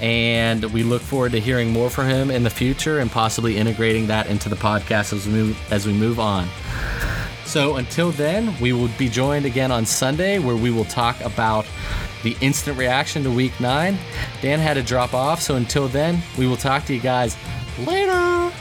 And 0.00 0.64
we 0.72 0.82
look 0.82 1.00
forward 1.00 1.30
to 1.30 1.38
hearing 1.38 1.70
more 1.70 1.88
from 1.88 2.08
him 2.08 2.32
in 2.32 2.42
the 2.42 2.50
future 2.50 2.98
and 2.98 3.08
possibly 3.08 3.56
integrating 3.56 4.08
that 4.08 4.26
into 4.26 4.48
the 4.48 4.56
podcast 4.56 5.12
as 5.12 5.28
we 5.28 5.32
move, 5.32 5.72
as 5.72 5.86
we 5.86 5.92
move 5.92 6.18
on. 6.18 6.48
So 7.44 7.76
until 7.76 8.10
then, 8.10 8.58
we 8.58 8.72
will 8.72 8.90
be 8.98 9.08
joined 9.08 9.46
again 9.46 9.70
on 9.70 9.86
Sunday 9.86 10.40
where 10.40 10.56
we 10.56 10.72
will 10.72 10.84
talk 10.86 11.20
about 11.20 11.64
the 12.24 12.36
instant 12.40 12.76
reaction 12.76 13.22
to 13.22 13.30
week 13.30 13.52
nine. 13.60 13.96
Dan 14.42 14.58
had 14.58 14.74
to 14.74 14.82
drop 14.82 15.14
off, 15.14 15.40
so 15.40 15.54
until 15.54 15.86
then, 15.86 16.22
we 16.36 16.48
will 16.48 16.56
talk 16.56 16.86
to 16.86 16.92
you 16.92 17.00
guys 17.00 17.36
later. 17.86 18.52